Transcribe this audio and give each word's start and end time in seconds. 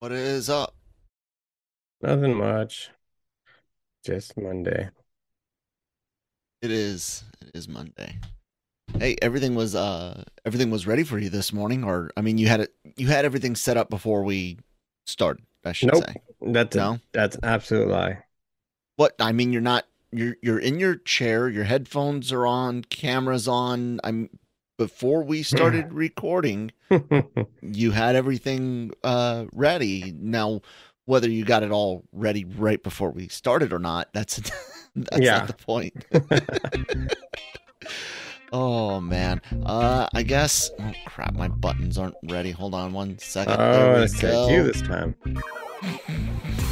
What 0.00 0.12
is 0.12 0.48
up? 0.48 0.74
Nothing 2.00 2.38
much. 2.38 2.88
Just 4.02 4.34
Monday. 4.38 4.88
It 6.62 6.70
is. 6.70 7.22
It 7.42 7.50
is 7.52 7.68
Monday. 7.68 8.16
Hey, 8.98 9.16
everything 9.20 9.54
was 9.54 9.74
uh 9.74 10.24
everything 10.46 10.70
was 10.70 10.86
ready 10.86 11.04
for 11.04 11.18
you 11.18 11.28
this 11.28 11.52
morning, 11.52 11.84
or 11.84 12.10
I 12.16 12.22
mean, 12.22 12.38
you 12.38 12.48
had 12.48 12.60
it. 12.60 12.74
You 12.96 13.08
had 13.08 13.26
everything 13.26 13.54
set 13.54 13.76
up 13.76 13.90
before 13.90 14.24
we 14.24 14.56
started. 15.06 15.44
I 15.66 15.72
should 15.72 15.92
Nope. 15.92 16.04
say. 16.06 16.14
That's 16.40 16.74
No. 16.76 16.92
a, 16.92 17.00
that's 17.12 17.36
an 17.36 17.44
absolute 17.44 17.88
lie. 17.88 18.24
What 18.96 19.14
I 19.20 19.32
mean, 19.32 19.52
you're 19.52 19.60
not. 19.60 19.84
You're 20.12 20.36
you're 20.42 20.58
in 20.58 20.80
your 20.80 20.96
chair. 20.96 21.50
Your 21.50 21.64
headphones 21.64 22.32
are 22.32 22.46
on. 22.46 22.84
Cameras 22.84 23.46
on. 23.46 24.00
I'm. 24.02 24.30
Before 24.80 25.22
we 25.22 25.42
started 25.42 25.92
recording, 25.92 26.72
you 27.60 27.90
had 27.90 28.16
everything 28.16 28.92
uh 29.04 29.44
ready. 29.52 30.14
Now, 30.18 30.62
whether 31.04 31.28
you 31.28 31.44
got 31.44 31.62
it 31.62 31.70
all 31.70 32.04
ready 32.12 32.46
right 32.46 32.82
before 32.82 33.10
we 33.10 33.28
started 33.28 33.74
or 33.74 33.78
not, 33.78 34.08
that's 34.14 34.36
that's 34.96 35.20
Yeah. 35.20 35.40
not 35.40 35.48
the 35.48 35.52
point. 35.52 36.06
Oh 38.52 39.00
man. 39.00 39.40
Uh 39.64 40.08
I 40.12 40.22
guess 40.22 40.70
oh 40.78 40.92
crap, 41.06 41.34
my 41.34 41.48
buttons 41.48 41.98
aren't 41.98 42.16
ready. 42.24 42.50
Hold 42.50 42.74
on 42.74 42.92
one 42.92 43.16
second. 43.18 43.56
Oh, 43.58 44.02
it's 44.02 44.20
go. 44.20 44.48
you 44.48 44.64
this 44.64 44.82
time. 44.82 45.14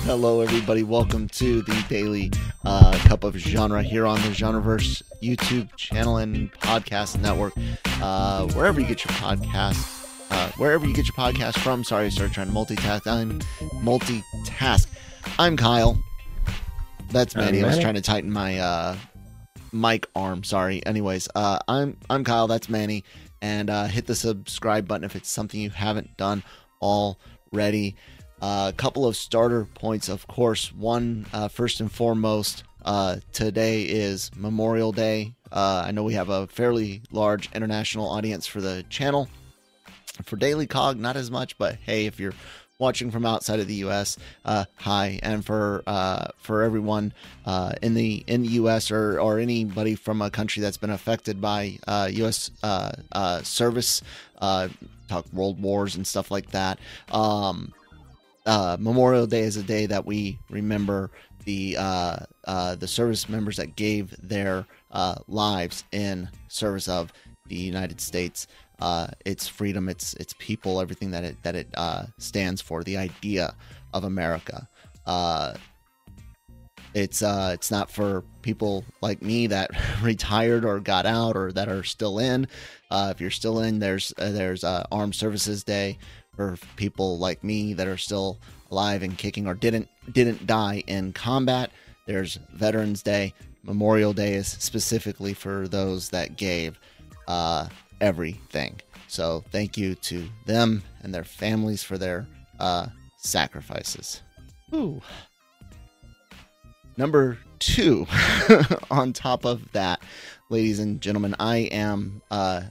Hello 0.02 0.40
everybody. 0.40 0.82
Welcome 0.82 1.28
to 1.28 1.62
the 1.62 1.84
daily 1.88 2.32
uh 2.64 2.98
cup 3.04 3.22
of 3.22 3.36
genre 3.36 3.82
here 3.82 4.06
on 4.06 4.20
the 4.22 4.28
Genreverse 4.28 5.02
YouTube 5.22 5.74
channel 5.76 6.16
and 6.16 6.52
podcast 6.54 7.20
network. 7.20 7.52
Uh 8.02 8.46
wherever 8.48 8.80
you 8.80 8.86
get 8.86 9.04
your 9.04 9.14
podcast. 9.14 9.94
Uh, 10.30 10.50
wherever 10.58 10.86
you 10.86 10.94
get 10.94 11.06
your 11.06 11.14
podcast 11.14 11.58
from. 11.60 11.82
Sorry, 11.82 12.06
I 12.06 12.08
started 12.10 12.34
trying 12.34 12.48
to 12.48 12.52
multitask. 12.52 13.06
I'm 13.06 13.40
multitask. 13.82 14.86
I'm 15.38 15.56
Kyle. 15.56 15.96
That's 17.10 17.34
Manny. 17.34 17.62
I 17.62 17.66
was 17.66 17.78
trying 17.78 17.94
to 17.94 18.02
tighten 18.02 18.30
my 18.30 18.58
uh 18.58 18.96
mic 19.72 20.06
arm. 20.14 20.44
Sorry. 20.44 20.84
Anyways, 20.86 21.28
uh, 21.34 21.58
I'm 21.68 21.96
I'm 22.10 22.24
Kyle. 22.24 22.46
That's 22.46 22.68
Manny, 22.68 23.04
and 23.40 23.70
uh, 23.70 23.84
hit 23.86 24.06
the 24.06 24.14
subscribe 24.14 24.88
button 24.88 25.04
if 25.04 25.16
it's 25.16 25.30
something 25.30 25.60
you 25.60 25.70
haven't 25.70 26.16
done 26.16 26.42
already. 26.80 27.96
A 28.40 28.72
couple 28.76 29.06
of 29.06 29.16
starter 29.16 29.64
points, 29.74 30.08
of 30.08 30.26
course. 30.28 30.72
One, 30.72 31.26
uh, 31.32 31.48
first 31.48 31.80
and 31.80 31.90
foremost, 31.90 32.62
uh, 32.84 33.16
today 33.32 33.82
is 33.82 34.30
Memorial 34.36 34.92
Day. 34.92 35.34
Uh, 35.50 35.82
I 35.86 35.90
know 35.90 36.04
we 36.04 36.14
have 36.14 36.28
a 36.28 36.46
fairly 36.46 37.02
large 37.10 37.50
international 37.52 38.08
audience 38.08 38.46
for 38.46 38.60
the 38.60 38.84
channel. 38.88 39.28
For 40.24 40.36
Daily 40.36 40.66
Cog, 40.66 40.98
not 40.98 41.16
as 41.16 41.30
much, 41.30 41.56
but 41.58 41.76
hey, 41.76 42.06
if 42.06 42.18
you're 42.18 42.34
watching 42.78 43.10
from 43.10 43.26
outside 43.26 43.60
of 43.60 43.66
the 43.66 43.74
U.S., 43.74 44.16
uh, 44.44 44.64
hi, 44.76 45.18
and 45.22 45.44
for 45.44 45.82
uh, 45.86 46.28
for 46.38 46.62
everyone 46.62 47.12
uh, 47.44 47.72
in 47.82 47.94
the 47.94 48.24
in 48.26 48.42
the 48.42 48.48
U.S. 48.50 48.90
or 48.90 49.20
or 49.20 49.38
anybody 49.38 49.94
from 49.94 50.22
a 50.22 50.30
country 50.30 50.62
that's 50.62 50.76
been 50.76 50.90
affected 50.90 51.40
by 51.40 51.78
U.S. 52.10 52.50
Uh, 52.62 52.92
uh, 53.12 53.42
service, 53.42 54.02
uh, 54.38 54.68
talk 55.08 55.26
world 55.32 55.60
wars 55.60 55.96
and 55.96 56.06
stuff 56.06 56.30
like 56.30 56.50
that. 56.50 56.78
Um, 57.10 57.72
Memorial 58.46 59.26
Day 59.26 59.42
is 59.42 59.56
a 59.56 59.62
day 59.62 59.86
that 59.86 60.06
we 60.06 60.38
remember 60.50 61.10
the 61.44 61.74
the 62.44 62.88
service 62.88 63.28
members 63.28 63.56
that 63.56 63.76
gave 63.76 64.14
their 64.26 64.66
lives 65.26 65.84
in 65.92 66.28
service 66.48 66.88
of 66.88 67.12
the 67.46 67.56
United 67.56 68.00
States. 68.00 68.46
Uh, 68.80 69.08
its 69.24 69.48
freedom, 69.48 69.88
its 69.88 70.14
its 70.14 70.34
people, 70.38 70.80
everything 70.80 71.10
that 71.10 71.24
it 71.24 71.42
that 71.42 71.56
it 71.56 71.68
uh, 71.74 72.06
stands 72.18 72.60
for, 72.60 72.84
the 72.84 72.96
idea 72.96 73.54
of 73.92 74.04
America. 74.04 74.68
Uh, 75.06 75.54
it's 76.94 77.22
uh 77.22 77.50
it's 77.52 77.70
not 77.70 77.90
for 77.90 78.24
people 78.42 78.84
like 79.00 79.22
me 79.22 79.46
that 79.46 79.70
retired 80.02 80.64
or 80.64 80.80
got 80.80 81.06
out 81.06 81.36
or 81.36 81.52
that 81.52 81.68
are 81.68 81.84
still 81.84 82.18
in. 82.18 82.46
Uh 82.90 83.12
if 83.14 83.20
you're 83.20 83.30
still 83.30 83.60
in 83.60 83.78
there's 83.78 84.12
uh, 84.18 84.30
there's 84.30 84.64
uh, 84.64 84.84
armed 84.90 85.14
services 85.14 85.64
day 85.64 85.98
for 86.34 86.56
people 86.76 87.18
like 87.18 87.42
me 87.44 87.74
that 87.74 87.86
are 87.86 87.96
still 87.96 88.38
alive 88.70 89.02
and 89.02 89.18
kicking 89.18 89.46
or 89.46 89.54
didn't 89.54 89.88
didn't 90.12 90.46
die 90.46 90.82
in 90.86 91.12
combat. 91.12 91.70
There's 92.06 92.38
veterans 92.54 93.02
day. 93.02 93.34
Memorial 93.64 94.12
day 94.12 94.34
is 94.34 94.48
specifically 94.48 95.34
for 95.34 95.68
those 95.68 96.08
that 96.10 96.36
gave 96.36 96.78
uh 97.26 97.68
everything 98.00 98.80
so 99.06 99.42
thank 99.50 99.76
you 99.76 99.94
to 99.94 100.28
them 100.46 100.82
and 101.02 101.14
their 101.14 101.24
families 101.24 101.82
for 101.82 101.98
their 101.98 102.26
uh 102.60 102.86
sacrifices 103.16 104.22
Ooh. 104.74 105.00
Number 106.96 107.38
two, 107.58 108.06
on 108.90 109.12
top 109.12 109.44
of 109.44 109.70
that, 109.72 110.02
ladies 110.50 110.78
and 110.78 111.00
gentlemen, 111.00 111.34
I 111.38 111.58
am 111.58 112.22
uh, 112.30 112.62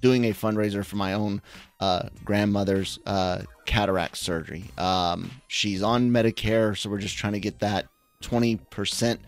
doing 0.00 0.26
a 0.26 0.30
fundraiser 0.30 0.84
for 0.84 0.96
my 0.96 1.14
own 1.14 1.42
uh, 1.80 2.08
grandmother's 2.24 2.98
uh, 3.04 3.42
cataract 3.66 4.16
surgery. 4.16 4.64
Um, 4.78 5.30
she's 5.48 5.82
on 5.82 6.10
Medicare, 6.10 6.76
so 6.76 6.88
we're 6.88 6.98
just 6.98 7.16
trying 7.16 7.32
to 7.34 7.40
get 7.40 7.58
that 7.58 7.86
20% 8.22 9.18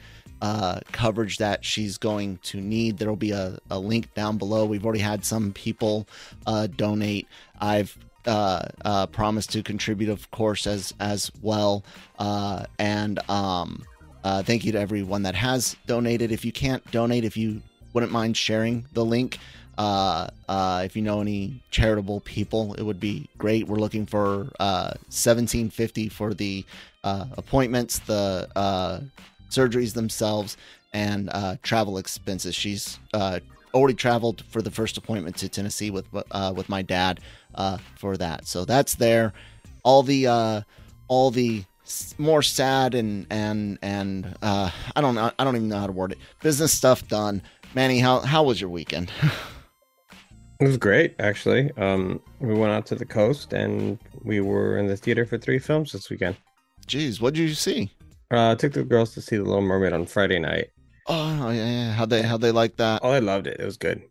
uh, 0.40 0.80
coverage 0.92 1.38
that 1.38 1.64
she's 1.64 1.98
going 1.98 2.38
to 2.42 2.60
need. 2.60 2.98
There 2.98 3.08
will 3.08 3.16
be 3.16 3.32
a, 3.32 3.58
a 3.70 3.78
link 3.78 4.14
down 4.14 4.38
below. 4.38 4.64
We've 4.64 4.84
already 4.84 5.00
had 5.00 5.24
some 5.24 5.52
people 5.52 6.06
uh, 6.46 6.66
donate. 6.68 7.26
I've 7.60 7.96
uh, 8.26 8.62
uh, 8.84 9.06
promised 9.06 9.52
to 9.52 9.62
contribute, 9.62 10.10
of 10.10 10.30
course, 10.30 10.66
as 10.66 10.94
as 11.00 11.30
well. 11.42 11.84
Uh, 12.18 12.64
and 12.78 13.18
um, 13.30 13.84
uh, 14.24 14.42
thank 14.42 14.64
you 14.64 14.72
to 14.72 14.78
everyone 14.78 15.22
that 15.22 15.34
has 15.34 15.76
donated. 15.86 16.30
If 16.32 16.44
you 16.44 16.52
can't 16.52 16.88
donate, 16.90 17.24
if 17.24 17.36
you 17.36 17.62
wouldn't 17.92 18.12
mind 18.12 18.36
sharing 18.36 18.84
the 18.92 19.04
link, 19.04 19.38
uh, 19.78 20.28
uh, 20.48 20.82
if 20.84 20.94
you 20.94 21.02
know 21.02 21.20
any 21.20 21.62
charitable 21.70 22.20
people, 22.20 22.74
it 22.74 22.82
would 22.82 23.00
be 23.00 23.28
great. 23.38 23.66
We're 23.66 23.78
looking 23.78 24.06
for 24.06 24.48
uh, 24.60 24.92
seventeen 25.08 25.70
fifty 25.70 26.08
for 26.08 26.34
the 26.34 26.64
uh, 27.02 27.24
appointments, 27.36 27.98
the 28.00 28.48
uh, 28.54 29.00
surgeries 29.50 29.94
themselves, 29.94 30.56
and 30.92 31.30
uh, 31.32 31.56
travel 31.62 31.98
expenses. 31.98 32.54
She's 32.54 32.98
uh, 33.14 33.40
already 33.74 33.94
traveled 33.94 34.44
for 34.48 34.62
the 34.62 34.70
first 34.70 34.96
appointment 34.96 35.36
to 35.38 35.48
Tennessee 35.48 35.90
with 35.90 36.06
uh, 36.30 36.52
with 36.56 36.68
my 36.68 36.82
dad 36.82 37.20
uh, 37.54 37.78
for 37.96 38.16
that. 38.16 38.46
So 38.46 38.64
that's 38.64 38.94
there. 38.94 39.32
All 39.82 40.02
the 40.02 40.26
uh, 40.26 40.62
all 41.08 41.30
the 41.30 41.64
more 42.18 42.42
sad 42.42 42.94
and 42.94 43.26
and 43.30 43.78
and 43.82 44.36
uh, 44.42 44.70
I 44.94 45.00
don't 45.00 45.14
know. 45.14 45.30
I 45.38 45.44
don't 45.44 45.56
even 45.56 45.68
know 45.68 45.78
how 45.78 45.86
to 45.86 45.92
word 45.92 46.12
it. 46.12 46.18
Business 46.42 46.72
stuff 46.72 47.06
done. 47.08 47.42
Manny, 47.74 47.98
how 47.98 48.20
how 48.20 48.42
was 48.42 48.60
your 48.60 48.70
weekend? 48.70 49.10
It 50.60 50.66
was 50.66 50.76
great, 50.76 51.14
actually. 51.18 51.70
Um, 51.78 52.20
we 52.38 52.52
went 52.52 52.70
out 52.70 52.84
to 52.86 52.94
the 52.94 53.06
coast 53.06 53.54
and 53.54 53.98
we 54.22 54.42
were 54.42 54.76
in 54.76 54.88
the 54.88 54.96
theater 54.96 55.24
for 55.24 55.38
three 55.38 55.58
films 55.58 55.92
this 55.92 56.10
weekend. 56.10 56.36
Jeez, 56.86 57.18
what 57.18 57.32
did 57.32 57.48
you 57.48 57.54
see? 57.54 57.90
Uh, 58.30 58.54
took 58.54 58.72
the 58.72 58.84
girls 58.84 59.12
to 59.14 59.20
see 59.20 59.36
The 59.36 59.42
Little 59.42 59.60
Mermaid 59.60 59.92
on 59.92 60.06
Friday 60.06 60.38
night. 60.38 60.70
Oh 61.06 61.50
yeah, 61.50 61.66
yeah. 61.66 61.92
How 61.92 62.06
they 62.06 62.22
how 62.22 62.36
they 62.36 62.52
like 62.52 62.76
that? 62.76 63.00
Oh, 63.02 63.10
I 63.10 63.18
loved 63.18 63.46
it. 63.46 63.58
It 63.58 63.64
was 63.64 63.76
good. 63.76 64.02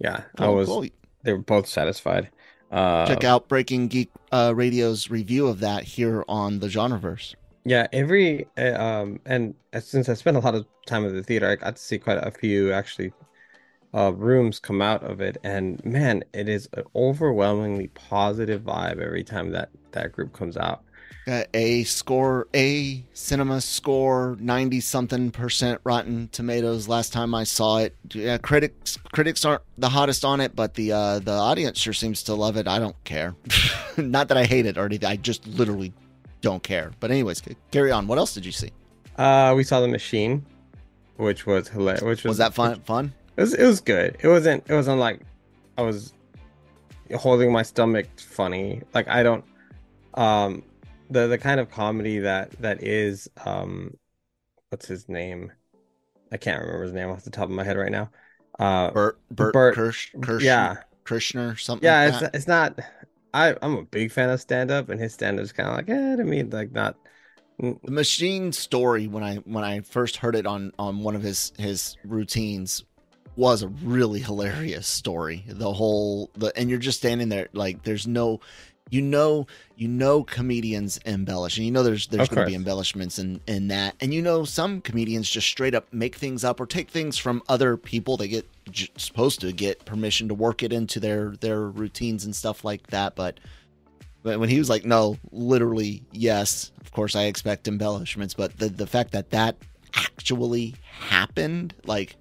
Yeah, 0.00 0.24
I 0.38 0.48
was. 0.48 0.68
cool. 0.68 0.86
They 1.22 1.32
were 1.32 1.38
both 1.38 1.66
satisfied. 1.68 2.30
Uh, 2.70 3.06
Check 3.06 3.24
out 3.24 3.48
Breaking 3.48 3.88
Geek 3.88 4.10
uh, 4.32 4.52
Radio's 4.54 5.10
review 5.10 5.46
of 5.46 5.60
that 5.60 5.84
here 5.84 6.24
on 6.28 6.58
the 6.58 6.68
Genreverse. 6.68 7.34
Yeah, 7.64 7.86
every 7.92 8.46
uh, 8.56 8.82
um, 8.82 9.20
and 9.26 9.54
uh, 9.72 9.80
since 9.80 10.08
I 10.08 10.14
spent 10.14 10.36
a 10.36 10.40
lot 10.40 10.54
of 10.54 10.66
time 10.86 11.06
at 11.06 11.12
the 11.12 11.22
theater, 11.22 11.48
I 11.48 11.56
got 11.56 11.76
to 11.76 11.82
see 11.82 11.98
quite 11.98 12.18
a 12.18 12.30
few 12.30 12.72
actually 12.72 13.12
uh 13.94 14.12
rooms 14.14 14.58
come 14.60 14.82
out 14.82 15.02
of 15.02 15.20
it, 15.20 15.38
and 15.44 15.82
man, 15.84 16.24
it 16.34 16.48
is 16.48 16.68
an 16.74 16.84
overwhelmingly 16.94 17.88
positive 17.88 18.62
vibe 18.62 19.00
every 19.00 19.24
time 19.24 19.50
that 19.52 19.70
that 19.92 20.12
group 20.12 20.32
comes 20.32 20.56
out. 20.56 20.82
Uh, 21.28 21.44
a 21.52 21.84
score, 21.84 22.48
a 22.54 23.04
cinema 23.12 23.60
score, 23.60 24.36
ninety 24.40 24.80
something 24.80 25.30
percent 25.30 25.78
Rotten 25.84 26.28
Tomatoes. 26.32 26.88
Last 26.88 27.12
time 27.12 27.34
I 27.34 27.44
saw 27.44 27.78
it, 27.78 27.94
yeah, 28.14 28.38
critics 28.38 28.96
critics 29.12 29.44
aren't 29.44 29.62
the 29.76 29.90
hottest 29.90 30.24
on 30.24 30.40
it, 30.40 30.56
but 30.56 30.72
the 30.74 30.92
uh, 30.92 31.18
the 31.18 31.32
audience 31.32 31.78
sure 31.78 31.92
seems 31.92 32.22
to 32.24 32.34
love 32.34 32.56
it. 32.56 32.66
I 32.66 32.78
don't 32.78 32.96
care. 33.04 33.34
Not 33.98 34.28
that 34.28 34.38
I 34.38 34.44
hate 34.44 34.64
it 34.64 34.78
or 34.78 34.86
anything. 34.86 35.08
I 35.08 35.16
just 35.16 35.46
literally 35.46 35.92
don't 36.40 36.62
care. 36.62 36.92
But 36.98 37.10
anyways, 37.10 37.42
carry 37.72 37.92
on. 37.92 38.06
What 38.06 38.16
else 38.16 38.32
did 38.32 38.46
you 38.46 38.52
see? 38.52 38.72
Uh, 39.18 39.52
we 39.54 39.64
saw 39.64 39.80
The 39.80 39.88
Machine, 39.88 40.46
which 41.16 41.44
was 41.44 41.68
hilarious. 41.68 42.02
Which 42.02 42.22
was 42.22 42.30
Was 42.30 42.38
that 42.38 42.54
fun? 42.54 42.80
Fun? 42.80 43.12
It 43.36 43.42
was 43.42 43.52
it 43.52 43.66
was 43.66 43.80
good. 43.82 44.16
It 44.20 44.28
wasn't 44.28 44.64
it 44.66 44.74
wasn't 44.74 44.98
like 44.98 45.20
I 45.76 45.82
was 45.82 46.14
holding 47.16 47.52
my 47.52 47.62
stomach 47.62 48.06
funny. 48.18 48.80
Like 48.94 49.08
I 49.08 49.22
don't 49.22 49.44
um 50.14 50.62
the 51.10 51.26
the 51.26 51.38
kind 51.38 51.60
of 51.60 51.70
comedy 51.70 52.18
that 52.20 52.52
that 52.60 52.82
is 52.82 53.28
um 53.44 53.96
what's 54.70 54.86
his 54.86 55.08
name? 55.08 55.52
I 56.30 56.36
can't 56.36 56.60
remember 56.60 56.84
his 56.84 56.92
name 56.92 57.08
off 57.10 57.24
the 57.24 57.30
top 57.30 57.44
of 57.44 57.50
my 57.50 57.64
head 57.64 57.76
right 57.76 57.92
now. 57.92 58.10
Uh 58.58 58.90
Bert 58.90 59.18
Bert, 59.30 59.52
Bert- 59.52 59.74
Kirsch, 59.74 60.10
Kirsch 60.20 60.44
yeah. 60.44 60.76
Kirschner 61.04 61.56
something. 61.56 61.86
Yeah, 61.86 62.04
like 62.04 62.08
it's 62.08 62.20
that? 62.20 62.34
it's 62.34 62.48
not 62.48 62.78
I 63.34 63.56
I'm 63.62 63.76
a 63.76 63.82
big 63.82 64.10
fan 64.12 64.30
of 64.30 64.40
stand 64.40 64.70
up, 64.70 64.88
and 64.88 65.00
his 65.00 65.14
stand 65.14 65.38
up 65.38 65.44
is 65.44 65.52
kind 65.52 65.68
of 65.68 65.76
like, 65.76 65.88
eh, 65.88 66.16
to 66.16 66.24
me, 66.24 66.42
like 66.42 66.72
not. 66.72 66.96
The 67.58 67.90
machine 67.90 68.52
story 68.52 69.08
when 69.08 69.24
I 69.24 69.36
when 69.36 69.64
I 69.64 69.80
first 69.80 70.16
heard 70.16 70.36
it 70.36 70.46
on 70.46 70.72
on 70.78 71.02
one 71.02 71.16
of 71.16 71.22
his 71.22 71.52
his 71.58 71.96
routines 72.04 72.84
was 73.36 73.62
a 73.62 73.68
really 73.68 74.20
hilarious 74.20 74.86
story. 74.86 75.44
The 75.48 75.72
whole 75.72 76.30
the 76.34 76.56
and 76.56 76.70
you're 76.70 76.78
just 76.78 76.98
standing 76.98 77.28
there 77.28 77.48
like 77.52 77.82
there's 77.82 78.06
no 78.06 78.40
you 78.90 79.02
know 79.02 79.46
you 79.76 79.88
know 79.88 80.22
comedians 80.22 80.98
embellish 81.04 81.56
and 81.56 81.66
you 81.66 81.72
know 81.72 81.82
there's 81.82 82.06
there's 82.08 82.28
going 82.28 82.44
to 82.44 82.50
be 82.50 82.54
embellishments 82.54 83.18
in 83.18 83.40
in 83.46 83.68
that. 83.68 83.94
And 84.00 84.12
you 84.12 84.22
know 84.22 84.44
some 84.44 84.80
comedians 84.80 85.28
just 85.28 85.46
straight 85.46 85.74
up 85.74 85.92
make 85.92 86.16
things 86.16 86.44
up 86.44 86.60
or 86.60 86.66
take 86.66 86.90
things 86.90 87.18
from 87.18 87.42
other 87.48 87.76
people. 87.76 88.16
They 88.16 88.28
get 88.28 88.48
j- 88.70 88.88
supposed 88.96 89.40
to 89.40 89.52
get 89.52 89.84
permission 89.84 90.28
to 90.28 90.34
work 90.34 90.62
it 90.62 90.72
into 90.72 91.00
their 91.00 91.34
their 91.40 91.62
routines 91.62 92.24
and 92.24 92.34
stuff 92.34 92.64
like 92.64 92.86
that 92.88 93.14
but 93.16 93.38
but 94.22 94.38
when 94.38 94.48
he 94.48 94.58
was 94.58 94.68
like 94.68 94.84
no 94.84 95.18
literally 95.32 96.02
yes 96.12 96.70
of 96.80 96.92
course 96.92 97.16
i 97.16 97.24
expect 97.24 97.68
embellishments 97.68 98.34
but 98.34 98.56
the 98.58 98.68
the 98.68 98.86
fact 98.86 99.12
that 99.12 99.30
that 99.30 99.56
actually 99.94 100.74
happened 100.82 101.74
like 101.86 102.16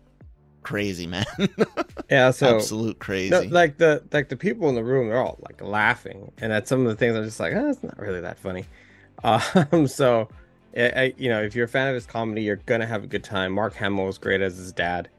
crazy 0.68 1.08
man 1.08 1.26
Yeah, 2.10 2.32
so 2.32 2.56
absolute 2.56 3.00
crazy 3.00 3.30
no, 3.32 3.42
like 3.42 3.78
the 3.78 4.04
like 4.12 4.30
the 4.30 4.36
people 4.36 4.68
in 4.70 4.76
the 4.76 4.84
room, 4.84 5.08
they're 5.08 5.18
all 5.18 5.38
like 5.42 5.62
laughing, 5.62 6.32
and 6.40 6.52
at 6.54 6.68
some 6.68 6.82
of 6.82 6.88
the 6.88 6.96
things, 6.96 7.16
I'm 7.16 7.24
just 7.24 7.40
like, 7.40 7.54
oh, 7.54 7.70
it's 7.70 7.84
not 7.84 7.98
really 7.98 8.22
that 8.22 8.38
funny. 8.40 8.66
Um, 9.24 9.88
so, 9.88 10.30
I, 10.76 10.90
I, 10.90 11.14
you 11.18 11.28
know, 11.30 11.42
if 11.42 11.56
you're 11.56 11.66
a 11.66 11.68
fan 11.68 11.88
of 11.88 11.96
his 11.96 12.06
comedy, 12.06 12.44
you're 12.44 12.58
gonna 12.68 12.86
have 12.86 13.04
a 13.04 13.08
good 13.08 13.24
time. 13.24 13.52
Mark 13.52 13.74
Hamill 13.74 14.06
was 14.06 14.18
great 14.20 14.42
as 14.42 14.58
his 14.58 14.72
dad, 14.72 15.10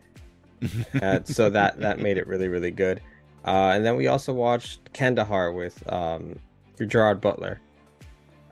uh, 1.02 1.20
so 1.24 1.50
that 1.50 1.80
that 1.80 1.98
made 1.98 2.16
it 2.16 2.26
really 2.28 2.48
really 2.48 2.70
good. 2.70 3.00
Uh, 3.44 3.72
and 3.74 3.84
then 3.84 3.96
we 3.96 4.06
also 4.06 4.32
watched 4.32 4.92
Kandahar 4.92 5.52
with 5.52 5.82
um, 5.92 6.38
Gerard 6.86 7.20
Butler. 7.20 7.60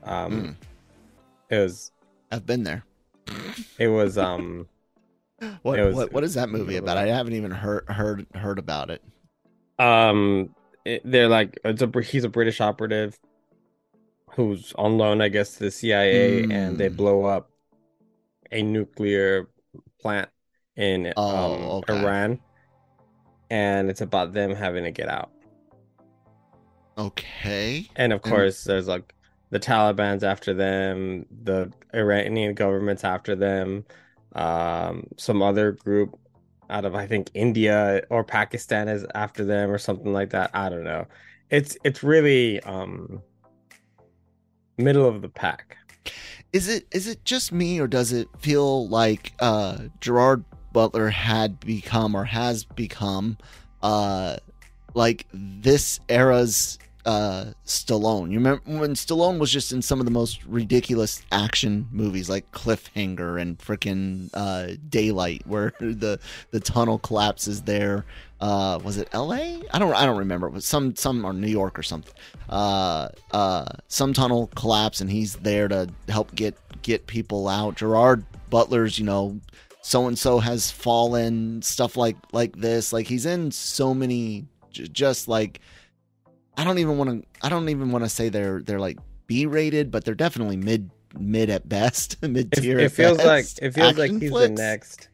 Um, 0.03 0.31
Mm. 0.31 0.55
It 1.49 1.59
was 1.59 1.91
i've 2.31 2.45
been 2.45 2.63
there 2.63 2.83
it 3.79 3.87
was 3.87 4.17
um 4.17 4.67
What, 5.61 5.79
was- 5.79 5.95
what 5.95 6.13
what 6.13 6.23
is 6.23 6.33
that 6.33 6.49
movie 6.49 6.77
about? 6.77 6.97
I 6.97 7.07
haven't 7.07 7.33
even 7.33 7.51
heard 7.51 7.87
heard 7.89 8.25
heard 8.33 8.57
about 8.59 8.89
it. 8.89 9.03
um 9.79 10.55
it, 10.85 11.01
they're 11.05 11.27
like 11.27 11.59
it's 11.63 11.81
a 11.81 11.91
he's 12.01 12.23
a 12.23 12.29
British 12.29 12.59
operative 12.61 13.19
who's 14.31 14.73
on 14.77 14.97
loan, 14.97 15.21
I 15.21 15.29
guess, 15.29 15.53
to 15.57 15.65
the 15.65 15.71
CIA, 15.71 16.43
and 16.43 16.77
they 16.77 16.89
Mm. 16.89 16.95
blow 16.95 17.25
up 17.25 17.49
a 18.51 18.61
nuclear 18.61 19.47
plant 19.99 20.29
in 20.75 21.11
Oh, 21.17 21.53
um, 21.55 21.61
okay. 21.79 21.99
Iran, 21.99 22.39
and 23.49 23.89
it's 23.89 24.01
about 24.01 24.33
them 24.33 24.53
having 24.55 24.83
to 24.85 24.91
get 24.91 25.09
out. 25.09 25.31
Okay. 26.97 27.87
And 27.95 28.13
of 28.13 28.21
And- 28.23 28.31
course, 28.33 28.63
there's 28.63 28.87
like 28.87 29.13
the 29.49 29.59
Taliban's 29.59 30.23
after 30.23 30.53
them, 30.53 31.25
the 31.43 31.71
Iranian 31.93 32.53
government's 32.53 33.03
after 33.03 33.35
them, 33.35 33.85
um, 34.37 35.07
some 35.17 35.41
other 35.41 35.73
group 35.73 36.17
out 36.69 36.85
of 36.85 36.95
I 36.95 37.07
think 37.07 37.29
India 37.33 38.01
or 38.09 38.23
Pakistan 38.23 38.87
is 38.87 39.05
after 39.15 39.43
them 39.43 39.71
or 39.71 39.77
something 39.77 40.13
like 40.13 40.29
that. 40.31 40.51
I 40.53 40.69
don't 40.69 40.83
know. 40.83 41.05
It's 41.49 41.77
it's 41.83 42.03
really 42.03 42.59
um 42.61 43.21
middle 44.77 45.07
of 45.07 45.21
the 45.21 45.29
pack. 45.29 45.77
Is 46.53 46.67
it 46.67 46.85
is 46.91 47.07
it 47.07 47.23
just 47.25 47.51
me 47.51 47.79
or 47.79 47.87
does 47.87 48.11
it 48.11 48.27
feel 48.39 48.87
like 48.89 49.33
uh 49.39 49.77
Gerard 50.01 50.43
Butler 50.73 51.09
had 51.09 51.59
become 51.61 52.15
or 52.15 52.25
has 52.25 52.63
become 52.63 53.37
uh 53.81 54.37
like 54.93 55.25
this 55.33 55.99
era's 56.09 56.79
uh 57.07 57.53
Stallone. 57.65 58.31
You 58.31 58.37
remember 58.37 58.61
when 58.65 58.93
Stallone 58.93 59.39
was 59.39 59.49
just 59.49 59.71
in 59.71 59.81
some 59.81 59.99
of 59.99 60.05
the 60.05 60.11
most 60.11 60.43
ridiculous 60.45 61.23
action 61.31 61.87
movies 61.91 62.29
like 62.29 62.51
Cliffhanger 62.51 63.41
and 63.41 63.57
frickin' 63.57 64.29
uh 64.33 64.75
Daylight 64.89 65.47
where 65.47 65.73
the 65.79 66.19
the 66.51 66.59
tunnel 66.59 66.99
collapses 66.99 67.61
there. 67.61 68.05
Uh 68.41 68.79
was 68.83 68.97
it 68.97 69.07
LA? 69.13 69.61
I 69.71 69.79
don't 69.79 69.95
I 69.95 70.05
don't 70.05 70.17
remember. 70.17 70.49
Was 70.49 70.65
some 70.65 70.95
some 70.97 71.25
or 71.25 71.31
New 71.31 71.47
York 71.47 71.79
or 71.79 71.83
something. 71.83 72.13
Uh 72.49 73.07
uh 73.31 73.65
some 73.87 74.11
tunnel 74.13 74.51
collapse 74.55 74.99
and 74.99 75.09
he's 75.09 75.35
there 75.37 75.69
to 75.69 75.87
help 76.09 76.35
get 76.35 76.57
get 76.81 77.07
people 77.07 77.47
out. 77.47 77.75
Gerard 77.75 78.25
Butler's, 78.49 78.99
you 78.99 79.05
know, 79.05 79.39
so 79.81 80.07
and 80.07 80.19
so 80.19 80.39
has 80.39 80.69
fallen, 80.71 81.61
stuff 81.61 81.95
like 81.95 82.17
like 82.33 82.53
this. 82.57 82.91
Like 82.91 83.07
he's 83.07 83.25
in 83.25 83.49
so 83.51 83.93
many 83.93 84.45
j- 84.71 84.89
just 84.89 85.29
like 85.29 85.61
I 86.57 86.63
don't 86.63 86.79
even 86.79 86.97
want 86.97 87.09
to 87.23 87.45
I 87.45 87.49
don't 87.49 87.69
even 87.69 87.91
want 87.91 88.03
to 88.03 88.09
say 88.09 88.29
they're 88.29 88.61
they're 88.61 88.79
like 88.79 88.97
B 89.27 89.45
rated, 89.45 89.91
but 89.91 90.03
they're 90.05 90.15
definitely 90.15 90.57
mid 90.57 90.89
mid 91.17 91.49
at 91.49 91.67
best, 91.69 92.21
mid 92.21 92.51
It, 92.57 92.61
tier. 92.61 92.79
it 92.79 92.91
feels 92.91 93.17
like 93.19 93.45
it 93.61 93.71
feels 93.71 93.97
like 93.97 94.11
he's 94.11 94.31
the 94.31 94.49
next. 94.49 95.09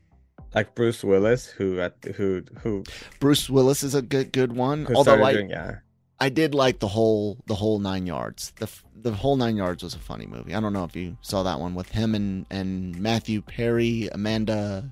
like 0.56 0.74
Bruce 0.76 1.04
Willis 1.04 1.46
who 1.48 1.80
at 1.82 1.96
who 2.16 2.44
who 2.62 2.84
Bruce 3.20 3.50
Willis 3.50 3.84
is 3.84 3.94
a 3.96 4.02
good 4.02 4.32
good 4.32 4.54
one. 4.54 4.88
Although 4.96 5.24
I 5.24 5.34
doing 5.34 5.50
yeah. 5.50 5.78
I 6.20 6.30
did 6.30 6.56
like 6.56 6.80
the 6.80 6.88
whole 6.88 7.38
the 7.48 7.56
whole 7.56 7.80
nine 7.80 8.06
yards. 8.06 8.54
The 8.60 8.70
the 8.96 9.12
whole 9.12 9.36
nine 9.36 9.58
yards 9.58 9.84
was 9.84 9.94
a 9.96 10.00
funny 10.00 10.26
movie. 10.26 10.54
I 10.56 10.62
don't 10.62 10.72
know 10.72 10.86
if 10.86 10.96
you 10.96 11.18
saw 11.22 11.44
that 11.44 11.60
one 11.60 11.76
with 11.76 11.90
him 11.90 12.16
and 12.16 12.46
and 12.50 12.98
Matthew 12.98 13.42
Perry, 13.42 14.08
Amanda 14.14 14.90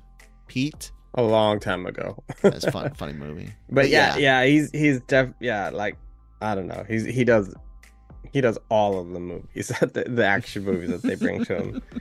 Peet. 0.48 0.92
a 1.16 1.22
long 1.24 1.60
time 1.60 1.86
ago. 1.86 2.22
That's 2.42 2.66
a 2.66 2.72
fun 2.72 2.94
funny 2.96 3.14
movie. 3.14 3.54
But 3.70 3.88
yeah, 3.90 4.18
yeah, 4.18 4.44
he's 4.44 4.72
he's 4.72 5.00
def 5.02 5.30
yeah, 5.40 5.70
like 5.70 5.96
I 6.42 6.56
don't 6.56 6.68
know. 6.68 6.84
He's 6.88 7.06
he 7.06 7.24
does 7.24 7.54
he 8.32 8.42
does 8.42 8.58
all 8.70 9.00
of 9.00 9.10
the 9.12 9.20
movies, 9.20 9.68
the, 9.82 10.06
the 10.08 10.26
action 10.26 10.64
movies 10.64 10.90
that 10.92 11.04
they 11.04 11.16
bring 11.16 11.44
to 11.46 11.56
him. 11.56 11.82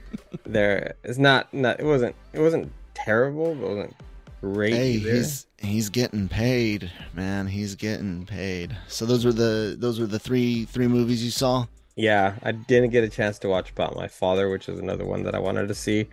There, 0.46 0.94
it's 1.04 1.18
not 1.18 1.52
not 1.54 1.78
it 1.80 1.84
wasn't 1.84 2.16
it 2.32 2.40
wasn't 2.40 2.72
terrible, 2.94 3.54
but 3.54 3.64
it 3.66 3.68
wasn't 3.68 3.96
great 4.40 4.72
Hey, 4.72 4.92
either. 4.92 5.14
he's 5.14 5.46
he's 5.58 5.88
getting 5.90 6.28
paid, 6.28 6.90
man. 7.12 7.46
He's 7.46 7.74
getting 7.76 8.26
paid. 8.26 8.76
So 8.88 9.06
those 9.06 9.24
were 9.24 9.32
the 9.32 9.76
those 9.78 10.00
were 10.00 10.06
the 10.06 10.18
three 10.18 10.64
three 10.66 10.88
movies 10.88 11.24
you 11.24 11.30
saw. 11.30 11.66
Yeah, 11.96 12.38
I 12.42 12.52
didn't 12.52 12.90
get 12.90 13.04
a 13.04 13.08
chance 13.08 13.38
to 13.40 13.48
watch 13.48 13.70
About 13.70 13.96
My 13.96 14.08
Father, 14.08 14.48
which 14.48 14.68
is 14.68 14.78
another 14.78 15.04
one 15.04 15.22
that 15.24 15.34
I 15.34 15.38
wanted 15.38 15.68
to 15.68 15.74
see. 15.74 16.08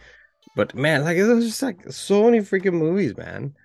But 0.56 0.76
man, 0.76 1.04
like 1.04 1.18
it 1.18 1.24
was 1.24 1.46
just 1.46 1.62
like 1.64 1.92
so 1.92 2.24
many 2.26 2.40
freaking 2.40 2.74
movies, 2.74 3.16
man. 3.18 3.56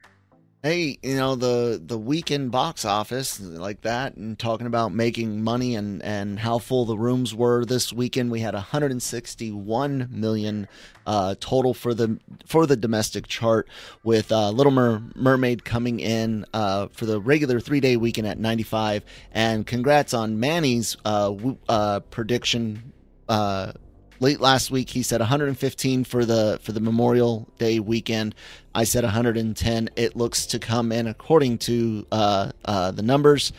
Hey, 0.64 0.96
you 1.02 1.16
know 1.16 1.34
the 1.34 1.82
the 1.84 1.98
weekend 1.98 2.52
box 2.52 2.84
office 2.84 3.40
like 3.40 3.80
that, 3.80 4.14
and 4.14 4.38
talking 4.38 4.68
about 4.68 4.94
making 4.94 5.42
money 5.42 5.74
and 5.74 6.00
and 6.04 6.38
how 6.38 6.58
full 6.58 6.84
the 6.84 6.96
rooms 6.96 7.34
were 7.34 7.64
this 7.64 7.92
weekend. 7.92 8.30
We 8.30 8.38
had 8.42 8.54
161 8.54 10.08
million 10.08 10.68
uh, 11.04 11.34
total 11.40 11.74
for 11.74 11.94
the 11.94 12.20
for 12.46 12.66
the 12.66 12.76
domestic 12.76 13.26
chart, 13.26 13.68
with 14.04 14.30
uh, 14.30 14.50
Little 14.50 14.70
Mer- 14.70 15.02
Mermaid 15.16 15.64
coming 15.64 15.98
in 15.98 16.46
uh, 16.54 16.86
for 16.92 17.06
the 17.06 17.20
regular 17.20 17.58
three 17.58 17.80
day 17.80 17.96
weekend 17.96 18.28
at 18.28 18.38
95. 18.38 19.04
And 19.32 19.66
congrats 19.66 20.14
on 20.14 20.38
Manny's 20.38 20.96
uh, 21.04 21.30
w- 21.30 21.58
uh, 21.68 21.98
prediction. 21.98 22.92
Late 24.22 24.38
last 24.38 24.70
week 24.70 24.88
he 24.88 25.02
said 25.02 25.18
115 25.18 26.04
for 26.04 26.24
the 26.24 26.60
for 26.62 26.70
the 26.70 26.78
Memorial 26.78 27.48
Day 27.58 27.80
weekend. 27.80 28.36
I 28.72 28.84
said 28.84 29.02
110. 29.02 29.90
It 29.96 30.14
looks 30.14 30.46
to 30.46 30.60
come 30.60 30.92
in 30.92 31.08
according 31.08 31.58
to 31.58 32.06
uh, 32.12 32.52
uh, 32.64 32.92
the 32.92 33.02
numbers, 33.02 33.52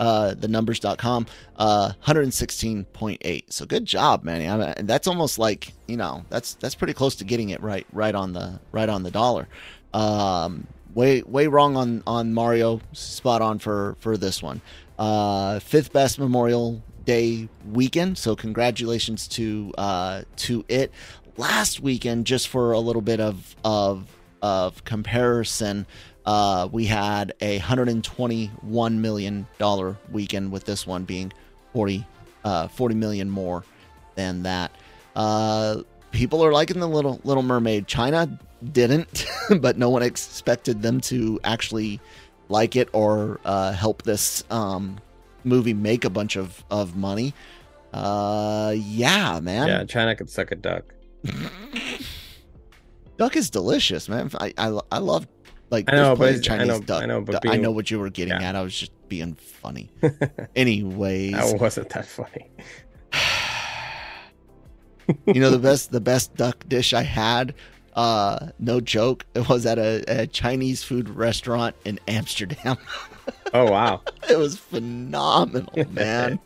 uh, 0.00 0.34
the 0.34 0.48
numbers.com, 0.48 1.26
uh, 1.58 1.92
116.8. 2.04 3.52
So 3.52 3.64
good 3.66 3.84
job, 3.84 4.24
Manny. 4.24 4.48
I 4.48 4.56
mean, 4.56 4.86
that's 4.86 5.06
almost 5.06 5.38
like 5.38 5.74
you 5.86 5.96
know 5.96 6.24
that's 6.28 6.54
that's 6.54 6.74
pretty 6.74 6.92
close 6.92 7.14
to 7.14 7.24
getting 7.24 7.50
it 7.50 7.62
right 7.62 7.86
right 7.92 8.16
on 8.16 8.32
the 8.32 8.58
right 8.72 8.88
on 8.88 9.04
the 9.04 9.12
dollar. 9.12 9.46
Um, 9.94 10.66
way 10.92 11.22
way 11.22 11.46
wrong 11.46 11.76
on 11.76 12.02
on 12.04 12.34
Mario. 12.34 12.80
Spot 12.94 13.40
on 13.42 13.60
for 13.60 13.96
for 14.00 14.16
this 14.16 14.42
one. 14.42 14.60
Uh, 14.98 15.60
fifth 15.60 15.92
best 15.92 16.18
Memorial 16.18 16.82
Day 17.04 17.48
weekend. 17.70 18.18
So 18.18 18.36
congratulations 18.36 19.28
to 19.28 19.72
uh, 19.78 20.22
to 20.36 20.64
it. 20.68 20.92
Last 21.36 21.80
weekend, 21.80 22.26
just 22.26 22.48
for 22.48 22.72
a 22.72 22.78
little 22.80 23.02
bit 23.02 23.20
of 23.20 23.56
of 23.64 24.06
of 24.42 24.84
comparison, 24.84 25.86
uh, 26.26 26.68
we 26.70 26.86
had 26.86 27.34
a 27.40 27.58
hundred 27.58 27.88
and 27.88 28.04
twenty 28.04 28.46
one 28.62 29.00
million 29.00 29.46
dollar 29.58 29.96
weekend 30.10 30.52
with 30.52 30.64
this 30.64 30.86
one 30.86 31.04
being 31.04 31.32
40, 31.72 32.04
uh, 32.44 32.68
40 32.68 32.94
million 32.94 33.30
more 33.30 33.64
than 34.14 34.42
that. 34.42 34.72
Uh, 35.14 35.82
people 36.10 36.44
are 36.44 36.52
liking 36.52 36.80
the 36.80 36.88
little 36.88 37.20
Little 37.24 37.42
Mermaid. 37.42 37.86
China 37.86 38.38
didn't, 38.72 39.26
but 39.60 39.78
no 39.78 39.90
one 39.90 40.02
expected 40.02 40.82
them 40.82 41.00
to 41.02 41.40
actually 41.44 42.00
like 42.48 42.76
it 42.76 42.88
or 42.92 43.40
uh, 43.44 43.72
help 43.72 44.02
this 44.02 44.44
um, 44.50 44.98
movie 45.44 45.74
make 45.74 46.04
a 46.04 46.10
bunch 46.10 46.36
of 46.36 46.64
of 46.70 46.96
money. 46.96 47.34
Uh, 47.92 48.74
yeah, 48.76 49.40
man. 49.40 49.68
Yeah, 49.68 49.84
China 49.84 50.14
could 50.14 50.30
suck 50.30 50.52
a 50.52 50.56
duck. 50.56 50.94
Duck 53.20 53.36
is 53.36 53.50
delicious, 53.50 54.08
man. 54.08 54.30
I, 54.40 54.54
I, 54.56 54.80
I 54.90 54.98
love 54.98 55.28
Like 55.68 55.92
I 55.92 55.96
know, 55.96 56.16
but 56.16 56.42
Chinese 56.42 56.62
I 56.62 56.64
know, 56.64 56.80
duck. 56.80 57.02
I 57.02 57.06
know, 57.06 57.20
but 57.20 57.46
I 57.46 57.58
know 57.58 57.70
what 57.70 57.90
you 57.90 57.98
were 57.98 58.08
getting 58.08 58.40
yeah. 58.40 58.48
at. 58.48 58.56
I 58.56 58.62
was 58.62 58.74
just 58.74 58.92
being 59.08 59.34
funny. 59.34 59.90
Anyways, 60.56 61.32
that 61.32 61.60
wasn't 61.60 61.90
that 61.90 62.06
funny. 62.06 62.50
you 65.26 65.40
know 65.40 65.50
the 65.50 65.58
best 65.68 65.92
the 65.92 66.00
best 66.00 66.34
duck 66.34 66.64
dish 66.66 66.94
I 66.94 67.02
had. 67.02 67.54
Uh, 67.94 68.52
no 68.58 68.80
joke. 68.80 69.26
It 69.34 69.50
was 69.50 69.66
at 69.66 69.78
a, 69.78 70.22
a 70.22 70.26
Chinese 70.26 70.82
food 70.82 71.10
restaurant 71.10 71.76
in 71.84 72.00
Amsterdam. 72.08 72.78
Oh 73.52 73.68
wow, 73.68 74.00
it 74.28 74.38
was 74.38 74.56
phenomenal, 74.58 75.72
man. 75.90 76.38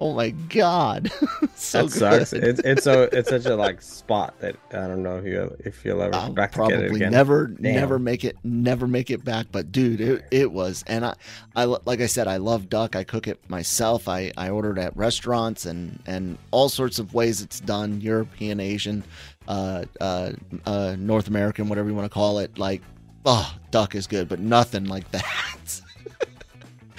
oh 0.00 0.14
my 0.14 0.30
god, 0.30 1.10
so 1.56 1.86
that 1.88 1.90
sucks. 1.90 2.30
good. 2.32 2.44
It's 2.44 2.60
it's 2.60 2.84
so 2.84 3.08
it's 3.12 3.28
such 3.30 3.46
a 3.46 3.56
like 3.56 3.82
spot 3.82 4.38
that 4.38 4.54
I 4.70 4.86
don't 4.86 5.02
know 5.02 5.16
if 5.18 5.24
you 5.24 5.56
if 5.64 5.84
you'll 5.84 6.00
ever 6.00 6.14
I'll 6.14 6.32
back 6.32 6.52
to 6.52 6.58
get 6.58 6.70
it 6.70 6.78
probably 6.78 6.96
again. 6.96 7.10
never 7.10 7.46
Damn. 7.48 7.74
never 7.74 7.98
make 7.98 8.24
it 8.24 8.36
never 8.44 8.86
make 8.86 9.10
it 9.10 9.24
back 9.24 9.46
but 9.50 9.72
dude 9.72 10.00
it, 10.00 10.24
it 10.30 10.52
was 10.52 10.84
and 10.86 11.04
I, 11.04 11.14
I 11.56 11.64
like 11.64 12.00
i 12.00 12.06
said 12.06 12.28
i 12.28 12.36
love 12.36 12.68
duck 12.68 12.94
i 12.94 13.02
cook 13.02 13.26
it 13.26 13.40
myself 13.50 14.06
i 14.08 14.30
i 14.36 14.48
ordered 14.48 14.78
at 14.78 14.96
restaurants 14.96 15.66
and 15.66 16.00
and 16.06 16.38
all 16.52 16.68
sorts 16.68 17.00
of 17.00 17.12
ways 17.14 17.40
it's 17.40 17.58
done 17.58 18.00
european 18.00 18.60
asian 18.60 19.02
uh 19.48 19.84
uh, 20.00 20.30
uh 20.66 20.94
north 20.98 21.26
american 21.26 21.68
whatever 21.68 21.88
you 21.88 21.94
want 21.94 22.06
to 22.06 22.14
call 22.14 22.38
it 22.38 22.56
like 22.56 22.82
oh 23.26 23.52
duck 23.72 23.94
is 23.96 24.06
good 24.06 24.28
but 24.28 24.38
nothing 24.38 24.84
like 24.84 25.10
that 25.10 25.80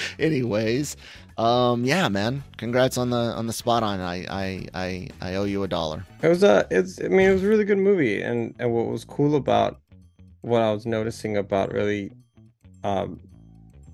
anyways 0.20 0.98
um 1.38 1.84
yeah 1.84 2.08
man. 2.10 2.44
Congrats 2.58 2.98
on 2.98 3.10
the 3.10 3.18
on 3.18 3.48
the 3.48 3.54
spot 3.54 3.84
on 3.84 4.00
i 4.00 4.26
i 4.30 4.68
i, 4.74 5.10
I 5.22 5.36
owe 5.36 5.46
you 5.46 5.64
a 5.64 5.68
dollar. 5.68 6.06
It 6.22 6.28
was 6.28 6.44
a 6.44 6.68
it's 6.70 7.02
I 7.02 7.08
mean 7.08 7.30
it 7.30 7.34
was 7.34 7.44
a 7.44 7.48
really 7.48 7.66
good 7.66 7.80
movie. 7.80 8.22
And 8.22 8.54
and 8.60 8.72
what 8.72 8.88
was 8.88 9.04
cool 9.04 9.36
about 9.36 9.80
what 10.42 10.62
I 10.62 10.72
was 10.72 10.86
noticing 10.86 11.38
about 11.38 11.72
really 11.72 12.12
um 12.84 13.20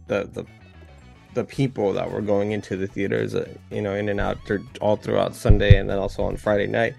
the 0.08 0.30
the 0.34 0.46
the 1.36 1.44
people 1.44 1.94
that 1.94 2.12
were 2.12 2.22
going 2.22 2.52
into 2.52 2.76
the 2.76 2.88
theaters 2.88 3.36
uh, 3.36 3.48
you 3.72 3.82
know 3.82 3.94
in 3.94 4.10
and 4.10 4.20
out 4.20 4.38
through, 4.46 4.66
all 4.82 4.98
throughout 4.98 5.36
Sunday 5.36 5.78
and 5.78 5.90
then 5.90 6.00
also 6.00 6.24
on 6.24 6.36
Friday 6.36 6.68
night 6.68 6.96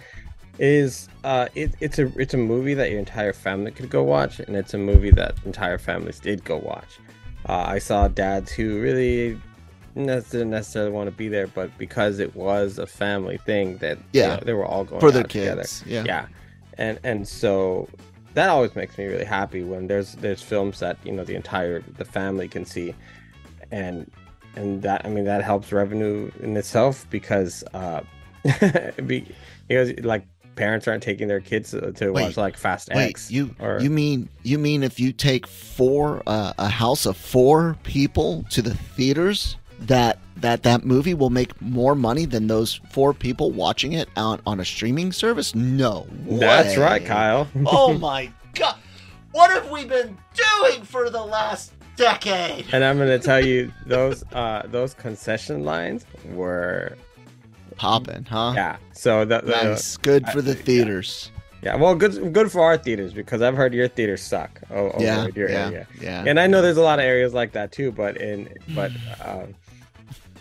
is 0.59 1.09
uh 1.25 1.49
it, 1.55 1.75
it's 1.81 1.99
a 1.99 2.07
it's 2.19 2.33
a 2.33 2.39
movie 2.39 2.75
that 2.75 2.91
your 2.91 2.99
entire 2.99 3.33
family 3.35 3.73
could 3.73 3.91
go 3.91 4.03
watch. 4.03 4.41
And 4.41 4.57
it's 4.57 4.73
a 4.73 4.79
movie 4.79 5.11
that 5.11 5.35
entire 5.45 5.79
families 5.79 6.19
did 6.19 6.45
go 6.45 6.57
watch. 6.57 6.99
Uh, 7.49 7.65
I 7.67 7.79
saw 7.79 8.09
dads 8.09 8.53
who 8.53 8.81
really 8.81 9.41
didn't 9.95 10.51
necessarily 10.51 10.93
want 10.93 11.09
to 11.09 11.17
be 11.17 11.29
there, 11.29 11.47
but 11.49 11.77
because 11.79 12.19
it 12.21 12.35
was 12.37 12.79
a 12.79 12.87
family 12.87 13.39
thing, 13.39 13.79
that 13.79 13.99
you 13.99 14.21
Yeah. 14.21 14.37
know, 14.37 14.41
they 14.45 14.53
were 14.53 14.65
all 14.67 14.85
going 14.85 15.01
for 15.01 15.11
their 15.11 15.25
out 15.25 15.31
together. 15.31 15.63
kids 15.63 15.83
yeah 15.87 16.05
Yeah, 16.05 16.27
and 16.79 16.99
and 17.03 17.27
so 17.27 17.89
that 18.35 18.49
always 18.49 18.77
makes 18.77 18.97
me 18.97 19.07
really 19.07 19.25
happy 19.25 19.65
when 19.65 19.87
there's 19.89 20.15
there's 20.17 20.43
films 20.43 20.79
that 20.81 20.97
you 21.05 21.13
know 21.13 21.25
the 21.25 21.35
entire 21.35 21.81
the 21.99 22.05
family 22.05 22.47
can 22.49 22.65
see, 22.65 22.95
and 23.73 24.11
and 24.57 24.83
that 24.83 25.05
I 25.05 25.09
mean 25.09 25.25
that 25.25 25.43
helps 25.43 25.73
revenue 25.73 26.31
in 26.41 26.57
itself 26.57 27.07
because 27.11 27.65
uh 27.75 28.03
because 29.07 29.93
like 30.03 30.25
parents 30.61 30.87
aren't 30.87 31.03
taking 31.03 31.27
their 31.27 31.41
kids 31.41 31.71
to, 31.71 31.91
to 31.93 32.11
Wait, 32.11 32.23
watch 32.23 32.37
like 32.37 32.55
Fast 32.55 32.91
Wait, 32.93 33.09
X. 33.09 33.31
you 33.31 33.55
or- 33.59 33.81
you 33.81 33.89
mean 33.89 34.29
you 34.43 34.59
mean 34.59 34.83
if 34.83 35.01
you 35.01 35.11
take 35.11 35.47
four 35.47 36.23
uh, 36.27 36.53
a 36.59 36.69
house 36.69 37.07
of 37.07 37.17
four 37.17 37.79
people 37.83 38.45
to 38.51 38.61
the 38.61 38.75
theaters 38.75 39.57
that 39.81 40.19
that 40.37 40.63
that 40.65 40.85
movie 40.85 41.15
will 41.15 41.31
make 41.31 41.59
more 41.63 41.95
money 41.95 42.27
than 42.27 42.47
those 42.47 42.79
four 42.91 43.15
people 43.15 43.51
watching 43.51 43.95
it 43.95 44.11
on 44.17 44.39
on 44.47 44.61
a 44.61 44.65
streaming 44.65 45.13
service? 45.13 45.55
No, 45.55 46.07
That's 46.29 46.77
right, 46.77 47.03
Kyle. 47.03 47.49
oh 47.67 47.95
my 47.95 48.31
god, 48.55 48.77
what 49.33 49.51
have 49.51 49.71
we 49.71 49.87
been 49.87 50.19
doing 50.35 50.83
for 50.83 51.09
the 51.09 51.25
last 51.25 51.73
decade? 51.97 52.67
And 52.73 52.85
I'm 52.85 52.99
gonna 52.99 53.19
tell 53.19 53.43
you 53.43 53.73
those 53.87 54.25
uh 54.35 54.65
those 54.67 54.93
concession 54.93 55.65
lines 55.65 56.05
were 56.35 56.99
Popping, 57.81 58.25
huh? 58.25 58.53
yeah. 58.55 58.77
So 58.93 59.25
the 59.25 59.41
Nice, 59.41 59.97
good 59.97 60.27
for 60.29 60.43
the 60.43 60.53
I- 60.53 60.55
yeah. 60.55 60.63
theaters. 60.63 61.31
yeah, 61.63 61.77
well, 61.77 61.95
good 61.95 62.33
good 62.35 62.53
for 62.53 62.61
our 62.63 62.77
theaters 62.77 63.13
because 63.15 63.41
I've 63.41 63.57
heard 63.57 63.73
your 63.73 63.89
theaters 63.89 64.23
suck 64.23 64.61
over 64.71 65.03
Yeah, 65.03 65.27
your 65.35 65.49
yeah, 65.51 65.67
area. 65.67 65.87
yeah. 66.01 66.25
And 66.27 66.39
I 66.39 66.47
know 66.47 66.61
there's 66.61 66.77
a 66.77 66.83
lot 66.83 66.99
of 66.99 67.07
areas 67.07 67.33
like 67.33 67.53
that 67.53 67.73
too, 67.73 67.91
but 67.91 68.17
in 68.19 68.49
but 68.75 68.93
um, 69.25 69.55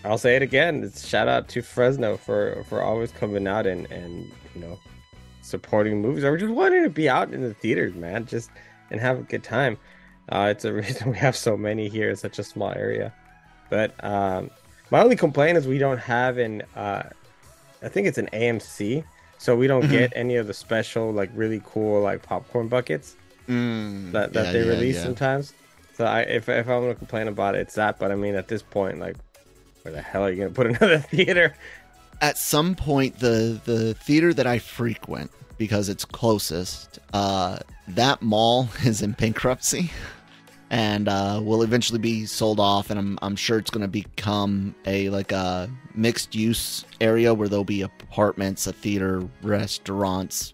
I'll 0.03 0.17
say 0.17 0.35
it 0.35 0.41
again. 0.41 0.83
It's 0.83 1.07
shout 1.07 1.27
out 1.29 1.47
to 1.49 1.61
Fresno 1.61 2.17
for 2.17 2.63
for 2.67 2.81
always 2.81 3.11
coming 3.13 3.47
out 3.47 3.65
and 3.65 3.89
and 3.91 4.29
you 4.55 4.61
know 4.61 4.77
supporting 5.41 6.01
movies 6.01 6.23
or 6.25 6.37
just 6.37 6.53
wanting 6.53 6.83
to 6.83 6.89
be 6.89 7.07
out 7.09 7.33
in 7.33 7.41
the 7.41 7.53
theaters, 7.53 7.93
man, 7.95 8.25
just 8.25 8.49
and 8.91 8.99
have 8.99 9.17
a 9.17 9.23
good 9.23 9.43
time. 9.43 9.77
Uh, 10.29 10.47
it's 10.51 10.65
a 10.65 10.73
reason 10.81 11.09
we 11.11 11.17
have 11.17 11.35
so 11.37 11.55
many 11.55 11.87
here 11.89 12.09
in 12.09 12.15
such 12.17 12.37
a 12.37 12.43
small 12.43 12.71
area. 12.71 13.13
But 13.69 13.95
um, 14.03 14.51
my 14.91 15.01
only 15.01 15.15
complaint 15.15 15.57
is 15.57 15.67
we 15.67 15.77
don't 15.77 15.99
have 15.99 16.37
an 16.37 16.63
uh, 16.75 17.03
I 17.81 17.89
think 17.89 18.07
it's 18.07 18.17
an 18.17 18.29
AMC, 18.33 19.03
so 19.37 19.55
we 19.55 19.67
don't 19.67 19.85
Mhm. 19.85 19.91
get 19.91 20.13
any 20.15 20.35
of 20.35 20.47
the 20.47 20.53
special 20.53 21.11
like 21.11 21.29
really 21.33 21.61
cool 21.65 22.01
like 22.01 22.21
popcorn 22.23 22.67
buckets 22.67 23.15
Mm, 23.47 24.11
that, 24.11 24.33
that 24.33 24.45
yeah, 24.47 24.51
they 24.51 24.59
yeah, 24.59 24.65
release 24.65 24.97
yeah. 24.97 25.03
sometimes. 25.03 25.53
So 25.95 26.05
I, 26.05 26.21
if 26.21 26.47
if 26.49 26.67
I'm 26.67 26.81
gonna 26.81 26.95
complain 26.95 27.27
about 27.27 27.55
it, 27.55 27.61
it's 27.61 27.75
that. 27.75 27.97
But 27.99 28.11
I 28.11 28.15
mean, 28.15 28.35
at 28.35 28.47
this 28.47 28.61
point, 28.61 28.99
like, 28.99 29.15
where 29.81 29.91
the 29.93 30.01
hell 30.01 30.23
are 30.23 30.29
you 30.29 30.37
gonna 30.37 30.51
put 30.53 30.67
another 30.75 30.99
theater? 30.99 31.53
at 32.21 32.37
some 32.37 32.75
point 32.75 33.17
the 33.19 33.59
the 33.65 33.93
theater 33.93 34.33
that 34.33 34.45
I 34.45 34.59
frequent 34.59 35.31
because 35.57 35.87
it's 35.89 36.03
closest, 36.05 36.99
uh, 37.13 37.59
that 37.87 38.21
mall 38.21 38.69
is 38.83 39.01
in 39.01 39.11
bankruptcy 39.13 39.89
and 40.71 41.07
uh, 41.07 41.39
will 41.43 41.63
eventually 41.63 41.99
be 41.99 42.25
sold 42.25 42.59
off. 42.59 42.89
And 42.89 42.99
I'm 42.99 43.19
I'm 43.21 43.35
sure 43.35 43.57
it's 43.57 43.71
going 43.71 43.81
to 43.81 43.87
become 43.87 44.75
a 44.85 45.09
like 45.09 45.31
a 45.31 45.69
mixed 45.95 46.35
use 46.35 46.85
area 47.01 47.33
where 47.33 47.47
there'll 47.47 47.63
be 47.63 47.81
apartments, 47.81 48.67
a 48.67 48.73
theater, 48.73 49.23
restaurants, 49.41 50.53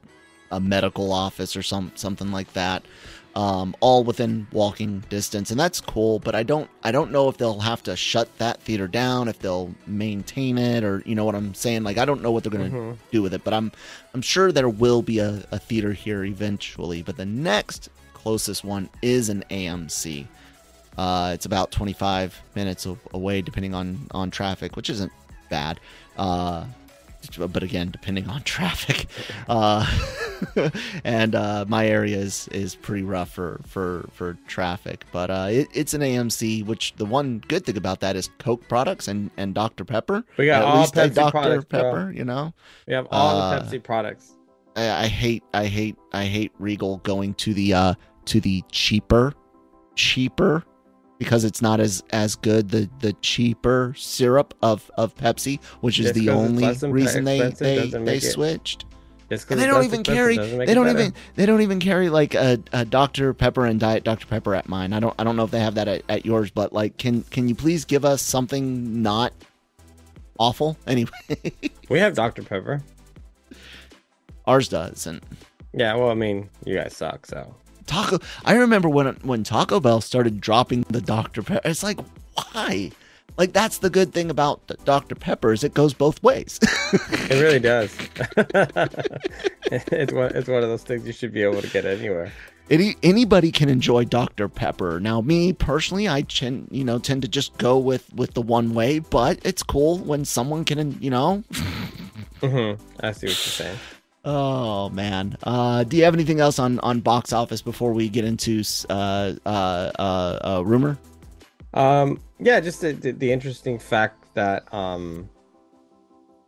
a 0.52 0.60
medical 0.60 1.12
office, 1.12 1.56
or 1.56 1.64
some 1.64 1.92
something 1.96 2.32
like 2.32 2.54
that. 2.54 2.84
Um, 3.36 3.76
all 3.82 4.06
within 4.06 4.48
walking 4.54 5.04
distance, 5.10 5.52
and 5.52 5.60
that's 5.60 5.82
cool. 5.82 6.20
But 6.20 6.36
I 6.36 6.44
don't, 6.44 6.70
I 6.84 6.94
don't 6.94 7.12
know 7.12 7.28
if 7.28 7.36
they'll 7.36 7.60
have 7.60 7.84
to 7.84 7.98
shut 7.98 8.30
that 8.38 8.62
theater 8.62 8.88
down, 8.88 9.28
if 9.28 9.40
they'll 9.40 9.76
maintain 9.86 10.58
it, 10.58 10.86
or 10.86 11.04
you 11.06 11.16
know 11.16 11.26
what 11.26 11.36
I'm 11.36 11.54
saying. 11.54 11.84
Like 11.84 11.98
I 11.98 12.06
don't 12.06 12.22
know 12.22 12.32
what 12.32 12.44
they're 12.46 12.52
gonna 12.52 12.70
Mhm. 12.70 12.96
do 13.12 13.22
with 13.22 13.34
it, 13.34 13.44
but 13.44 13.54
I'm, 13.54 13.74
I'm 14.14 14.22
sure 14.22 14.54
there 14.54 14.70
will 14.70 15.02
be 15.02 15.20
a, 15.20 15.44
a 15.52 15.60
theater 15.60 15.92
here 15.92 16.24
eventually. 16.24 17.02
But 17.04 17.18
the 17.18 17.26
next 17.26 17.90
closest 18.26 18.64
one 18.64 18.90
is 19.04 19.30
an 19.30 19.44
AMC. 19.52 20.26
Uh, 20.98 21.30
it's 21.36 21.46
about 21.46 21.70
25 21.70 22.42
minutes 22.56 22.88
away, 23.14 23.44
depending 23.44 23.76
on 23.76 24.08
on 24.12 24.32
traffic, 24.32 24.76
which 24.76 24.90
isn't 24.90 25.12
bad. 25.52 25.80
Uh, 26.18 26.66
but 27.38 27.62
again, 27.62 27.92
depending 27.92 28.28
on 28.28 28.42
traffic, 28.56 29.06
uh, 29.48 29.86
and 31.04 31.36
uh, 31.36 31.66
my 31.68 31.86
area 31.86 32.18
is, 32.18 32.48
is 32.48 32.74
pretty 32.74 33.04
rough 33.04 33.30
for 33.30 33.62
for 33.68 34.10
for 34.12 34.40
traffic. 34.48 35.06
But 35.12 35.30
uh, 35.30 35.48
it, 35.52 35.68
it's 35.76 35.94
an 35.94 36.02
AMC, 36.02 36.66
which 36.66 36.96
the 36.96 37.06
one 37.06 37.44
good 37.48 37.64
thing 37.64 37.78
about 37.78 38.00
that 38.00 38.16
is 38.16 38.32
Coke 38.40 38.68
products 38.68 39.08
and, 39.08 39.30
and 39.38 39.54
Dr 39.54 39.86
Pepper. 39.86 40.24
We 40.38 40.48
got 40.48 40.64
At 40.64 40.68
all 40.68 40.80
least 40.80 40.96
Pepsi 40.96 41.14
Dr 41.14 41.30
products, 41.32 41.66
bro. 41.66 41.80
Pepper, 41.80 42.12
you 42.12 42.26
know. 42.26 42.56
We 42.88 42.96
have 42.96 43.08
all 43.12 43.40
Uh, 43.40 43.60
the 43.60 43.78
Pepsi 43.78 43.84
products. 43.84 44.32
I, 44.76 45.04
I 45.04 45.08
hate 45.08 45.44
I 45.54 45.68
hate 45.68 45.96
I 46.12 46.26
hate 46.26 46.52
Regal 46.58 46.98
going 46.98 47.36
to 47.36 47.54
the 47.54 47.74
uh 47.74 47.94
to 48.26 48.40
the 48.42 48.64
cheaper 48.72 49.34
cheaper 49.96 50.64
because 51.18 51.44
it's 51.46 51.62
not 51.62 51.80
as 51.80 52.04
as 52.12 52.36
good 52.36 52.70
the 52.70 52.90
the 53.00 53.14
cheaper 53.22 53.94
syrup 53.98 54.54
of 54.62 54.90
of 54.98 55.16
Pepsi 55.16 55.62
which 55.82 56.00
is 56.00 56.08
Just 56.08 56.16
the 56.16 56.30
only 56.30 56.68
reason 56.90 57.24
they 57.24 57.50
they, 57.52 57.88
they 57.88 58.00
make 58.00 58.24
it- 58.24 58.32
switched. 58.32 58.86
Just 59.30 59.48
'cause 59.48 59.54
and 59.56 59.62
they 59.64 59.66
don't 59.68 59.84
even 59.86 60.04
carry 60.04 60.38
they 60.38 60.74
don't 60.76 60.88
even 60.88 61.12
they 61.36 61.48
don't 61.48 61.62
even 61.62 61.80
carry 61.80 62.10
like 62.10 62.36
a, 62.36 62.60
a 62.74 62.86
Dr 62.86 63.34
Pepper 63.34 63.66
and 63.66 63.80
Diet 63.80 64.04
Dr 64.04 64.28
Pepper 64.28 64.54
at 64.54 64.70
mine. 64.70 64.94
I 64.94 65.00
don't 65.00 65.16
I 65.18 65.24
don't 65.24 65.36
know 65.36 65.44
if 65.46 65.50
they 65.52 65.62
have 65.62 65.74
that 65.76 65.88
at, 65.88 66.04
at 66.10 66.26
yours 66.28 66.52
but 66.52 66.74
like 66.74 66.98
can 66.98 67.24
can 67.32 67.50
you 67.50 67.56
please 67.56 67.86
give 67.86 68.06
us 68.06 68.22
something 68.22 69.02
not 69.02 69.34
awful? 70.38 70.78
Anyway. 70.86 71.10
We 71.90 71.98
have 72.00 72.14
Dr 72.14 72.44
Pepper. 72.44 72.84
ours 74.46 74.68
doesn't. 74.68 75.24
Yeah, 75.74 75.96
well, 75.96 76.10
I 76.10 76.14
mean, 76.14 76.50
you 76.66 76.76
guys 76.76 76.96
suck, 76.96 77.26
so 77.26 77.54
Taco. 77.86 78.20
I 78.44 78.56
remember 78.56 78.90
when 78.90 79.08
when 79.24 79.44
Taco 79.44 79.80
Bell 79.80 80.02
started 80.02 80.42
dropping 80.42 80.82
the 80.90 81.02
Dr 81.02 81.44
Pepper. 81.44 81.68
It's 81.68 81.84
like 81.84 82.00
why? 82.34 82.92
Like 83.38 83.54
that's 83.54 83.80
the 83.80 83.90
good 83.90 84.14
thing 84.14 84.30
about 84.30 84.62
Dr 84.86 85.16
Pepper 85.16 85.52
is 85.52 85.64
it 85.64 85.74
goes 85.74 85.94
both 85.94 86.22
ways. 86.24 86.60
it 86.94 87.42
really 87.42 87.60
does. 87.60 87.96
it's 89.72 90.14
one 90.14 90.36
it's 90.36 90.48
one 90.48 90.64
of 90.64 90.70
those 90.70 90.84
things 90.84 91.06
you 91.06 91.14
should 91.14 91.34
be 91.34 91.44
able 91.44 91.62
to 91.62 91.70
get 91.70 91.86
anywhere. 91.86 92.32
Any, 92.68 92.96
anybody 93.04 93.52
can 93.52 93.70
enjoy 93.70 94.06
Dr 94.06 94.50
Pepper. 94.50 95.00
Now, 95.00 95.22
me 95.22 95.54
personally, 95.54 96.10
I 96.10 96.22
tend 96.24 96.70
you 96.72 96.84
know 96.84 96.98
tend 96.98 97.22
to 97.24 97.28
just 97.28 97.58
go 97.58 97.78
with 97.78 98.12
with 98.14 98.34
the 98.34 98.42
one 98.42 98.74
way, 98.74 99.00
but 99.00 99.40
it's 99.44 99.62
cool 99.64 100.00
when 100.00 100.26
someone 100.26 100.64
can 100.64 100.98
you 101.02 101.10
know. 101.10 101.44
hmm 102.42 102.74
I 103.02 103.12
see 103.12 103.28
what 103.28 103.30
you're 103.30 103.36
saying. 103.36 103.78
Oh 104.26 104.90
man. 104.90 105.38
Uh, 105.44 105.84
do 105.84 105.96
you 105.98 106.04
have 106.04 106.14
anything 106.16 106.40
else 106.40 106.58
on 106.60 106.80
on 106.80 107.00
box 107.00 107.32
office 107.32 107.62
before 107.62 107.94
we 107.94 108.10
get 108.10 108.26
into 108.26 108.64
uh, 108.90 109.34
uh, 109.46 109.92
uh, 110.00 110.40
uh, 110.44 110.62
rumor? 110.66 110.98
Um, 111.76 112.20
yeah, 112.40 112.60
just 112.60 112.82
the, 112.82 112.94
the, 112.94 113.12
the 113.12 113.32
interesting 113.32 113.78
fact 113.78 114.34
that 114.34 114.74
um, 114.74 115.30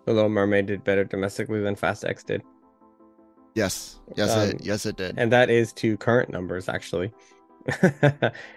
the 0.06 0.14
Little 0.14 0.30
Mermaid 0.30 0.66
did 0.68 0.84
better 0.84 1.04
domestically 1.04 1.60
than 1.62 1.76
Fast 1.76 2.04
X 2.06 2.24
did, 2.24 2.42
Yes. 3.56 4.00
Yes. 4.16 4.32
Um, 4.36 4.50
it, 4.52 4.62
yes, 4.64 4.86
it 4.86 4.96
did. 4.98 5.16
and 5.18 5.32
that 5.32 5.50
is 5.50 5.74
to 5.74 5.98
current 5.98 6.30
numbers 6.32 6.70
actually. 6.70 7.12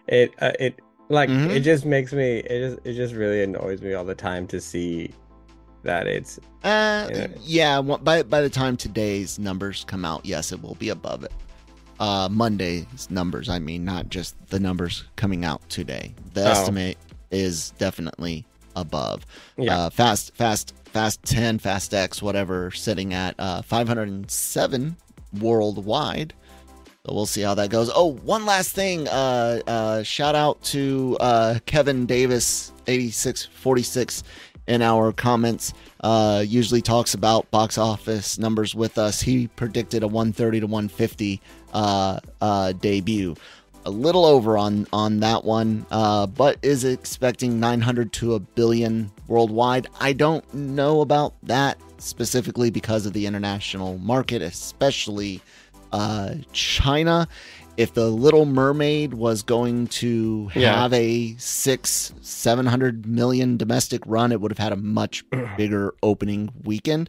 it 0.07 0.33
uh, 0.41 0.53
it 0.61 0.79
like 1.09 1.29
Mhm. 1.29 1.50
it 1.50 1.61
just 1.61 1.85
makes 1.85 2.12
me 2.12 2.39
it 2.39 2.61
just 2.71 2.87
it 2.87 2.93
just 2.95 3.15
really 3.15 3.43
annoys 3.43 3.83
me 3.83 3.95
all 3.95 4.05
the 4.05 4.15
time 4.15 4.47
to 4.47 4.61
see 4.61 5.11
that 5.82 6.06
it's 6.06 6.38
Uh, 6.62 7.08
Yeah. 7.10 7.26
yeah. 7.42 7.78
wha- 7.78 7.99
By 7.99 8.22
by 8.22 8.40
the 8.42 8.50
time 8.50 8.76
today's 8.76 9.38
numbers 9.38 9.84
come 9.87 10.04
out, 10.04 10.25
yes, 10.26 10.52
it 10.52 10.62
will 10.62 10.75
be 10.76 10.90
above 10.90 11.25
it. 11.25 11.32
Uh, 11.99 12.28
Monday's 12.30 13.08
numbers. 13.10 13.49
I 13.49 13.58
mean, 13.58 13.84
not 13.84 14.08
just 14.10 14.34
the 14.49 14.58
numbers 14.60 15.04
coming 15.16 15.44
out 15.44 15.60
today. 15.68 16.14
The 16.34 16.42
Oh. 16.46 16.50
estimate 16.50 16.99
is 17.30 17.72
definitely 17.78 18.44
above. 18.76 19.25
yeah 19.56 19.78
Uh, 19.87 19.90
fast, 19.90 20.32
fast, 20.34 20.72
fast 20.84 21.22
ten, 21.22 21.58
fast 21.58 21.92
X, 21.94 22.22
whatever, 22.22 22.70
sitting 22.70 23.12
at 23.14 23.34
uh 23.38 23.62
507 23.62 24.96
worldwide. 25.40 26.32
So 27.06 27.14
we'll 27.14 27.26
see 27.26 27.40
how 27.40 27.54
that 27.54 27.70
goes. 27.70 27.90
Oh, 27.94 28.12
one 28.25 28.44
last 28.44 28.72
thing. 28.75 29.08
Uh, 29.08 29.60
uh, 29.66 30.02
shout 30.02 30.34
out 30.34 30.62
to 30.64 31.16
uh, 31.20 31.58
Kevin 31.64 32.04
Davis, 32.06 32.72
8646 32.87 34.22
in 34.71 34.83
our 34.83 35.12
comments. 35.12 35.75
Uh, 36.00 36.45
usually 36.47 36.81
talks 36.81 37.12
about 37.12 37.50
box 37.50 37.77
office 37.77 38.39
numbers 38.39 38.73
with 38.73 38.99
us. 38.99 39.21
He 39.21 39.49
predicted 39.49 40.05
a 40.05 40.07
130 40.07 40.61
to 40.61 40.67
150 40.67 41.43
uh, 41.75 42.21
uh, 42.41 42.73
debut. 42.73 43.35
A 43.85 43.91
little 43.91 44.25
over 44.25 44.57
on 44.57 44.87
on 44.93 45.21
that 45.21 45.45
one, 45.45 45.87
uh, 45.91 46.27
but 46.27 46.59
is 46.62 46.85
expecting 46.85 47.59
900 47.59 48.12
to 48.15 48.35
a 48.35 48.39
billion 48.39 49.11
worldwide. 49.27 49.89
I 49.99 50.12
don't 50.12 50.55
know 50.55 51.00
about 51.00 51.35
that 51.45 51.79
specifically 51.99 52.71
because 52.71 53.07
of 53.07 53.12
the 53.12 53.27
international 53.27 53.99
market, 53.99 54.43
especially 54.43 55.41
uh, 55.93 56.35
China. 56.53 57.27
If 57.80 57.94
the 57.94 58.10
Little 58.10 58.44
Mermaid 58.44 59.14
was 59.14 59.42
going 59.42 59.87
to 59.87 60.50
Yeah. 60.54 60.82
have 60.82 60.92
a 60.92 61.34
six, 61.38 62.12
seven 62.20 62.66
hundred 62.66 63.06
million 63.06 63.56
domestic 63.56 64.02
run, 64.04 64.32
it 64.32 64.40
would 64.42 64.50
have 64.50 64.58
had 64.58 64.72
a 64.72 64.76
much 64.76 65.25
bigger 65.56 65.94
opening 66.02 66.50
weekend. 66.62 67.08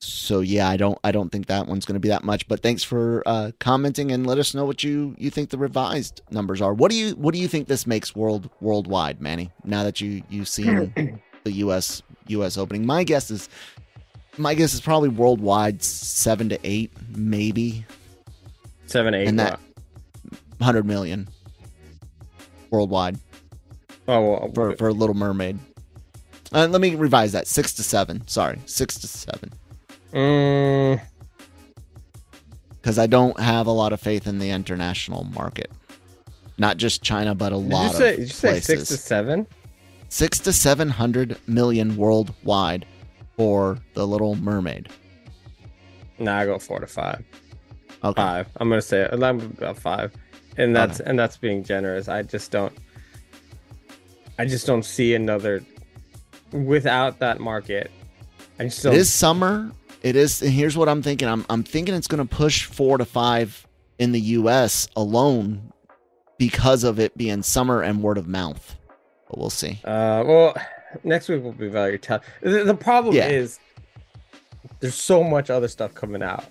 So 0.00 0.40
yeah, 0.40 0.68
I 0.68 0.76
don't, 0.78 0.98
I 1.04 1.12
don't 1.12 1.30
think 1.30 1.46
that 1.46 1.66
one's 1.68 1.84
going 1.84 1.94
to 1.94 2.00
be 2.00 2.08
that 2.08 2.24
much. 2.24 2.48
But 2.48 2.60
thanks 2.62 2.82
for 2.82 3.22
uh, 3.26 3.52
commenting 3.60 4.10
and 4.10 4.26
let 4.26 4.38
us 4.38 4.54
know 4.54 4.64
what 4.64 4.82
you 4.82 5.14
you 5.18 5.28
think 5.30 5.50
the 5.50 5.58
revised 5.58 6.22
numbers 6.30 6.62
are. 6.62 6.72
What 6.72 6.90
do 6.90 6.96
you 6.96 7.10
what 7.16 7.34
do 7.34 7.40
you 7.40 7.46
think 7.46 7.68
this 7.68 7.86
makes 7.86 8.16
world 8.16 8.48
worldwide, 8.62 9.20
Manny? 9.20 9.50
Now 9.62 9.84
that 9.84 10.00
you 10.00 10.22
you've 10.30 10.48
seen 10.48 11.20
the 11.44 11.52
U.S. 11.52 12.02
U.S. 12.28 12.56
opening, 12.56 12.86
my 12.86 13.04
guess 13.04 13.30
is 13.30 13.48
my 14.38 14.54
guess 14.54 14.72
is 14.72 14.80
probably 14.80 15.10
worldwide 15.10 15.82
seven 15.82 16.48
to 16.48 16.58
eight, 16.64 16.90
maybe 17.14 17.84
seven 18.86 19.12
eight 19.14 19.28
and 19.28 19.38
that- 19.38 19.60
hundred 20.62 20.86
million 20.86 21.28
worldwide 22.70 23.18
oh 24.08 24.20
well, 24.30 24.50
for 24.54 24.76
for 24.76 24.92
Little 24.92 25.14
Mermaid. 25.14 25.58
Uh, 26.52 26.66
let 26.66 26.80
me 26.80 26.94
revise 26.94 27.32
that: 27.32 27.46
six 27.46 27.72
to 27.74 27.82
seven. 27.82 28.26
Sorry, 28.26 28.58
six 28.66 28.98
to 29.00 29.06
seven. 29.08 29.50
mm, 30.12 31.00
Because 32.72 32.98
I 32.98 33.06
don't 33.06 33.38
have 33.40 33.66
a 33.66 33.70
lot 33.72 33.92
of 33.92 34.00
faith 34.00 34.26
in 34.26 34.38
the 34.38 34.50
international 34.50 35.24
market, 35.24 35.70
not 36.58 36.76
just 36.76 37.02
China, 37.02 37.34
but 37.34 37.52
a 37.52 37.56
did 37.56 37.68
lot 37.70 37.92
you 37.92 37.98
say 37.98 38.10
of 38.10 38.16
did 38.16 38.22
you 38.22 38.26
say 38.28 38.48
places. 38.50 38.66
six 38.66 38.88
to 38.88 38.96
seven 38.96 39.46
six 40.08 40.38
to 40.40 40.52
seven 40.52 40.88
hundred 40.90 41.38
million 41.46 41.96
worldwide 41.96 42.84
for 43.36 43.78
the 43.94 44.06
Little 44.06 44.34
Mermaid. 44.36 44.88
nah 46.18 46.38
I 46.40 46.44
go 46.44 46.58
four 46.58 46.80
to 46.80 46.86
five 46.86 47.24
Okay. 48.04 48.20
five 48.20 48.46
I'm 48.56 48.68
gonna 48.68 48.82
say 48.82 49.08
I'm 49.10 49.22
about 49.22 49.78
five 49.78 50.12
and 50.56 50.74
that's 50.74 51.00
and 51.00 51.18
that's 51.18 51.36
being 51.36 51.62
generous 51.64 52.08
I 52.08 52.22
just 52.22 52.50
don't 52.50 52.72
I 54.38 54.44
just 54.44 54.66
don't 54.66 54.84
see 54.84 55.14
another 55.14 55.62
without 56.52 57.18
that 57.20 57.40
market 57.40 57.90
I 58.58 58.64
just 58.64 58.82
don't 58.82 58.94
It 58.94 58.98
is 58.98 59.12
summer. 59.12 59.70
It 60.02 60.16
is. 60.16 60.42
And 60.42 60.50
here's 60.52 60.76
what 60.76 60.88
I'm 60.88 61.00
thinking. 61.02 61.28
I'm 61.28 61.46
I'm 61.48 61.62
thinking 61.62 61.94
it's 61.94 62.06
going 62.08 62.26
to 62.26 62.34
push 62.36 62.64
four 62.64 62.98
to 62.98 63.04
five 63.04 63.66
in 63.98 64.12
the 64.12 64.20
U.S. 64.20 64.88
alone 64.96 65.72
because 66.38 66.82
of 66.84 66.98
it 66.98 67.16
being 67.16 67.42
summer 67.42 67.82
and 67.82 68.02
word 68.02 68.18
of 68.18 68.26
mouth. 68.26 68.76
But 69.28 69.38
we'll 69.38 69.48
see. 69.50 69.80
Uh, 69.84 70.24
well, 70.26 70.56
next 71.04 71.28
week 71.28 71.42
will 71.42 71.52
be 71.52 71.68
very 71.68 71.98
tough. 71.98 72.24
The, 72.42 72.64
the 72.64 72.74
problem 72.74 73.14
Yeah. 73.14 73.28
is 73.28 73.60
there's 74.80 74.94
so 74.94 75.22
much 75.22 75.50
other 75.50 75.68
stuff 75.68 75.94
coming 75.94 76.22
out. 76.22 76.44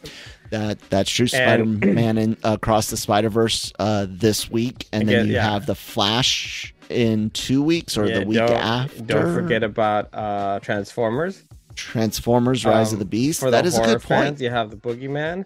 That 0.49 0.79
that's 0.89 1.09
true. 1.09 1.27
Spider 1.27 1.65
Man 1.65 2.17
in 2.17 2.37
Across 2.43 2.89
the 2.89 2.97
Spider 2.97 3.29
Verse 3.29 3.71
uh, 3.79 4.05
this 4.09 4.49
week, 4.51 4.87
and 4.91 5.07
then 5.07 5.27
you 5.27 5.33
yeah. 5.33 5.49
have 5.49 5.65
the 5.65 5.75
Flash 5.75 6.73
in 6.89 7.29
two 7.29 7.63
weeks 7.63 7.97
or 7.97 8.05
Yeah, 8.05 8.19
the 8.19 8.25
week 8.25 8.37
don't, 8.37 8.51
after. 8.51 9.01
Don't 9.03 9.33
forget 9.33 9.63
about 9.63 10.09
uh, 10.13 10.59
Transformers. 10.59 11.43
Transformers: 11.75 12.65
Rise 12.65 12.89
Um, 12.89 12.95
of 12.95 12.99
the 12.99 13.05
Beast. 13.05 13.39
For 13.39 13.49
That 13.49 13.61
the 13.61 13.69
is 13.69 13.77
a 13.77 13.81
good 13.81 14.01
point. 14.01 14.25
fans, 14.25 14.41
you 14.41 14.49
have 14.49 14.69
the 14.71 14.75
Boogeyman. 14.77 15.45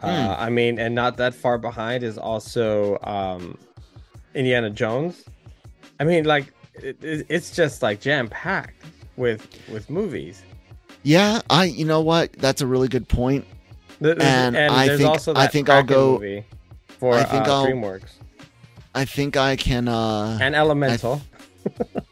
Hmm. 0.00 0.06
Uh, 0.06 0.36
I 0.38 0.50
mean, 0.50 0.78
and 0.78 0.94
not 0.94 1.16
that 1.16 1.34
far 1.34 1.56
behind 1.56 2.02
is 2.04 2.18
also 2.18 2.98
um, 3.04 3.56
Indiana 4.34 4.68
Jones. 4.68 5.24
I 5.98 6.04
mean, 6.04 6.24
like 6.24 6.52
it, 6.74 7.02
it, 7.02 7.26
it's 7.28 7.50
just 7.52 7.80
like 7.82 8.00
jam 8.00 8.28
packed 8.28 8.84
with 9.16 9.48
with 9.72 9.88
movies. 9.88 10.42
Yeah, 11.02 11.40
I. 11.50 11.64
You 11.64 11.84
know 11.84 12.00
what? 12.00 12.32
That's 12.34 12.60
a 12.60 12.66
really 12.66 12.88
good 12.88 13.08
point. 13.08 13.44
Th- 14.02 14.16
th- 14.16 14.26
And 14.26 14.56
I 14.56 14.96
think- 14.96 15.08
also 15.08 15.34
I 15.34 15.46
think 15.46 15.68
I'll 15.68 15.82
go- 15.82 16.12
movie 16.14 16.44
for 16.98 17.14
I 17.14 17.24
think 17.24 17.46
uh, 17.48 17.52
I'll- 17.54 17.66
DreamWorks 17.66 18.10
I 18.94 19.04
think 19.04 19.36
I 19.36 19.56
can. 19.56 19.88
uh 19.88 20.38
and 20.40 20.54
Elemental. 20.54 21.22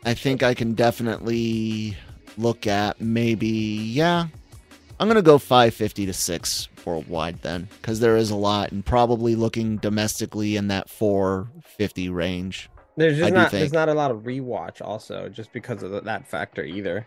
I 0.05 0.15
think 0.15 0.43
I 0.43 0.55
can 0.55 0.75
definitely 0.75 1.97
look 2.39 2.67
at 2.67 3.01
maybe 3.01 3.49
yeah. 3.49 4.27
I'm 4.99 5.09
gonna 5.09 5.23
go 5.23 5.39
550 5.39 6.07
to 6.07 6.13
six 6.13 6.69
worldwide 6.85 7.41
then, 7.43 7.69
because 7.81 8.01
there 8.01 8.17
is 8.17 8.31
a 8.31 8.37
lot, 8.37 8.71
and 8.73 8.85
probably 8.85 9.35
looking 9.35 9.77
domestically 9.79 10.57
in 10.57 10.69
that 10.69 10.89
450 10.91 12.09
range. 12.11 12.71
There's 12.97 13.17
just 13.19 13.29
do 13.31 13.35
not 13.35 13.51
there's 13.51 13.73
not 13.73 13.89
a 13.89 13.95
lot 13.95 14.11
of 14.11 14.19
rewatch 14.25 14.81
also 14.83 15.29
just 15.29 15.53
because 15.53 15.83
of 15.83 16.05
that 16.05 16.27
factor 16.29 16.63
either. 16.65 17.07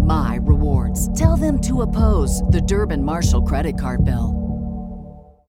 my 0.03 0.39
rewards. 0.41 1.17
Tell 1.17 1.37
them 1.37 1.59
to 1.61 1.81
oppose 1.81 2.41
the 2.43 2.61
Durbin 2.61 3.03
Marshall 3.03 3.43
credit 3.43 3.79
card 3.79 4.03
bill. 4.03 4.37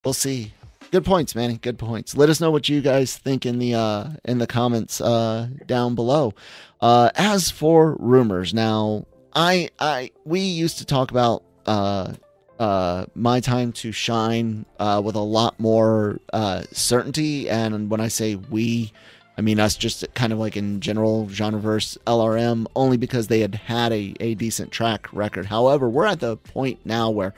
We'll 0.04 0.14
see. 0.14 0.52
Good 0.90 1.04
points, 1.06 1.34
Manny. 1.34 1.56
Good 1.56 1.78
points. 1.78 2.16
Let 2.16 2.28
us 2.28 2.40
know 2.40 2.50
what 2.50 2.68
you 2.68 2.82
guys 2.82 3.16
think 3.16 3.46
in 3.46 3.58
the 3.58 3.74
uh 3.74 4.10
in 4.24 4.38
the 4.38 4.46
comments 4.46 5.00
uh 5.00 5.48
down 5.66 5.94
below. 5.94 6.34
Uh 6.80 7.10
as 7.14 7.50
for 7.50 7.96
rumors, 7.98 8.52
now 8.52 9.06
I 9.34 9.70
I 9.78 10.10
we 10.24 10.40
used 10.40 10.78
to 10.78 10.84
talk 10.84 11.10
about 11.10 11.44
uh 11.64 12.12
uh 12.58 13.06
my 13.14 13.40
time 13.40 13.72
to 13.72 13.90
shine 13.90 14.66
uh 14.78 15.00
with 15.02 15.14
a 15.14 15.20
lot 15.20 15.58
more 15.58 16.18
uh 16.32 16.64
certainty 16.72 17.48
and 17.48 17.88
when 17.90 18.00
I 18.00 18.08
say 18.08 18.34
we 18.34 18.92
I 19.36 19.40
mean 19.40 19.58
us 19.58 19.76
just 19.76 20.04
kind 20.14 20.32
of 20.32 20.38
like 20.38 20.56
in 20.56 20.80
general 20.80 21.26
genreverse 21.26 21.96
LRM 22.06 22.66
only 22.76 22.96
because 22.96 23.28
they 23.28 23.40
had 23.40 23.54
had 23.54 23.92
a, 23.92 24.14
a 24.20 24.34
decent 24.34 24.70
track 24.70 25.12
record. 25.12 25.46
However, 25.46 25.88
we're 25.88 26.06
at 26.06 26.20
the 26.20 26.36
point 26.36 26.80
now 26.84 27.10
where 27.10 27.34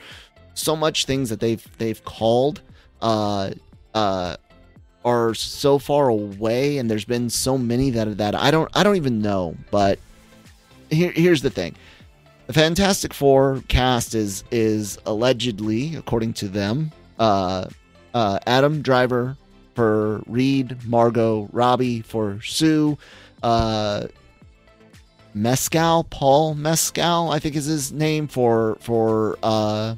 so 0.54 0.74
much 0.74 1.04
things 1.04 1.30
that 1.30 1.40
they've 1.40 1.66
they've 1.78 2.04
called 2.04 2.62
uh 3.02 3.50
uh 3.94 4.36
are 5.04 5.34
so 5.34 5.78
far 5.78 6.08
away 6.08 6.78
and 6.78 6.90
there's 6.90 7.04
been 7.04 7.28
so 7.28 7.58
many 7.58 7.90
that 7.90 8.16
that 8.16 8.34
I 8.34 8.50
don't 8.50 8.70
I 8.74 8.82
don't 8.82 8.96
even 8.96 9.20
know 9.20 9.56
but 9.70 9.98
here 10.90 11.12
here's 11.12 11.42
the 11.42 11.50
thing 11.50 11.74
the 12.46 12.52
Fantastic 12.52 13.12
Four 13.12 13.62
cast 13.68 14.14
is 14.14 14.44
is 14.50 14.98
allegedly 15.06 15.96
according 15.96 16.32
to 16.34 16.48
them 16.48 16.92
uh 17.18 17.66
uh 18.14 18.38
Adam 18.46 18.80
Driver 18.80 19.36
for 19.74 20.22
Reed, 20.26 20.76
Margot, 20.86 21.48
Robbie 21.52 22.00
for 22.02 22.40
Sue, 22.42 22.96
uh, 23.42 24.06
Mescal, 25.34 26.04
Paul 26.04 26.54
Mescal, 26.54 27.30
I 27.30 27.38
think 27.40 27.56
is 27.56 27.64
his 27.66 27.92
name 27.92 28.28
for 28.28 28.76
for 28.80 29.36
uh, 29.42 29.96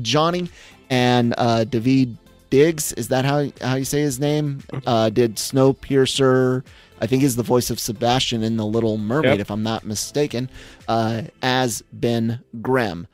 Johnny, 0.00 0.48
and 0.90 1.34
uh, 1.38 1.64
David 1.64 2.16
Diggs. 2.50 2.92
Is 2.94 3.08
that 3.08 3.24
how 3.24 3.46
how 3.60 3.76
you 3.76 3.84
say 3.84 4.00
his 4.00 4.18
name? 4.18 4.62
Uh, 4.86 5.10
did 5.10 5.36
Snowpiercer? 5.36 6.64
I 7.00 7.06
think 7.06 7.24
is 7.24 7.34
the 7.34 7.42
voice 7.42 7.68
of 7.70 7.80
Sebastian 7.80 8.44
in 8.44 8.56
The 8.56 8.64
Little 8.64 8.96
Mermaid, 8.96 9.32
Yep. 9.32 9.40
if 9.40 9.50
I'm 9.50 9.64
not 9.64 9.84
mistaken, 9.84 10.48
uh, 10.86 11.22
as 11.42 11.82
Ben 11.92 12.40
Grimm. 12.60 13.08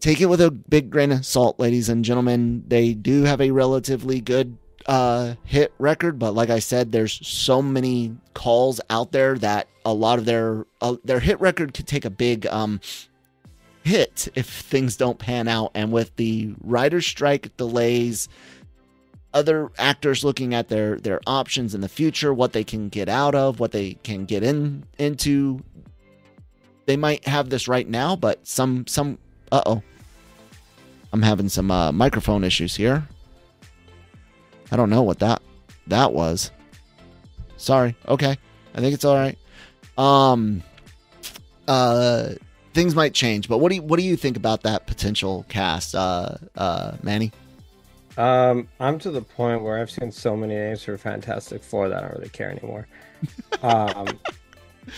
Take 0.00 0.22
it 0.22 0.26
with 0.26 0.40
a 0.40 0.50
big 0.50 0.90
grain 0.90 1.12
of 1.12 1.26
salt, 1.26 1.60
ladies 1.60 1.90
and 1.90 2.04
gentlemen. 2.04 2.64
They 2.66 2.94
do 2.94 3.24
have 3.24 3.40
a 3.40 3.50
relatively 3.50 4.20
good 4.22 4.56
uh, 4.86 5.34
hit 5.44 5.74
record, 5.78 6.18
but 6.18 6.32
like 6.32 6.48
I 6.48 6.58
said, 6.58 6.90
there's 6.90 7.26
so 7.26 7.60
many 7.60 8.16
calls 8.32 8.80
out 8.88 9.12
there 9.12 9.36
that 9.38 9.68
a 9.84 9.92
lot 9.92 10.18
of 10.18 10.24
their 10.24 10.64
uh, 10.80 10.96
their 11.04 11.20
hit 11.20 11.38
record 11.40 11.74
could 11.74 11.86
take 11.86 12.06
a 12.06 12.10
big 12.10 12.46
um, 12.46 12.80
hit 13.84 14.28
if 14.34 14.48
things 14.48 14.96
don't 14.96 15.18
pan 15.18 15.48
out. 15.48 15.70
And 15.74 15.92
with 15.92 16.16
the 16.16 16.54
writer's 16.62 17.06
strike 17.06 17.54
delays, 17.58 18.28
other 19.34 19.70
actors 19.78 20.24
looking 20.24 20.54
at 20.54 20.68
their 20.68 20.96
their 20.96 21.20
options 21.26 21.74
in 21.74 21.82
the 21.82 21.88
future, 21.88 22.32
what 22.32 22.54
they 22.54 22.64
can 22.64 22.88
get 22.88 23.10
out 23.10 23.34
of, 23.34 23.60
what 23.60 23.72
they 23.72 23.94
can 24.02 24.24
get 24.24 24.42
in 24.42 24.84
into. 24.98 25.62
They 26.86 26.96
might 26.96 27.26
have 27.28 27.50
this 27.50 27.68
right 27.68 27.88
now, 27.88 28.16
but 28.16 28.46
some 28.46 28.86
some 28.86 29.18
uh 29.52 29.62
oh. 29.66 29.82
I'm 31.12 31.22
having 31.22 31.48
some 31.48 31.70
uh, 31.70 31.92
microphone 31.92 32.44
issues 32.44 32.76
here. 32.76 33.06
I 34.72 34.76
don't 34.76 34.90
know 34.90 35.02
what 35.02 35.18
that 35.18 35.42
that 35.88 36.12
was. 36.12 36.50
Sorry. 37.56 37.96
Okay. 38.08 38.38
I 38.74 38.80
think 38.80 38.94
it's 38.94 39.04
all 39.04 39.16
right. 39.16 39.38
Um 39.98 40.62
uh 41.68 42.30
things 42.72 42.94
might 42.94 43.12
change, 43.12 43.48
but 43.48 43.58
what 43.58 43.70
do 43.70 43.76
you 43.76 43.82
what 43.82 43.98
do 43.98 44.04
you 44.04 44.16
think 44.16 44.36
about 44.36 44.62
that 44.62 44.86
potential 44.86 45.44
cast 45.48 45.94
uh 45.94 46.36
uh 46.56 46.92
Manny? 47.02 47.32
Um, 48.16 48.68
I'm 48.80 48.98
to 49.00 49.10
the 49.10 49.22
point 49.22 49.62
where 49.62 49.78
I've 49.78 49.90
seen 49.90 50.10
so 50.10 50.36
many 50.36 50.54
names 50.54 50.82
for 50.82 50.96
Fantastic 50.98 51.62
Four 51.62 51.88
that 51.88 51.98
I 51.98 52.08
don't 52.08 52.16
really 52.16 52.28
care 52.28 52.50
anymore. 52.50 52.86
um, 53.62 54.18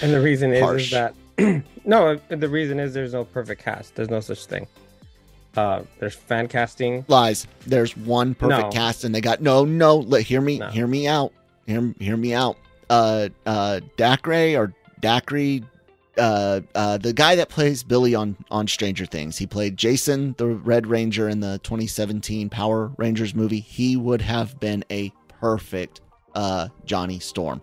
and 0.00 0.12
the 0.12 0.20
reason 0.20 0.52
is, 0.52 0.82
is 0.82 0.90
that 0.90 1.14
no, 1.84 2.16
the 2.28 2.48
reason 2.48 2.80
is 2.80 2.94
there's 2.94 3.12
no 3.12 3.24
perfect 3.24 3.62
cast. 3.62 3.94
There's 3.94 4.10
no 4.10 4.20
such 4.20 4.46
thing. 4.46 4.66
Uh, 5.56 5.82
there's 5.98 6.14
fan 6.14 6.48
casting. 6.48 7.04
Lies. 7.08 7.46
There's 7.66 7.96
one 7.96 8.34
perfect 8.34 8.62
No. 8.62 8.70
cast 8.70 9.04
and 9.04 9.14
they 9.14 9.20
got 9.20 9.42
no 9.42 9.64
no 9.64 9.96
let 9.98 10.22
hear 10.22 10.40
me 10.40 10.58
No. 10.58 10.68
hear 10.68 10.86
me 10.86 11.06
out. 11.06 11.32
Hear 11.66 11.94
hear 11.98 12.16
me 12.16 12.32
out. 12.34 12.56
Uh 12.88 13.28
uh 13.46 13.80
Dacre 13.96 14.56
or 14.58 14.72
Dacre 15.00 15.60
uh, 16.18 16.60
uh, 16.74 16.98
the 16.98 17.14
guy 17.14 17.34
that 17.36 17.48
plays 17.48 17.82
Billy 17.82 18.14
on 18.14 18.36
on 18.50 18.68
Stranger 18.68 19.06
Things, 19.06 19.38
he 19.38 19.46
played 19.46 19.78
Jason, 19.78 20.34
the 20.36 20.46
Red 20.46 20.86
Ranger 20.86 21.26
in 21.26 21.40
the 21.40 21.58
2017 21.62 22.50
Power 22.50 22.92
Rangers 22.98 23.34
movie. 23.34 23.60
He 23.60 23.96
would 23.96 24.20
have 24.20 24.60
been 24.60 24.84
a 24.90 25.10
perfect 25.40 26.02
uh, 26.34 26.68
Johnny 26.84 27.18
Storm. 27.18 27.62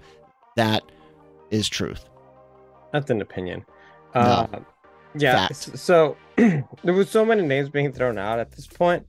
That 0.55 0.81
is 1.51 1.69
truth. 1.69 2.09
That's 2.91 3.11
an 3.11 3.21
opinion. 3.21 3.63
No. 4.15 4.21
Uh, 4.21 4.59
yeah. 5.15 5.47
Fact. 5.49 5.77
So 5.77 6.17
there 6.83 6.93
was 6.93 7.09
so 7.09 7.25
many 7.25 7.41
names 7.41 7.69
being 7.69 7.91
thrown 7.91 8.17
out 8.17 8.39
at 8.39 8.51
this 8.51 8.67
point. 8.67 9.05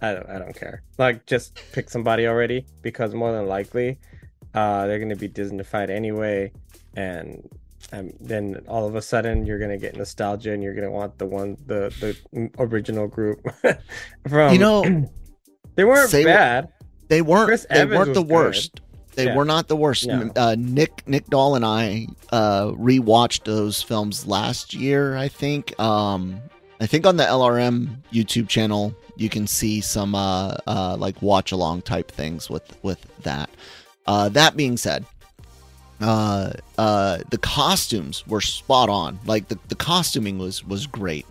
I 0.00 0.14
don't. 0.14 0.28
I 0.28 0.38
don't 0.38 0.54
care. 0.54 0.82
Like, 0.98 1.26
just 1.26 1.60
pick 1.72 1.90
somebody 1.90 2.26
already 2.26 2.66
because 2.82 3.14
more 3.14 3.32
than 3.32 3.46
likely, 3.46 3.98
uh, 4.54 4.86
they're 4.86 4.98
going 4.98 5.08
to 5.08 5.16
be 5.16 5.28
Disneyfied 5.28 5.90
anyway, 5.90 6.52
and 6.96 7.48
um, 7.92 8.10
then 8.20 8.62
all 8.68 8.86
of 8.86 8.94
a 8.94 9.02
sudden 9.02 9.44
you're 9.46 9.58
going 9.58 9.70
to 9.70 9.76
get 9.78 9.96
nostalgia 9.96 10.52
and 10.52 10.62
you're 10.62 10.74
going 10.74 10.84
to 10.84 10.90
want 10.90 11.18
the 11.18 11.26
one 11.26 11.56
the 11.66 11.88
the 12.32 12.50
original 12.58 13.08
group 13.08 13.40
from. 14.28 14.52
you 14.52 14.58
know, 14.58 14.82
they 15.74 15.84
weren't 15.84 16.12
bad. 16.12 16.68
they 17.08 17.22
weren't 17.22 17.46
Chris 17.48 17.66
they 17.68 17.76
Evans 17.80 17.98
weren't 17.98 18.14
the 18.14 18.22
good. 18.22 18.30
worst. 18.32 18.80
They 19.14 19.24
Yeah. 19.24 19.34
were 19.36 19.44
not 19.44 19.66
the 19.66 19.74
worst. 19.76 20.06
No. 20.06 20.30
Uh, 20.36 20.54
Nick 20.56 21.02
Nick 21.08 21.26
Dahl 21.26 21.56
and 21.56 21.64
I 21.64 22.06
uh, 22.30 22.66
rewatched 22.72 23.42
those 23.44 23.82
films 23.82 24.28
last 24.28 24.74
year. 24.74 25.16
I 25.16 25.26
think. 25.26 25.78
Um, 25.80 26.40
I 26.80 26.86
think 26.86 27.06
on 27.06 27.16
the 27.16 27.24
LRM 27.24 27.96
YouTube 28.12 28.48
channel 28.48 28.94
you 29.16 29.28
can 29.28 29.46
see 29.46 29.80
some 29.80 30.14
uh, 30.14 30.56
uh, 30.66 30.96
like 30.98 31.20
watch 31.20 31.52
along 31.52 31.82
type 31.82 32.10
things 32.10 32.48
with 32.48 32.76
with 32.82 33.04
that. 33.24 33.50
Uh, 34.06 34.28
that 34.30 34.56
being 34.56 34.76
said, 34.76 35.04
uh, 36.00 36.52
uh, 36.78 37.18
the 37.30 37.38
costumes 37.38 38.26
were 38.26 38.40
spot 38.40 38.88
on. 38.88 39.18
Like 39.26 39.48
the, 39.48 39.58
the 39.68 39.74
costuming 39.74 40.38
was 40.38 40.64
was 40.64 40.86
great, 40.86 41.26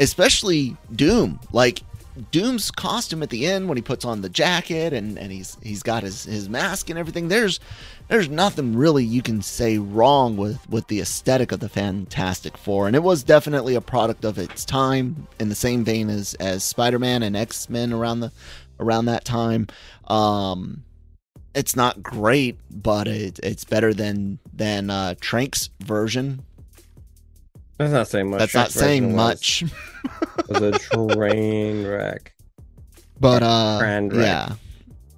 especially 0.00 0.76
Doom. 0.96 1.38
Like 1.52 1.82
Doom's 2.30 2.70
costume 2.70 3.22
at 3.22 3.30
the 3.30 3.46
end 3.46 3.68
when 3.68 3.76
he 3.76 3.82
puts 3.82 4.04
on 4.04 4.22
the 4.22 4.28
jacket 4.28 4.92
and, 4.92 5.18
and 5.18 5.32
he's 5.32 5.56
he's 5.62 5.82
got 5.82 6.02
his, 6.02 6.24
his 6.24 6.48
mask 6.48 6.90
and 6.90 6.98
everything. 6.98 7.28
There's 7.28 7.60
there's 8.08 8.28
nothing 8.28 8.76
really 8.76 9.04
you 9.04 9.22
can 9.22 9.42
say 9.42 9.78
wrong 9.78 10.36
with 10.36 10.68
with 10.68 10.88
the 10.88 11.00
aesthetic 11.00 11.52
of 11.52 11.60
the 11.60 11.68
Fantastic 11.68 12.56
Four, 12.56 12.86
and 12.86 12.96
it 12.96 13.02
was 13.02 13.22
definitely 13.22 13.74
a 13.74 13.80
product 13.80 14.24
of 14.24 14.38
its 14.38 14.64
time 14.64 15.28
in 15.38 15.48
the 15.48 15.54
same 15.54 15.84
vein 15.84 16.08
as 16.10 16.34
as 16.34 16.64
Spider 16.64 16.98
Man 16.98 17.22
and 17.22 17.36
X 17.36 17.68
Men 17.68 17.92
around 17.92 18.20
the 18.20 18.32
around 18.80 19.06
that 19.06 19.24
time. 19.24 19.66
Um, 20.06 20.84
it's 21.54 21.74
not 21.74 22.02
great, 22.02 22.58
but 22.70 23.08
it, 23.08 23.40
it's 23.42 23.64
better 23.64 23.92
than 23.92 24.38
than 24.52 24.90
uh, 24.90 25.14
Trank's 25.20 25.70
version. 25.80 26.44
That's 27.78 27.92
not 27.92 28.08
saying 28.08 28.30
much. 28.30 28.38
That's 28.40 28.54
not 28.54 28.70
saying 28.72 29.14
much, 29.16 29.64
Was 30.48 30.62
a 30.62 30.78
train 30.78 31.86
wreck. 31.86 32.32
but 33.20 33.42
uh, 33.42 33.78
wreck. 33.80 34.12
yeah, 34.14 34.54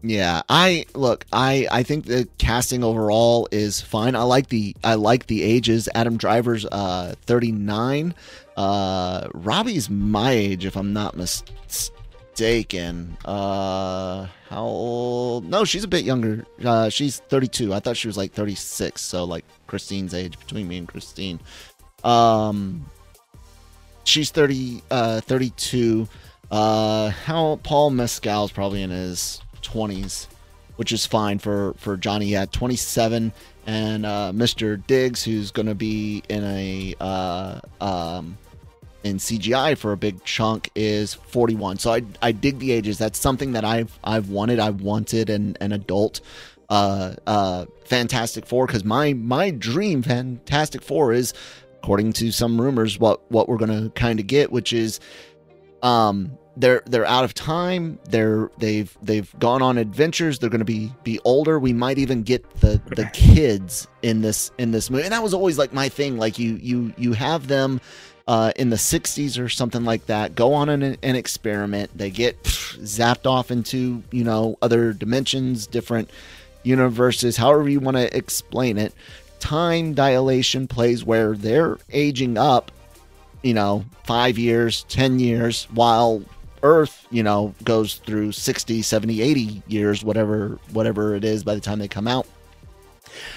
yeah. 0.03 0.43
I 0.49 0.85
look. 0.95 1.25
I 1.33 1.67
I 1.71 1.83
think 1.83 2.07
the 2.07 2.29
casting 2.39 2.85
overall 2.85 3.49
is 3.51 3.81
fine. 3.81 4.15
I 4.15 4.23
like 4.23 4.49
the 4.49 4.77
I 4.85 4.95
like 4.95 5.27
the 5.27 5.43
ages. 5.43 5.89
Adam 5.95 6.17
Driver's 6.19 6.67
uh 6.67 7.15
39. 7.23 8.15
Uh, 8.57 9.27
Robbie's 9.33 9.89
my 9.89 10.33
age, 10.33 10.67
if 10.67 10.77
I'm 10.77 10.93
not 10.93 11.17
mistaken. 11.17 13.17
Uh, 13.25 14.27
how 14.51 14.65
old? 14.65 15.49
No, 15.49 15.65
she's 15.65 15.85
a 15.85 15.89
bit 15.89 16.05
younger. 16.05 16.45
Uh, 16.63 16.91
she's 16.91 17.21
32. 17.21 17.73
I 17.73 17.81
thought 17.81 17.97
she 17.97 18.07
was 18.09 18.19
like 18.19 18.33
36. 18.33 19.01
So 19.01 19.25
like 19.25 19.45
Christine's 19.67 20.13
age 20.13 20.39
between 20.39 20.69
me 20.69 20.77
and 20.79 20.87
Christine. 20.89 21.41
Um, 22.05 22.87
she's 24.05 24.31
30, 24.31 24.83
uh, 24.91 25.21
32. 25.21 26.09
Uh, 26.51 27.11
how 27.11 27.61
Paul 27.63 27.91
Mescal's 27.91 28.51
probably 28.51 28.83
in 28.83 28.91
his 28.91 29.41
20s, 29.63 30.27
which 30.77 30.93
is 30.93 31.07
fine 31.07 31.39
for 31.39 31.75
for 31.75 31.97
Johnny. 31.97 32.27
Yeah, 32.27 32.47
27, 32.47 33.33
and 33.67 34.07
uh, 34.07 34.33
Mr. 34.35 34.85
Diggs, 34.87 35.23
who's 35.23 35.53
going 35.53 35.67
to 35.67 35.75
be 35.77 36.25
in 36.29 36.43
a 36.45 36.95
uh, 37.01 37.61
um, 37.81 38.37
in 39.05 39.19
CGI 39.19 39.79
for 39.79 39.93
a 39.93 39.97
big 39.97 40.25
chunk, 40.25 40.71
is 40.75 41.15
41. 41.15 41.79
So 41.79 41.93
I 41.93 42.03
I 42.21 42.33
dig 42.33 42.59
the 42.59 42.73
ages. 42.73 42.99
That's 42.99 43.19
something 43.19 43.53
that 43.53 43.65
I've 43.65 43.97
I've 44.03 44.29
wanted. 44.31 44.59
I 44.59 44.71
wanted 44.71 45.31
an 45.31 45.57
an 45.61 45.73
adult 45.73 46.21
uh 46.69 47.15
uh 47.27 47.67
Fantastic 47.85 48.47
Four 48.47 48.67
because 48.67 48.85
my 48.85 49.13
my 49.13 49.51
dream 49.51 50.03
Fantastic 50.03 50.83
Four 50.83 51.13
is 51.13 51.33
according 51.83 52.13
to 52.13 52.31
some 52.31 52.61
rumors 52.61 52.99
what 52.99 53.21
what 53.31 53.49
we're 53.49 53.59
gonna 53.59 53.91
kind 53.91 54.21
of 54.21 54.27
get, 54.27 54.53
which 54.53 54.73
is 54.73 55.01
um 55.83 56.39
they're 56.57 56.83
they're 56.87 57.07
out 57.07 57.25
of 57.25 57.33
time. 57.35 57.99
They're 58.09 58.51
they've 58.59 58.97
they've 59.03 59.33
gone 59.39 59.63
on 59.63 59.79
adventures. 59.79 60.39
They're 60.39 60.51
going 60.51 60.61
to 60.61 60.65
be 60.65 60.93
be 61.05 61.19
older. 61.25 61.59
We 61.59 61.73
might 61.73 61.99
even 61.99 62.23
get 62.23 62.49
the 62.61 62.81
the 62.97 63.07
kids 63.13 63.89
in 64.03 64.21
this 64.21 64.51
in 64.59 64.71
this 64.71 64.91
movie. 64.91 65.05
And 65.05 65.13
that 65.13 65.23
was 65.23 65.33
always 65.33 65.59
like 65.59 65.73
my 65.73 65.89
thing. 65.89 66.19
Like 66.19 66.39
you 66.39 66.57
you 66.57 66.93
you 66.99 67.13
have 67.15 67.49
them 67.49 67.81
uh, 68.27 68.53
in 68.57 68.71
the 68.71 68.77
60s 68.77 69.43
or 69.43 69.49
something 69.49 69.85
like 69.85 70.07
that 70.07 70.35
go 70.35 70.55
on 70.55 70.69
an, 70.69 70.83
an 71.03 71.17
experiment. 71.17 71.97
They 71.97 72.11
get 72.11 72.43
pff, 72.43 72.79
zapped 72.81 73.27
off 73.27 73.51
into 73.51 74.03
you 74.11 74.25
know 74.25 74.59
other 74.61 74.93
dimensions 74.93 75.67
different 75.67 76.11
universes 76.63 77.39
however 77.39 77.71
you 77.71 77.81
want 77.81 77.97
to 77.97 78.15
explain 78.15 78.77
it 78.77 78.93
time 79.41 79.95
dilation 79.95 80.69
plays 80.69 81.05
where 81.05 81.35
they're 81.35 81.79
aging 81.91 82.39
up 82.39 82.71
you 83.43 83.55
know, 83.55 83.85
five 84.05 84.39
years, 84.39 84.85
10 84.89 85.19
years, 85.19 85.65
while 85.73 86.23
Earth, 86.63 87.07
you 87.11 87.23
know, 87.23 87.55
goes 87.65 87.97
through 87.97 88.33
60, 88.33 88.83
70, 88.83 89.23
80 89.23 89.63
years, 89.67 90.05
whatever, 90.05 90.59
whatever 90.73 91.15
it 91.15 91.25
is 91.25 91.43
by 91.43 91.55
the 91.55 91.61
time 91.61 91.79
they 91.79 91.89
come 91.89 92.09
out. 92.09 92.27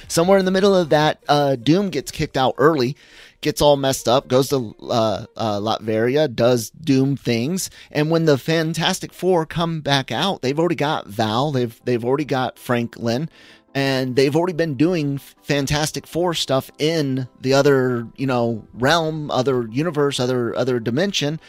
Somewhere 0.08 0.38
in 0.38 0.46
the 0.46 0.52
middle 0.52 0.76
of 0.76 0.90
that, 0.90 1.24
uh, 1.28 1.56
Doom 1.56 1.90
gets 1.90 2.12
kicked 2.12 2.38
out 2.38 2.54
early, 2.58 2.96
gets 3.42 3.62
all 3.62 3.76
messed 3.76 4.08
up, 4.08 4.28
goes 4.28 4.50
to 4.50 4.76
uh, 4.84 5.26
uh, 5.36 5.60
Latveria, 5.60 6.34
does 6.34 6.70
Doom 6.70 7.16
things, 7.16 7.70
and 7.92 8.12
when 8.12 8.26
the 8.26 8.38
Fantastic 8.38 9.14
Four 9.14 9.46
come 9.46 9.82
back 9.82 10.12
out, 10.12 10.42
they've 10.42 10.60
already 10.60 10.76
got 10.76 11.08
Val, 11.08 11.52
they've 11.52 11.80
they've 11.86 12.06
already 12.06 12.26
got 12.26 12.60
Franklin, 12.60 13.30
and 13.74 14.16
they've 14.16 14.36
already 14.36 14.54
been 14.54 14.76
doing 14.76 15.18
Fantastic 15.18 16.06
Four 16.06 16.34
stuff 16.34 16.72
in 16.80 17.28
the 17.42 17.54
other 17.54 18.08
you 18.16 18.28
know 18.28 18.68
realm, 18.74 19.32
other 19.32 19.68
universe, 19.72 20.20
other 20.20 20.56
other 20.56 20.80
dimension, 20.80 21.40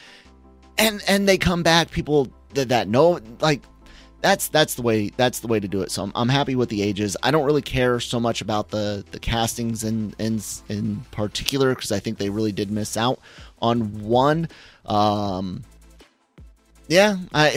and 0.78 1.02
and 1.06 1.28
they 1.28 1.38
come 1.38 1.62
back, 1.62 1.90
people 1.90 2.28
that 2.54 2.68
that 2.68 2.88
know 2.88 3.20
like 3.40 3.62
that's 4.24 4.48
that's 4.48 4.74
the 4.74 4.82
way 4.82 5.10
that's 5.10 5.40
the 5.40 5.46
way 5.46 5.60
to 5.60 5.68
do 5.68 5.82
it. 5.82 5.90
So 5.90 6.02
I'm, 6.02 6.12
I'm 6.14 6.28
happy 6.30 6.56
with 6.56 6.70
the 6.70 6.80
ages. 6.80 7.14
I 7.22 7.30
don't 7.30 7.44
really 7.44 7.62
care 7.62 8.00
so 8.00 8.18
much 8.18 8.40
about 8.40 8.70
the 8.70 9.04
the 9.10 9.18
castings 9.18 9.84
in 9.84 10.14
in 10.18 10.40
in 10.70 11.02
particular 11.10 11.74
because 11.74 11.92
I 11.92 11.98
think 11.98 12.16
they 12.16 12.30
really 12.30 12.52
did 12.52 12.70
miss 12.70 12.96
out 12.96 13.20
on 13.60 14.00
one. 14.02 14.48
Um, 14.87 15.62
yeah, 16.88 17.16
I 17.33 17.49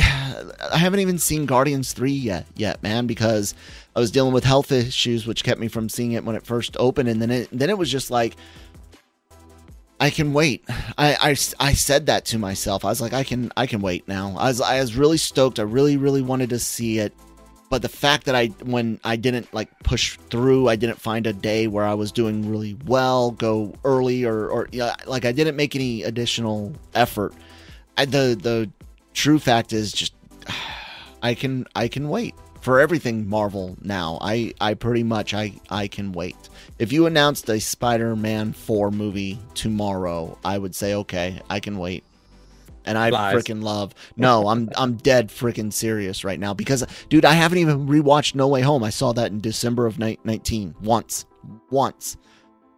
I 0.74 0.78
haven't 0.78 1.00
even 1.02 1.18
seen 1.18 1.46
Guardians 1.46 1.94
three 1.94 2.12
yet 2.12 2.46
yet, 2.56 2.82
man, 2.84 3.08
because 3.08 3.54
I 3.96 4.00
was 4.00 4.12
dealing 4.12 4.34
with 4.34 4.44
health 4.44 4.72
issues 4.72 5.28
which 5.28 5.44
kept 5.44 5.60
me 5.60 5.68
from 5.68 5.90
seeing 5.90 6.14
it 6.14 6.24
when 6.24 6.36
it 6.36 6.46
first 6.46 6.78
opened, 6.80 7.10
and 7.10 7.22
then 7.22 7.32
it 7.32 7.50
then 7.52 7.70
it 7.70 7.78
was 7.78 7.92
just 7.92 8.12
like 8.12 8.36
I 10.00 10.10
can 10.10 10.34
wait. 10.34 10.64
I, 10.98 11.18
I, 11.22 11.30
I 11.60 11.74
said 11.74 12.06
that 12.08 12.26
to 12.26 12.38
myself. 12.40 12.86
I 12.86 12.90
was 12.90 13.02
like, 13.02 13.14
I 13.14 13.24
can 13.24 13.52
I 13.58 13.66
can 13.68 13.82
wait 13.82 14.08
now. 14.08 14.36
I 14.38 14.48
was 14.48 14.62
I 14.62 14.80
was 14.80 14.96
really 14.96 15.18
stoked. 15.18 15.60
I 15.60 15.64
really 15.64 15.98
really 15.98 16.22
wanted 16.22 16.50
to 16.52 16.60
see 16.60 17.00
it, 17.00 17.14
but 17.70 17.82
the 17.82 17.90
fact 17.90 18.26
that 18.26 18.36
I 18.36 18.48
when 18.64 19.00
I 19.04 19.16
didn't 19.16 19.54
like 19.54 19.68
push 19.80 20.18
through, 20.30 20.70
I 20.70 20.76
didn't 20.76 21.02
find 21.02 21.28
a 21.28 21.34
day 21.34 21.68
where 21.68 21.86
I 21.86 21.96
was 21.96 22.12
doing 22.12 22.50
really 22.50 22.78
well, 22.86 23.32
go 23.32 23.74
early 23.84 24.24
or 24.24 24.48
or 24.48 24.70
yeah, 24.72 24.96
like 25.06 25.26
I 25.26 25.32
didn't 25.32 25.56
make 25.56 25.76
any 25.76 26.04
additional 26.04 26.74
effort. 26.94 27.34
I, 27.98 28.06
the 28.06 28.38
the 28.40 28.70
true 29.18 29.40
fact 29.40 29.74
is 29.74 29.92
just 29.92 30.14
I 31.24 31.34
can 31.34 31.66
I 31.76 31.88
can 31.88 32.08
wait 32.08 32.36
for 32.62 32.80
everything 32.80 33.28
Marvel 33.28 33.76
now. 33.82 34.20
I 34.22 34.54
I 34.62 34.76
pretty 34.76 35.04
much 35.04 35.34
I 35.34 35.54
I 35.70 35.88
can 35.88 36.12
wait. 36.12 36.38
If 36.80 36.92
you 36.94 37.08
announced 37.08 37.50
a 37.50 37.60
Spider-Man 37.60 38.54
4 38.54 38.92
movie 38.92 39.40
tomorrow, 39.56 40.38
I 40.46 40.58
would 40.58 40.76
say 40.76 40.94
okay, 40.94 41.42
I 41.50 41.60
can 41.60 41.78
wait. 41.80 42.04
And 42.86 42.98
I 42.98 43.12
freaking 43.12 43.64
love. 43.64 43.94
No, 44.16 44.48
I'm 44.48 44.70
I'm 44.78 44.96
dead 44.96 45.28
freaking 45.30 45.74
serious 45.74 46.24
right 46.24 46.40
now 46.40 46.54
because 46.54 46.86
dude, 47.10 47.26
I 47.26 47.34
haven't 47.34 47.58
even 47.58 47.88
rewatched 47.88 48.36
No 48.36 48.48
Way 48.48 48.62
Home. 48.62 48.84
I 48.84 48.92
saw 48.92 49.12
that 49.14 49.32
in 49.32 49.42
December 49.42 49.88
of 49.88 50.00
19 50.00 50.76
once. 50.82 51.26
Once. 51.70 52.18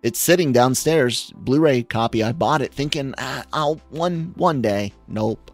It's 0.02 0.18
sitting 0.18 0.54
downstairs, 0.54 1.34
Blu-ray 1.36 1.84
copy. 1.84 2.24
I 2.24 2.32
bought 2.32 2.62
it 2.62 2.74
thinking 2.74 3.14
ah, 3.18 3.44
I'll 3.52 3.82
one 3.90 4.34
one 4.36 4.62
day. 4.62 4.94
Nope. 5.08 5.52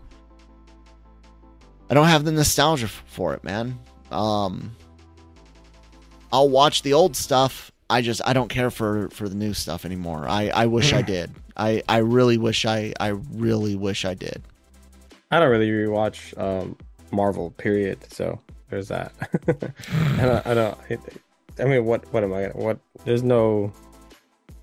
I 1.90 1.94
don't 1.94 2.08
have 2.08 2.26
the 2.26 2.32
nostalgia 2.32 2.88
for 2.88 3.34
it, 3.34 3.44
man. 3.44 3.80
Um 4.12 4.76
I'll 6.32 6.50
watch 6.50 6.82
the 6.82 6.94
old 6.94 7.16
stuff 7.16 7.72
I 7.90 8.02
just 8.02 8.22
I 8.26 8.34
don't 8.34 8.50
care 8.50 8.72
for 8.72 9.10
for 9.10 9.30
the 9.30 9.36
new 9.36 9.54
stuff 9.54 9.86
anymore. 9.86 10.28
I 10.28 10.50
I 10.50 10.66
wish 10.66 10.94
I 10.94 11.02
did. 11.02 11.32
I 11.56 11.84
I 11.88 11.98
really 11.98 12.38
wish 12.38 12.66
I 12.66 12.94
I 13.00 13.10
really 13.10 13.76
wish 13.76 14.06
I 14.06 14.14
did. 14.14 14.42
I 15.32 15.40
don't 15.40 15.50
really 15.50 15.70
rewatch 15.70 16.38
um, 16.40 16.78
Marvel. 17.12 17.52
Period. 17.52 18.00
So 18.12 18.40
there's 18.70 18.88
that. 18.88 19.14
I 20.20 20.26
don't. 20.26 20.48
I 20.48 20.54
don't. 20.54 20.78
I 21.60 21.64
mean, 21.66 21.86
what 21.86 22.12
what 22.12 22.24
am 22.24 22.34
I 22.34 22.44
gonna? 22.44 22.54
What? 22.54 22.80
There's 23.04 23.24
no. 23.24 23.72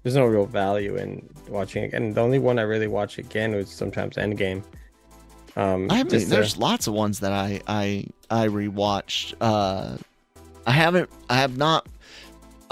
There's 0.03 0.17
no 0.17 0.27
real 0.27 0.47
value 0.47 0.97
in 0.97 1.29
watching 1.49 1.85
it. 1.85 1.95
And 1.95 2.13
the 2.13 2.21
only 2.21 2.41
one 2.41 2.59
I 2.59 2.63
really 2.63 2.89
watch 2.89 3.19
again 3.19 3.55
was 3.55 3.71
sometimes 3.71 4.17
Endgame. 4.17 4.65
Um, 5.55 5.89
I 5.91 6.03
mean, 6.03 6.29
there's 6.29 6.57
lots 6.57 6.87
of 6.87 6.95
ones 6.95 7.21
that 7.21 7.33
I 7.33 7.61
I 7.67 8.07
I 8.31 8.49
rewatched. 8.49 9.35
Uh, 9.41 9.97
I 10.67 10.71
haven't. 10.71 11.11
I 11.29 11.37
have 11.37 11.57
not 11.57 11.87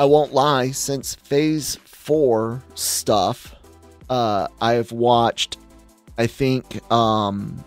I 0.01 0.07
won't 0.07 0.33
lie, 0.33 0.71
since 0.71 1.15
phase 1.15 1.77
four 1.85 2.63
stuff, 2.75 3.55
uh, 4.09 4.49
I've 4.59 4.93
watched, 4.93 5.59
I 6.17 6.27
think, 6.27 6.81
um, 6.91 7.63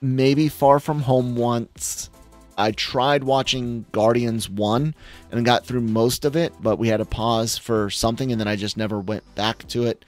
maybe 0.00 0.48
Far 0.48 0.78
From 0.78 1.00
Home 1.00 1.34
once. 1.34 2.10
I 2.56 2.70
tried 2.70 3.24
watching 3.24 3.86
Guardians 3.90 4.48
1 4.48 4.94
and 5.32 5.44
got 5.44 5.66
through 5.66 5.80
most 5.80 6.24
of 6.24 6.36
it, 6.36 6.52
but 6.60 6.76
we 6.76 6.86
had 6.86 7.00
a 7.00 7.06
pause 7.06 7.58
for 7.58 7.90
something 7.90 8.30
and 8.30 8.40
then 8.40 8.46
I 8.46 8.54
just 8.54 8.76
never 8.76 9.00
went 9.00 9.24
back 9.34 9.66
to 9.66 9.86
it. 9.86 10.04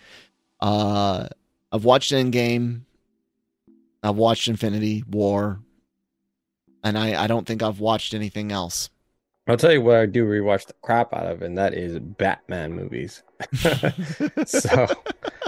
Uh, 0.61 1.27
I've 1.73 1.85
watched 1.85 2.12
Endgame. 2.12 2.83
I've 4.04 4.16
watched 4.16 4.48
Infinity 4.48 5.02
War. 5.10 5.60
And 6.84 6.98
I, 6.98 7.24
I 7.24 7.26
don't 7.26 7.46
think 7.46 7.62
I've 7.62 7.80
watched 7.80 8.12
anything 8.12 8.52
else. 8.52 8.90
I'll 9.46 9.56
tell 9.56 9.72
you 9.72 9.80
what 9.80 9.96
I 9.96 10.06
do 10.06 10.26
rewatch 10.26 10.66
the 10.66 10.74
crap 10.82 11.12
out 11.12 11.26
of, 11.26 11.42
and 11.42 11.56
that 11.58 11.74
is 11.74 11.98
Batman 11.98 12.72
movies. 12.72 13.22
so, 14.46 14.86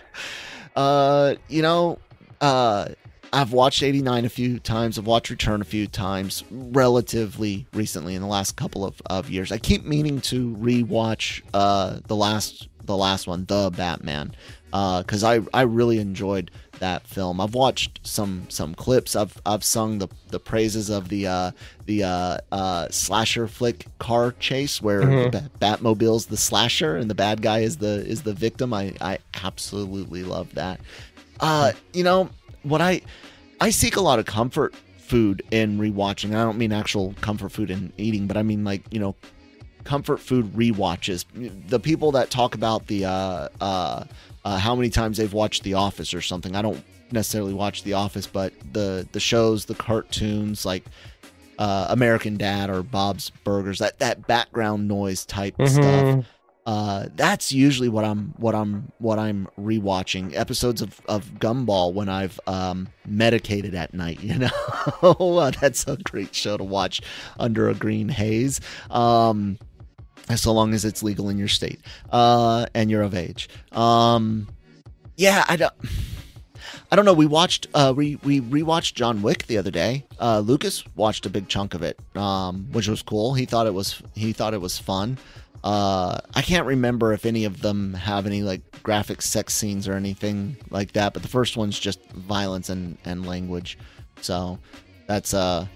uh, 0.76 1.34
you 1.48 1.62
know, 1.62 1.98
uh, 2.40 2.88
I've 3.32 3.52
watched 3.52 3.82
89 3.82 4.24
a 4.24 4.28
few 4.28 4.58
times. 4.58 4.98
I've 4.98 5.06
watched 5.06 5.30
Return 5.30 5.60
a 5.60 5.64
few 5.64 5.86
times 5.86 6.44
relatively 6.50 7.66
recently 7.72 8.14
in 8.14 8.22
the 8.22 8.28
last 8.28 8.56
couple 8.56 8.84
of, 8.84 9.00
of 9.06 9.30
years. 9.30 9.50
I 9.50 9.58
keep 9.58 9.84
meaning 9.84 10.20
to 10.22 10.54
rewatch 10.56 11.42
uh, 11.54 12.00
the 12.06 12.16
last 12.16 12.68
the 12.86 12.96
last 12.96 13.26
one, 13.26 13.44
The 13.46 13.70
Batman, 13.70 14.34
because 14.66 15.24
uh, 15.24 15.40
I, 15.52 15.60
I 15.60 15.62
really 15.62 15.98
enjoyed 15.98 16.50
that 16.80 17.06
film. 17.06 17.40
I've 17.40 17.54
watched 17.54 18.00
some 18.06 18.46
some 18.48 18.74
clips. 18.74 19.16
I've 19.16 19.40
I've 19.44 19.64
sung 19.64 19.98
the 19.98 20.08
the 20.28 20.40
praises 20.40 20.90
of 20.90 21.08
the 21.08 21.26
uh, 21.26 21.50
the 21.86 22.04
uh, 22.04 22.38
uh, 22.52 22.88
slasher 22.90 23.48
flick 23.48 23.86
car 23.98 24.32
chase 24.38 24.80
where 24.82 25.02
mm-hmm. 25.02 25.46
Batmobile's 25.58 26.26
the 26.26 26.36
slasher 26.36 26.96
and 26.96 27.10
the 27.10 27.14
bad 27.14 27.42
guy 27.42 27.60
is 27.60 27.78
the 27.78 28.06
is 28.06 28.22
the 28.22 28.34
victim. 28.34 28.72
I 28.72 28.94
I 29.00 29.18
absolutely 29.42 30.22
love 30.22 30.54
that. 30.54 30.80
Uh, 31.40 31.72
you 31.92 32.04
know 32.04 32.30
what 32.62 32.80
I 32.80 33.00
I 33.60 33.70
seek 33.70 33.96
a 33.96 34.00
lot 34.00 34.18
of 34.18 34.26
comfort 34.26 34.74
food 34.98 35.42
in 35.50 35.78
rewatching. 35.78 36.30
I 36.30 36.44
don't 36.44 36.58
mean 36.58 36.72
actual 36.72 37.14
comfort 37.20 37.52
food 37.52 37.70
in 37.70 37.92
eating, 37.96 38.26
but 38.26 38.36
I 38.36 38.42
mean 38.42 38.64
like 38.64 38.82
you 38.90 39.00
know 39.00 39.14
comfort 39.86 40.18
food 40.18 40.52
rewatches. 40.52 41.24
The 41.68 41.80
people 41.80 42.12
that 42.12 42.28
talk 42.28 42.54
about 42.54 42.88
the 42.88 43.06
uh, 43.06 43.48
uh, 43.60 44.04
uh, 44.46 44.59
how 44.59 44.76
many 44.76 44.88
times 44.88 45.16
they've 45.16 45.32
watched 45.32 45.64
The 45.64 45.74
Office 45.74 46.14
or 46.14 46.22
something. 46.22 46.54
I 46.54 46.62
don't 46.62 46.80
necessarily 47.11 47.52
watch 47.52 47.82
The 47.82 47.94
Office, 47.94 48.28
but 48.28 48.52
the 48.72 49.06
the 49.11 49.18
shows, 49.18 49.64
the 49.64 49.74
cartoons 49.74 50.64
like 50.64 50.85
uh, 51.59 51.88
American 51.90 52.37
Dad 52.37 52.70
or 52.70 52.85
Bob's 52.85 53.30
Burgers, 53.42 53.80
that 53.80 53.98
that 53.98 54.28
background 54.28 54.87
noise 54.87 55.24
type 55.24 55.56
mm-hmm. 55.56 55.66
stuff. 55.66 56.26
Uh, 56.64 57.06
that's 57.16 57.52
usually 57.52 57.88
what 57.88 58.04
I'm 58.04 58.35
what 58.37 58.54
I'm 58.54 58.92
what 58.98 59.18
I'm 59.18 59.48
rewatching 59.59 60.37
episodes 60.37 60.80
of, 60.80 61.00
of 61.09 61.26
Gumball 61.40 61.92
when 61.92 62.09
I've 62.09 62.38
um, 62.46 62.87
medicated 63.04 63.74
at 63.74 63.94
night. 63.94 64.20
You 64.26 64.38
know, 64.38 65.50
that's 65.61 65.88
a 65.88 65.96
great 65.96 66.37
show 66.37 66.56
to 66.56 66.64
watch 66.64 67.00
under 67.37 67.68
a 67.68 67.74
green 67.74 68.09
haze. 68.09 68.61
Um, 68.90 69.59
so 70.34 70.52
long 70.52 70.74
as 70.74 70.84
it's 70.84 71.02
legal 71.02 71.28
in 71.28 71.38
your 71.38 71.48
state 71.48 71.80
uh, 72.10 72.66
and 72.74 72.90
you're 72.90 73.02
of 73.02 73.14
age. 73.14 73.48
Um, 73.72 74.48
yeah, 75.16 75.44
I 75.48 75.56
don't. 75.56 75.74
I 76.90 76.96
don't 76.96 77.04
know. 77.04 77.14
We 77.14 77.26
watched 77.26 77.66
uh, 77.74 77.92
we 77.96 78.16
we 78.16 78.40
rewatched 78.40 78.94
John 78.94 79.22
Wick 79.22 79.46
the 79.46 79.58
other 79.58 79.70
day. 79.70 80.04
Uh, 80.20 80.40
Lucas 80.40 80.84
watched 80.94 81.26
a 81.26 81.30
big 81.30 81.48
chunk 81.48 81.74
of 81.74 81.82
it, 81.82 81.98
um, 82.16 82.68
which 82.72 82.86
was 82.88 83.02
cool. 83.02 83.34
He 83.34 83.44
thought 83.44 83.66
it 83.66 83.74
was 83.74 84.00
he 84.14 84.32
thought 84.32 84.54
it 84.54 84.60
was 84.60 84.78
fun. 84.78 85.18
Uh, 85.64 86.20
I 86.34 86.42
can't 86.42 86.66
remember 86.66 87.12
if 87.12 87.26
any 87.26 87.44
of 87.44 87.60
them 87.60 87.94
have 87.94 88.24
any 88.26 88.42
like 88.42 88.82
graphic 88.84 89.20
sex 89.20 89.52
scenes 89.52 89.88
or 89.88 89.94
anything 89.94 90.56
like 90.70 90.92
that, 90.92 91.12
but 91.12 91.22
the 91.22 91.28
first 91.28 91.56
one's 91.56 91.78
just 91.78 92.00
violence 92.12 92.68
and, 92.68 92.98
and 93.04 93.26
language. 93.26 93.78
So 94.20 94.58
that's 95.08 95.34
uh 95.34 95.66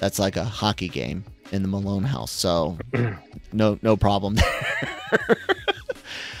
that's 0.00 0.18
like 0.18 0.36
a 0.36 0.44
hockey 0.44 0.88
game 0.88 1.24
in 1.52 1.62
the 1.62 1.68
Malone 1.68 2.04
house. 2.04 2.30
So 2.30 2.78
no 3.52 3.78
no 3.82 3.96
problem 3.96 4.36
there. 4.36 5.36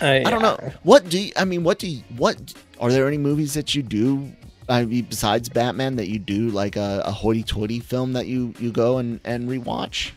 I, 0.00 0.18
I 0.24 0.30
don't 0.30 0.42
know. 0.42 0.58
What 0.82 1.08
do 1.08 1.18
you, 1.18 1.32
I 1.36 1.44
mean? 1.44 1.64
What 1.64 1.78
do 1.78 1.88
you, 1.88 2.02
what 2.16 2.54
are 2.80 2.90
there 2.92 3.08
any 3.08 3.18
movies 3.18 3.54
that 3.54 3.74
you 3.74 3.82
do? 3.82 4.32
I 4.68 4.84
mean, 4.84 5.06
besides 5.08 5.48
Batman, 5.48 5.96
that 5.96 6.08
you 6.08 6.18
do 6.18 6.50
like 6.50 6.76
a, 6.76 7.02
a 7.04 7.10
hoity-toity 7.10 7.80
film 7.80 8.12
that 8.12 8.26
you 8.26 8.54
you 8.58 8.70
go 8.70 8.98
and 8.98 9.20
and 9.24 9.48
rewatch? 9.48 10.12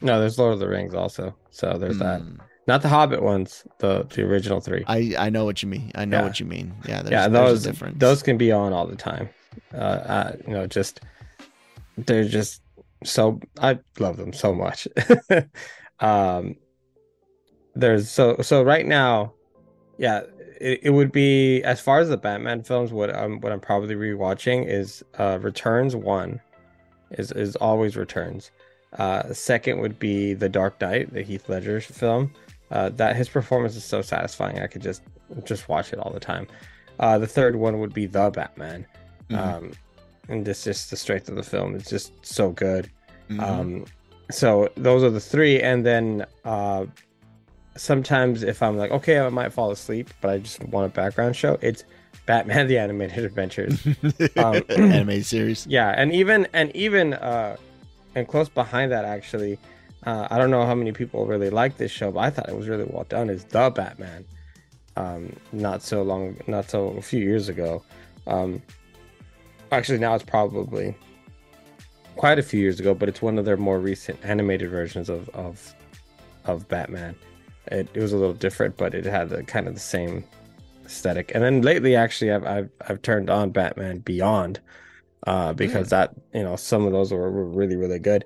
No, 0.00 0.20
there's 0.20 0.38
Lord 0.38 0.54
of 0.54 0.58
the 0.58 0.68
Rings 0.68 0.94
also. 0.94 1.34
So 1.50 1.78
there's 1.78 1.96
mm. 1.96 2.00
that. 2.00 2.20
Hmm. 2.20 2.36
Not 2.68 2.82
the 2.82 2.88
Hobbit 2.88 3.22
ones, 3.22 3.64
the 3.78 4.06
the 4.14 4.22
original 4.22 4.60
three. 4.60 4.84
I 4.86 5.14
I 5.18 5.30
know 5.30 5.44
what 5.44 5.62
you 5.62 5.68
mean. 5.68 5.90
I 5.94 6.04
know 6.04 6.18
yeah. 6.18 6.24
what 6.24 6.40
you 6.40 6.46
mean. 6.46 6.74
Yeah, 6.86 7.02
yeah, 7.08 7.28
those 7.28 7.64
difference. 7.64 7.98
those 7.98 8.22
can 8.22 8.38
be 8.38 8.52
on 8.52 8.72
all 8.72 8.86
the 8.86 8.96
time. 8.96 9.28
Uh, 9.74 9.76
uh, 9.76 10.36
you 10.46 10.52
know, 10.52 10.66
just 10.66 11.00
they're 11.98 12.24
just 12.24 12.61
so 13.04 13.40
I 13.60 13.78
love 13.98 14.16
them 14.16 14.32
so 14.32 14.54
much. 14.54 14.88
um, 16.00 16.56
there's 17.74 18.10
so 18.10 18.36
so 18.42 18.62
right 18.62 18.86
now, 18.86 19.32
Yeah, 19.98 20.22
it, 20.60 20.80
it 20.84 20.90
would 20.90 21.12
be 21.12 21.62
as 21.62 21.80
far 21.80 22.00
as 22.00 22.08
the 22.08 22.16
Batman 22.16 22.62
films. 22.62 22.92
What 22.92 23.14
I'm 23.14 23.40
what 23.40 23.52
I'm 23.52 23.60
probably 23.60 23.94
rewatching 23.94 24.66
is 24.66 25.02
uh, 25.18 25.38
Returns 25.40 25.96
one, 25.96 26.40
is 27.12 27.32
is 27.32 27.56
always 27.56 27.96
Returns. 27.96 28.50
Uh, 28.98 29.32
second 29.32 29.80
would 29.80 29.98
be 29.98 30.34
The 30.34 30.48
Dark 30.50 30.78
Knight, 30.80 31.12
the 31.14 31.22
Heath 31.22 31.48
Ledger 31.48 31.80
film. 31.80 32.32
Uh, 32.70 32.88
that 32.90 33.16
his 33.16 33.28
performance 33.28 33.76
is 33.76 33.84
so 33.84 34.02
satisfying. 34.02 34.60
I 34.60 34.66
could 34.66 34.82
just 34.82 35.02
just 35.44 35.68
watch 35.68 35.92
it 35.92 35.98
all 35.98 36.12
the 36.12 36.20
time. 36.20 36.46
Uh, 36.98 37.18
the 37.18 37.26
third 37.26 37.56
one 37.56 37.78
would 37.80 37.94
be 37.94 38.06
The 38.06 38.30
Batman, 38.30 38.86
Mhm. 39.30 39.38
um, 39.38 39.72
and 40.32 40.44
this 40.44 40.64
just 40.64 40.90
the 40.90 40.96
strength 40.96 41.28
of 41.28 41.36
the 41.36 41.42
film. 41.42 41.74
It's 41.74 41.90
just 41.90 42.12
so 42.24 42.50
good. 42.50 42.90
Mhm. 43.28 43.42
Um, 43.42 43.84
so 44.30 44.70
those 44.76 45.02
are 45.04 45.10
the 45.10 45.20
three, 45.20 45.60
and 45.60 45.84
then 45.84 46.26
uh, 46.44 46.86
sometimes 47.76 48.42
if 48.42 48.62
I'm 48.62 48.76
like, 48.76 48.90
okay, 48.90 49.20
I 49.20 49.28
might 49.28 49.52
fall 49.52 49.70
asleep, 49.70 50.10
but 50.20 50.30
I 50.30 50.38
just 50.38 50.62
want 50.64 50.86
a 50.86 50.94
background 50.94 51.36
show. 51.36 51.58
It's 51.60 51.84
Batman: 52.26 52.66
The 52.72 52.78
Animated 52.78 53.24
Adventures. 53.24 53.86
um, 54.36 54.62
anime 54.70 55.22
series. 55.22 55.66
yeah, 55.66 55.94
and 55.96 56.12
even 56.12 56.48
and 56.52 56.74
even 56.74 57.14
uh, 57.14 57.56
and 58.14 58.26
close 58.26 58.48
behind 58.48 58.90
that 58.92 59.04
actually, 59.04 59.58
uh, 60.06 60.28
I 60.30 60.38
don't 60.38 60.50
know 60.50 60.64
how 60.64 60.74
many 60.74 60.92
people 60.92 61.26
really 61.26 61.50
like 61.50 61.76
this 61.76 61.90
show, 61.90 62.10
but 62.10 62.20
I 62.20 62.30
thought 62.30 62.48
it 62.48 62.56
was 62.56 62.68
really 62.68 62.84
well 62.84 63.04
done. 63.04 63.28
Is 63.30 63.44
The 63.44 63.70
Batman? 63.70 64.24
Um, 64.96 65.34
not 65.52 65.82
so 65.82 66.02
long, 66.02 66.36
not 66.46 66.68
so 66.68 66.88
a 66.88 67.02
few 67.02 67.20
years 67.20 67.48
ago. 67.48 67.82
Um, 68.26 68.62
actually, 69.72 69.98
now 69.98 70.14
it's 70.14 70.24
probably 70.24 70.94
quite 72.16 72.38
a 72.38 72.42
few 72.42 72.60
years 72.60 72.78
ago, 72.78 72.94
but 72.94 73.08
it's 73.08 73.22
one 73.22 73.38
of 73.38 73.44
their 73.44 73.56
more 73.56 73.78
recent 73.80 74.18
animated 74.22 74.70
versions 74.70 75.08
of 75.08 75.28
of 75.30 75.74
of 76.44 76.68
Batman. 76.68 77.16
It, 77.68 77.88
it 77.94 78.00
was 78.00 78.12
a 78.12 78.16
little 78.16 78.34
different, 78.34 78.76
but 78.76 78.94
it 78.94 79.04
had 79.04 79.30
the 79.30 79.42
kind 79.44 79.66
of 79.68 79.74
the 79.74 79.80
same 79.80 80.24
aesthetic. 80.84 81.32
And 81.34 81.42
then 81.42 81.62
lately, 81.62 81.96
actually, 81.96 82.32
I've 82.32 82.44
I've, 82.44 82.70
I've 82.88 83.02
turned 83.02 83.30
on 83.30 83.50
Batman 83.50 83.98
Beyond 83.98 84.60
uh, 85.26 85.52
because 85.52 85.90
that 85.90 86.14
you 86.34 86.42
know 86.42 86.56
some 86.56 86.86
of 86.86 86.92
those 86.92 87.12
were, 87.12 87.30
were 87.30 87.46
really 87.46 87.76
really 87.76 87.98
good. 87.98 88.24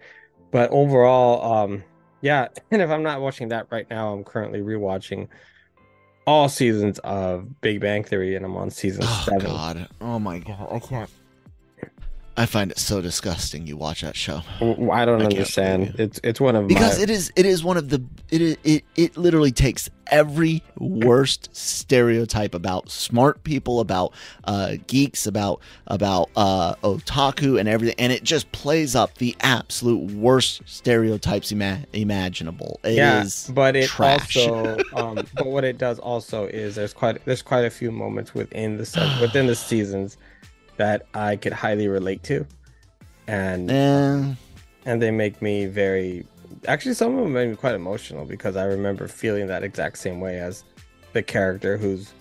But 0.50 0.70
overall, 0.70 1.54
um, 1.54 1.84
yeah. 2.22 2.48
And 2.70 2.82
if 2.82 2.90
I'm 2.90 3.02
not 3.02 3.20
watching 3.20 3.48
that 3.48 3.66
right 3.70 3.88
now, 3.90 4.12
I'm 4.12 4.24
currently 4.24 4.60
rewatching 4.60 5.28
all 6.26 6.48
seasons 6.48 6.98
of 7.00 7.60
Big 7.60 7.80
Bang 7.80 8.02
Theory, 8.02 8.34
and 8.34 8.44
I'm 8.44 8.56
on 8.56 8.70
season 8.70 9.04
Oh 9.06 9.24
seven. 9.28 9.46
God! 9.46 9.88
Oh 10.00 10.18
my 10.18 10.38
God! 10.40 10.68
I 10.72 10.78
can't. 10.80 11.10
I 12.36 12.46
find 12.46 12.70
it 12.70 12.78
so 12.78 13.00
disgusting. 13.00 13.66
You 13.66 13.76
watch 13.76 14.02
that 14.02 14.16
show 14.16 14.42
I 14.60 15.04
don't 15.04 15.22
I 15.22 15.26
understand. 15.26 15.94
It's 15.98 16.20
it's 16.22 16.40
one 16.40 16.56
of 16.56 16.68
because 16.68 16.98
my 16.98 17.04
it 17.04 17.10
is 17.10 17.32
it 17.36 17.46
is 17.46 17.64
one 17.64 17.76
of 17.76 17.88
the 17.88 18.04
it 18.30 18.42
is, 18.42 18.56
it 18.64 18.84
it 18.94 19.16
literally 19.16 19.52
takes 19.52 19.88
every 20.08 20.62
worst 20.78 21.54
stereotype 21.56 22.54
about 22.54 22.90
smart 22.90 23.42
people, 23.44 23.80
about 23.80 24.12
uh, 24.44 24.76
geeks, 24.86 25.26
about 25.26 25.60
about 25.86 26.30
uh, 26.36 26.74
otaku 26.76 27.58
and 27.58 27.68
everything, 27.68 27.96
and 27.98 28.12
it 28.12 28.22
just 28.22 28.50
plays 28.52 28.94
up 28.94 29.14
the 29.14 29.34
absolute 29.40 30.12
worst 30.12 30.62
stereotypes 30.66 31.52
ima- 31.52 31.84
imaginable. 31.92 32.80
It 32.84 32.98
is 32.98 33.48
yeah, 33.48 33.54
but 33.54 33.76
it 33.76 33.88
trash. 33.88 34.36
also 34.36 34.78
um, 34.94 35.26
but 35.34 35.46
what 35.46 35.64
it 35.64 35.78
does 35.78 35.98
also 35.98 36.46
is 36.46 36.74
there's 36.74 36.92
quite 36.92 37.24
there's 37.24 37.42
quite 37.42 37.64
a 37.64 37.70
few 37.70 37.90
moments 37.90 38.34
within 38.34 38.76
the 38.76 39.18
within 39.20 39.46
the 39.46 39.56
seasons 39.56 40.16
that 40.76 41.06
I 41.14 41.36
could 41.36 41.52
highly 41.52 41.88
relate 41.88 42.22
to, 42.24 42.46
and 43.26 43.70
Eh, 43.70 44.34
and 44.84 45.02
they 45.02 45.10
make 45.10 45.40
me 45.42 45.66
very 45.66 46.26
actually 46.68 46.94
some 46.94 47.16
of 47.16 47.24
them 47.24 47.32
made 47.32 47.48
me 47.50 47.56
quite 47.56 47.74
emotional 47.74 48.24
because 48.24 48.56
I 48.56 48.64
remember 48.64 49.08
feeling 49.08 49.46
that 49.48 49.62
exact 49.62 49.98
same 49.98 50.20
way 50.20 50.38
as 50.40 50.64
the 51.12 51.22
character 51.22 51.76
who's 51.76 52.12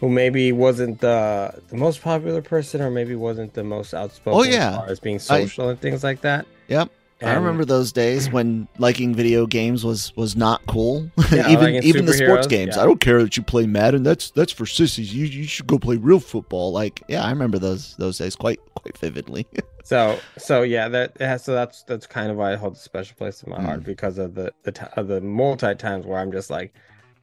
who 0.00 0.08
maybe 0.08 0.52
wasn't 0.52 1.00
the 1.00 1.52
the 1.68 1.76
most 1.76 2.02
popular 2.02 2.42
person 2.42 2.80
or 2.80 2.90
maybe 2.90 3.14
wasn't 3.14 3.54
the 3.54 3.64
most 3.64 3.94
outspoken 3.94 4.40
Oh, 4.40 4.42
yeah. 4.42 4.70
as 4.70 4.76
far 4.76 4.88
as 4.90 5.00
being 5.00 5.18
social 5.18 5.68
and 5.68 5.80
things 5.80 6.02
like 6.02 6.20
that. 6.22 6.46
Yep. 6.68 6.90
I 7.24 7.34
remember 7.34 7.64
those 7.64 7.92
days 7.92 8.30
when 8.30 8.66
liking 8.78 9.14
video 9.14 9.46
games 9.46 9.84
was 9.84 10.12
was 10.16 10.36
not 10.36 10.60
cool. 10.66 11.10
Yeah, 11.32 11.48
even 11.50 11.74
even 11.76 12.04
the 12.06 12.12
sports 12.12 12.46
games. 12.46 12.76
yeah. 12.76 12.82
I 12.82 12.84
don't 12.86 13.00
care 13.00 13.22
that 13.22 13.36
you 13.36 13.42
play 13.42 13.66
Madden. 13.66 14.02
That's 14.02 14.30
that's 14.32 14.52
for 14.52 14.66
sissies. 14.66 15.14
You 15.14 15.26
you 15.26 15.44
should 15.44 15.66
go 15.66 15.78
play 15.78 15.96
real 15.96 16.20
football. 16.20 16.72
Like 16.72 17.02
yeah, 17.08 17.22
I 17.24 17.30
remember 17.30 17.58
those 17.58 17.96
those 17.96 18.18
days 18.18 18.36
quite 18.36 18.60
quite 18.74 18.96
vividly. 18.98 19.46
So 19.84 20.20
so 20.38 20.62
yeah, 20.62 20.88
that 20.90 21.16
it 21.18 21.26
has, 21.26 21.42
so 21.42 21.54
that's 21.54 21.82
that's 21.82 22.06
kind 22.06 22.30
of 22.30 22.36
why 22.36 22.52
I 22.52 22.56
hold 22.56 22.74
a 22.74 22.78
special 22.78 23.16
place 23.16 23.42
in 23.42 23.50
my 23.50 23.58
Mm. 23.58 23.64
heart 23.64 23.82
because 23.84 24.16
of 24.16 24.36
the 24.36 24.52
the 24.62 24.70
ti- 24.70 24.86
of 24.96 25.08
the 25.08 25.20
multi 25.20 25.74
times 25.74 26.06
where 26.06 26.20
I'm 26.20 26.30
just 26.30 26.50
like, 26.50 26.72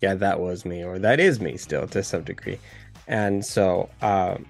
yeah, 0.02 0.14
that 0.16 0.42
was 0.42 0.66
me 0.66 0.84
or 0.84 1.00
that 1.00 1.22
is 1.22 1.40
me 1.40 1.56
still 1.56 1.88
to 1.88 2.04
some 2.04 2.24
degree, 2.24 2.60
and 3.08 3.46
so 3.46 3.90
um, 4.02 4.46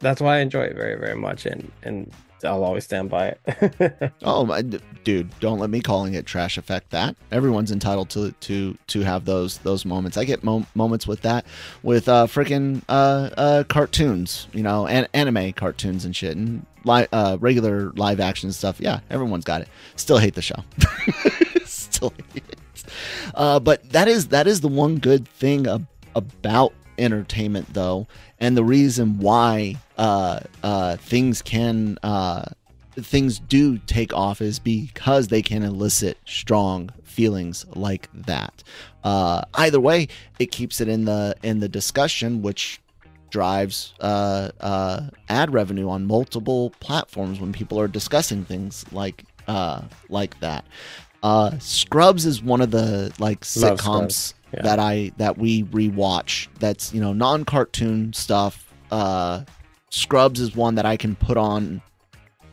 that's 0.00 0.22
why 0.22 0.38
I 0.38 0.40
enjoy 0.40 0.62
it 0.62 0.76
very 0.76 0.98
very 0.98 1.14
much 1.14 1.44
and 1.44 1.70
and 1.82 2.10
I'll 2.44 2.64
always 2.64 2.84
stand 2.84 3.10
by 3.10 3.34
it. 3.46 4.12
oh 4.22 4.44
my 4.44 4.62
dude, 4.62 5.38
don't 5.40 5.58
let 5.58 5.70
me 5.70 5.80
calling 5.80 6.14
it 6.14 6.26
trash 6.26 6.58
affect 6.58 6.90
that. 6.90 7.16
Everyone's 7.30 7.70
entitled 7.72 8.10
to 8.10 8.32
to 8.32 8.76
to 8.88 9.00
have 9.00 9.24
those 9.24 9.58
those 9.58 9.84
moments. 9.84 10.16
I 10.16 10.24
get 10.24 10.44
mo- 10.44 10.66
moments 10.74 11.06
with 11.06 11.22
that 11.22 11.46
with 11.82 12.08
uh 12.08 12.26
freaking 12.26 12.82
uh 12.88 13.30
uh 13.36 13.64
cartoons, 13.64 14.48
you 14.52 14.62
know, 14.62 14.86
and 14.86 15.08
anime 15.14 15.52
cartoons 15.52 16.04
and 16.04 16.14
shit 16.14 16.36
and 16.36 16.66
uh 16.86 17.36
regular 17.40 17.90
live 17.92 18.20
action 18.20 18.52
stuff. 18.52 18.80
Yeah, 18.80 19.00
everyone's 19.10 19.44
got 19.44 19.62
it. 19.62 19.68
Still 19.96 20.18
hate 20.18 20.34
the 20.34 20.42
show. 20.42 20.56
Still 21.64 22.12
hate 22.32 22.44
it. 22.48 22.84
Uh, 23.34 23.60
but 23.60 23.88
that 23.90 24.08
is 24.08 24.28
that 24.28 24.46
is 24.46 24.60
the 24.60 24.68
one 24.68 24.98
good 24.98 25.26
thing 25.28 25.66
ab- 25.66 25.86
about 26.14 26.72
entertainment 26.98 27.72
though 27.72 28.06
and 28.38 28.56
the 28.56 28.64
reason 28.64 29.18
why 29.18 29.76
uh, 29.98 30.40
uh, 30.62 30.96
things 30.96 31.42
can 31.42 31.98
uh, 32.02 32.44
things 32.94 33.38
do 33.38 33.78
take 33.78 34.12
off 34.12 34.40
is 34.40 34.58
because 34.58 35.28
they 35.28 35.42
can 35.42 35.62
elicit 35.62 36.18
strong 36.24 36.90
feelings 37.04 37.66
like 37.74 38.08
that 38.14 38.62
uh, 39.04 39.42
either 39.54 39.80
way 39.80 40.08
it 40.38 40.50
keeps 40.50 40.80
it 40.80 40.88
in 40.88 41.04
the 41.04 41.34
in 41.42 41.60
the 41.60 41.68
discussion 41.68 42.42
which 42.42 42.80
drives 43.30 43.94
uh, 44.00 44.50
uh, 44.60 45.08
ad 45.28 45.52
revenue 45.52 45.88
on 45.88 46.06
multiple 46.06 46.70
platforms 46.80 47.40
when 47.40 47.52
people 47.52 47.80
are 47.80 47.88
discussing 47.88 48.44
things 48.44 48.84
like 48.92 49.24
uh, 49.48 49.82
like 50.08 50.38
that 50.40 50.64
uh, 51.22 51.56
Scrubs 51.58 52.26
is 52.26 52.42
one 52.42 52.60
of 52.60 52.70
the 52.70 53.12
like 53.18 53.40
sitcoms 53.42 54.34
yeah. 54.52 54.62
that 54.62 54.78
I 54.78 55.12
that 55.18 55.38
we 55.38 55.64
rewatch. 55.64 56.48
That's 56.58 56.92
you 56.92 57.00
know 57.00 57.12
non 57.12 57.44
cartoon 57.44 58.12
stuff. 58.12 58.72
Uh, 58.90 59.44
Scrubs 59.92 60.40
is 60.40 60.56
one 60.56 60.76
that 60.76 60.86
I 60.86 60.96
can 60.96 61.14
put 61.14 61.36
on 61.36 61.82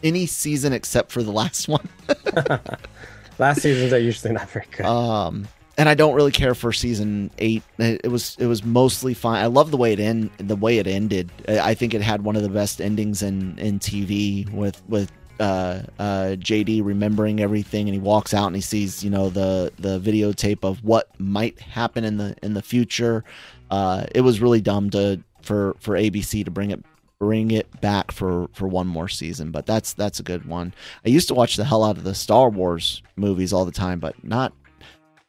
any 0.03 0.25
season 0.25 0.73
except 0.73 1.09
for 1.09 1.23
the 1.23 1.31
last 1.31 1.69
one. 1.69 1.87
Last 3.39 3.61
seasons 3.61 3.93
are 3.93 3.97
usually 3.99 4.33
not 4.33 4.49
very 4.49 4.65
good. 4.69 4.85
Um, 4.85 5.47
and 5.77 5.87
I 5.87 5.93
don't 5.93 6.15
really 6.15 6.33
care 6.33 6.53
for 6.53 6.73
season 6.73 7.31
eight. 7.37 7.63
It, 7.77 8.11
was 8.11 8.35
it 8.39 8.47
was 8.47 8.65
mostly 8.65 9.13
fine. 9.13 9.41
I 9.41 9.45
love 9.45 9.71
the 9.71 9.77
way 9.77 9.93
it 9.93 10.01
end 10.01 10.31
the 10.37 10.57
way 10.57 10.79
it 10.79 10.87
ended. 10.87 11.31
I 11.47 11.59
I 11.69 11.73
think 11.75 11.93
it 11.93 12.01
had 12.01 12.23
one 12.23 12.35
of 12.35 12.41
the 12.41 12.49
best 12.49 12.81
endings 12.81 13.23
in 13.23 13.57
in 13.57 13.79
TV 13.79 14.51
with 14.51 14.83
with 14.89 15.09
uh, 15.39 15.83
uh, 15.97 16.35
JD 16.35 16.83
remembering 16.83 17.39
everything, 17.39 17.87
and 17.87 17.93
he 17.93 18.01
walks 18.01 18.33
out 18.33 18.47
and 18.47 18.55
he 18.57 18.61
sees 18.61 19.01
you 19.01 19.09
know 19.09 19.29
the 19.29 19.71
the 19.79 19.97
videotape 20.01 20.65
of 20.65 20.83
what 20.83 21.07
might 21.17 21.57
happen 21.61 22.03
in 22.03 22.17
the 22.17 22.35
in 22.43 22.53
the 22.53 22.61
future. 22.61 23.23
Uh, 23.71 24.03
it 24.13 24.21
was 24.21 24.41
really 24.41 24.59
dumb 24.59 24.89
to 24.89 25.23
for 25.41 25.77
for 25.79 25.95
ABC 25.95 26.43
to 26.43 26.51
bring 26.51 26.71
it 26.71 26.83
bring 27.19 27.51
it 27.51 27.81
back 27.81 28.11
for 28.11 28.47
for 28.53 28.67
one 28.67 28.87
more 28.87 29.09
season 29.09 29.51
but 29.51 29.65
that's 29.65 29.93
that's 29.93 30.19
a 30.19 30.23
good 30.23 30.45
one. 30.45 30.73
I 31.05 31.09
used 31.09 31.27
to 31.27 31.33
watch 31.33 31.57
the 31.57 31.65
hell 31.65 31.83
out 31.83 31.97
of 31.97 32.03
the 32.03 32.15
star 32.15 32.49
wars 32.49 33.03
movies 33.17 33.51
all 33.53 33.65
the 33.65 33.71
time 33.71 33.99
but 33.99 34.23
not 34.23 34.53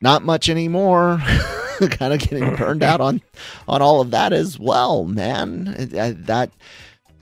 not 0.00 0.22
much 0.24 0.48
anymore. 0.48 1.20
Kind 1.80 2.12
of 2.14 2.20
getting 2.20 2.54
burned 2.56 2.82
out 2.82 3.00
on 3.00 3.20
on 3.66 3.82
all 3.82 4.00
of 4.00 4.12
that 4.12 4.32
as 4.32 4.58
well 4.58 5.04
man. 5.04 5.74
I- 5.98 6.12
that 6.12 6.50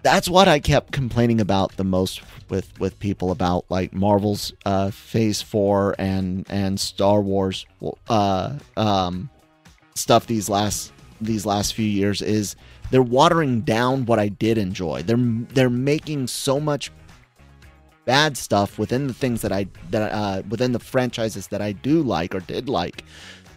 that's 0.00 0.28
what 0.28 0.46
i 0.46 0.60
kept 0.60 0.92
complaining 0.92 1.40
about 1.40 1.76
the 1.76 1.82
most 1.84 2.22
with 2.48 2.72
with 2.78 2.98
people 3.00 3.32
about 3.32 3.64
like 3.68 3.92
marvel's 3.92 4.52
uh 4.64 4.90
phase 4.92 5.42
4 5.42 5.96
and 5.98 6.46
and 6.48 6.78
star 6.78 7.20
wars 7.20 7.66
uh 8.08 8.56
um 8.76 9.28
stuff 9.96 10.26
these 10.28 10.48
last 10.48 10.92
these 11.20 11.46
last 11.46 11.74
few 11.74 11.86
years 11.86 12.22
is 12.22 12.56
they're 12.90 13.02
watering 13.02 13.62
down 13.62 14.06
what 14.06 14.18
I 14.18 14.28
did 14.28 14.58
enjoy. 14.58 15.02
They're 15.02 15.16
they're 15.16 15.70
making 15.70 16.26
so 16.28 16.58
much 16.58 16.90
bad 18.04 18.38
stuff 18.38 18.78
within 18.78 19.06
the 19.06 19.12
things 19.12 19.42
that 19.42 19.52
I 19.52 19.66
that 19.90 20.12
uh, 20.12 20.42
within 20.48 20.72
the 20.72 20.78
franchises 20.78 21.48
that 21.48 21.60
I 21.60 21.72
do 21.72 22.02
like 22.02 22.34
or 22.34 22.40
did 22.40 22.68
like 22.68 23.04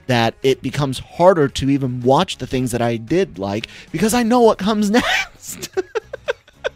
that 0.07 0.35
it 0.43 0.61
becomes 0.61 0.99
harder 0.99 1.47
to 1.47 1.69
even 1.69 2.01
watch 2.01 2.37
the 2.37 2.47
things 2.47 2.71
that 2.71 2.81
I 2.81 2.97
did 2.97 3.39
like 3.39 3.67
because 3.93 4.13
I 4.13 4.23
know 4.23 4.41
what 4.41 4.57
comes 4.57 4.91
next. 5.01 5.69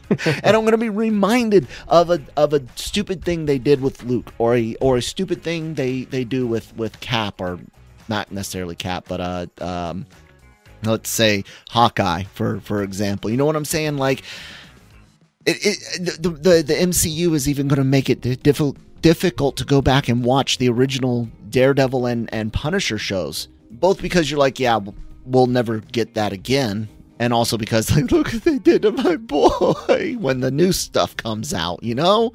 and 0.10 0.46
I'm 0.46 0.62
going 0.62 0.72
to 0.72 0.78
be 0.78 0.88
reminded 0.90 1.68
of 1.90 2.10
a 2.10 2.22
of 2.38 2.54
a 2.54 2.64
stupid 2.76 3.26
thing 3.26 3.46
they 3.46 3.58
did 3.58 3.82
with 3.82 4.04
Luke 4.04 4.34
or 4.38 4.56
a 4.56 4.76
or 4.80 4.96
a 4.98 5.02
stupid 5.02 5.44
thing 5.44 5.74
they 5.74 6.04
they 6.06 6.24
do 6.24 6.48
with 6.48 6.76
with 6.78 6.98
Cap 7.02 7.42
or 7.42 7.60
not 8.08 8.32
necessarily 8.32 8.76
Cap 8.76 9.06
but 9.10 9.20
uh 9.20 9.48
um 9.60 10.06
let's 10.86 11.10
say 11.10 11.44
Hawkeye 11.70 12.24
for 12.34 12.60
for 12.62 12.84
example. 12.84 13.30
You 13.30 13.38
know 13.38 13.46
what 13.46 13.56
I'm 13.56 13.66
saying? 13.66 13.98
Like 13.98 14.24
it, 15.46 15.58
it 15.62 16.22
the, 16.22 16.30
the 16.30 16.64
the 16.64 16.74
MCU 16.74 17.34
is 17.34 17.48
even 17.48 17.68
going 17.68 17.78
to 17.78 17.84
make 17.84 18.10
it 18.10 18.22
difficult 18.22 18.78
difficult 19.02 19.56
to 19.58 19.66
go 19.66 19.82
back 19.82 20.08
and 20.10 20.26
watch 20.26 20.58
the 20.58 20.68
original 20.70 21.30
Daredevil 21.50 22.06
and 22.06 22.34
and 22.34 22.52
Punisher 22.52 22.98
shows. 22.98 23.48
Both 23.70 24.02
because 24.02 24.32
you're 24.32 24.40
like, 24.40 24.60
yeah, 24.60 24.80
we'll 25.26 25.48
never 25.48 25.80
get 25.80 26.16
that 26.16 26.34
again, 26.34 26.88
and 27.20 27.34
also 27.34 27.58
because 27.58 27.92
like, 27.96 28.12
look 28.12 28.34
what 28.34 28.44
they 28.44 28.58
did 28.58 28.82
to 28.84 28.92
my 28.92 29.18
boy 29.18 30.16
when 30.20 30.40
the 30.40 30.52
new 30.52 30.72
stuff 30.72 31.16
comes 31.18 31.54
out. 31.54 31.84
You 31.84 31.96
know, 31.96 32.34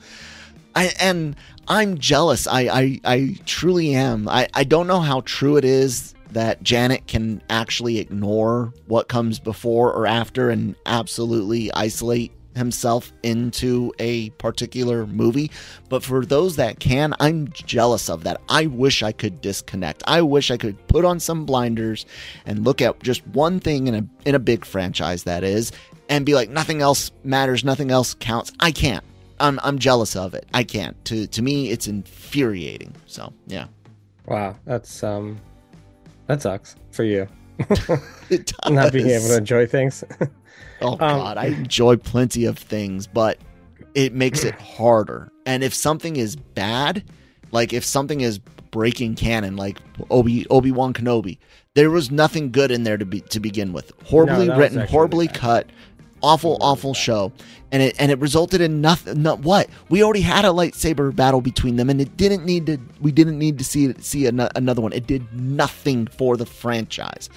I 0.74 0.92
and 1.00 1.34
I'm 1.66 1.98
jealous. 1.98 2.46
I 2.46 2.60
I, 2.62 3.00
I 3.04 3.38
truly 3.46 3.94
am. 3.94 4.28
I 4.28 4.48
I 4.54 4.64
don't 4.64 4.86
know 4.86 5.00
how 5.00 5.22
true 5.22 5.56
it 5.56 5.64
is 5.64 6.14
that 6.32 6.62
Janet 6.62 7.06
can 7.06 7.42
actually 7.50 7.98
ignore 7.98 8.72
what 8.86 9.08
comes 9.08 9.38
before 9.38 9.92
or 9.92 10.06
after 10.06 10.50
and 10.50 10.74
absolutely 10.86 11.72
isolate 11.72 12.32
himself 12.54 13.12
into 13.22 13.92
a 13.98 14.30
particular 14.30 15.06
movie. 15.06 15.50
But 15.88 16.02
for 16.02 16.24
those 16.24 16.56
that 16.56 16.80
can, 16.80 17.14
I'm 17.20 17.48
jealous 17.52 18.08
of 18.08 18.24
that. 18.24 18.40
I 18.48 18.66
wish 18.66 19.02
I 19.02 19.12
could 19.12 19.40
disconnect. 19.40 20.02
I 20.06 20.22
wish 20.22 20.50
I 20.50 20.56
could 20.56 20.86
put 20.88 21.04
on 21.04 21.20
some 21.20 21.44
blinders 21.44 22.06
and 22.46 22.64
look 22.64 22.80
at 22.80 23.02
just 23.02 23.26
one 23.28 23.60
thing 23.60 23.86
in 23.86 23.94
a 23.94 24.06
in 24.24 24.34
a 24.34 24.40
big 24.40 24.64
franchise 24.64 25.24
that 25.24 25.44
is 25.44 25.72
and 26.08 26.26
be 26.26 26.34
like 26.34 26.50
nothing 26.50 26.82
else 26.82 27.12
matters, 27.24 27.64
nothing 27.64 27.90
else 27.90 28.14
counts. 28.14 28.52
I 28.60 28.72
can't. 28.72 29.04
I'm 29.38 29.58
I'm 29.62 29.78
jealous 29.78 30.16
of 30.16 30.34
it. 30.34 30.46
I 30.52 30.64
can't. 30.64 31.02
To 31.06 31.26
to 31.26 31.42
me 31.42 31.70
it's 31.70 31.88
infuriating. 31.88 32.94
So, 33.06 33.32
yeah. 33.46 33.66
Wow, 34.26 34.56
that's 34.64 35.02
um 35.02 35.40
that 36.30 36.42
sucks 36.42 36.76
for 36.92 37.02
you. 37.02 37.26
Not 38.68 38.92
being 38.92 39.08
able 39.08 39.26
to 39.28 39.38
enjoy 39.38 39.66
things. 39.66 40.04
oh 40.80 40.92
um, 40.92 40.98
God, 40.98 41.38
I 41.38 41.46
enjoy 41.46 41.96
plenty 41.96 42.44
of 42.44 42.56
things, 42.56 43.08
but 43.08 43.38
it 43.94 44.14
makes 44.14 44.44
it 44.44 44.54
harder. 44.60 45.32
And 45.44 45.64
if 45.64 45.74
something 45.74 46.14
is 46.14 46.36
bad, 46.36 47.02
like 47.50 47.72
if 47.72 47.84
something 47.84 48.20
is 48.20 48.38
breaking 48.38 49.16
canon, 49.16 49.56
like 49.56 49.78
Obi 50.10 50.46
Obi 50.50 50.70
Wan 50.70 50.94
Kenobi, 50.94 51.38
there 51.74 51.90
was 51.90 52.12
nothing 52.12 52.52
good 52.52 52.70
in 52.70 52.84
there 52.84 52.96
to 52.96 53.04
be 53.04 53.22
to 53.22 53.40
begin 53.40 53.72
with. 53.72 53.92
Horribly 54.04 54.46
no, 54.46 54.56
written, 54.56 54.86
horribly 54.86 55.26
cut, 55.26 55.66
awful, 56.22 56.56
awful 56.60 56.94
show, 56.94 57.32
and 57.72 57.82
it 57.82 57.96
and 57.98 58.10
it 58.10 58.18
resulted 58.18 58.60
in 58.60 58.80
nothing. 58.80 59.22
Not 59.22 59.40
what 59.40 59.68
we 59.88 60.02
already 60.02 60.20
had 60.20 60.44
a 60.44 60.48
lightsaber 60.48 61.14
battle 61.14 61.40
between 61.40 61.76
them, 61.76 61.90
and 61.90 62.00
it 62.00 62.16
didn't 62.16 62.44
need 62.44 62.66
to. 62.66 62.78
We 63.00 63.12
didn't 63.12 63.38
need 63.38 63.58
to 63.58 63.64
see 63.64 63.92
see 64.00 64.26
an, 64.26 64.40
another 64.54 64.82
one. 64.82 64.92
It 64.92 65.06
did 65.06 65.32
nothing 65.32 66.06
for 66.06 66.36
the 66.36 66.46
franchise. 66.46 67.28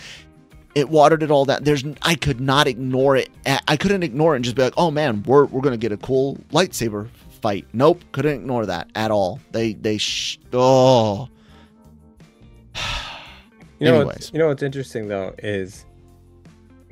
It 0.75 0.89
watered 0.89 1.21
it 1.21 1.29
all 1.29 1.45
down. 1.45 1.63
There's 1.63 1.83
I 2.01 2.15
could 2.15 2.41
not 2.41 2.67
ignore 2.67 3.15
it. 3.15 3.29
I 3.67 3.77
couldn't 3.77 4.03
ignore 4.03 4.33
it 4.33 4.37
and 4.37 4.45
just 4.45 4.55
be 4.55 4.63
like, 4.63 4.73
oh 4.77 4.91
man, 4.91 5.23
we're 5.23 5.45
we're 5.45 5.61
gonna 5.61 5.77
get 5.77 5.91
a 5.91 5.97
cool 5.97 6.37
lightsaber 6.51 7.09
fight. 7.41 7.67
Nope, 7.73 8.01
couldn't 8.11 8.33
ignore 8.33 8.65
that 8.65 8.89
at 8.95 9.11
all. 9.11 9.39
They 9.51 9.73
they 9.73 9.97
sh- 9.97 10.39
oh. 10.51 11.29
You 13.79 13.89
know, 13.89 13.95
Anyways. 14.01 14.31
you 14.31 14.39
know 14.39 14.47
what's 14.47 14.63
interesting 14.63 15.09
though 15.09 15.35
is 15.39 15.85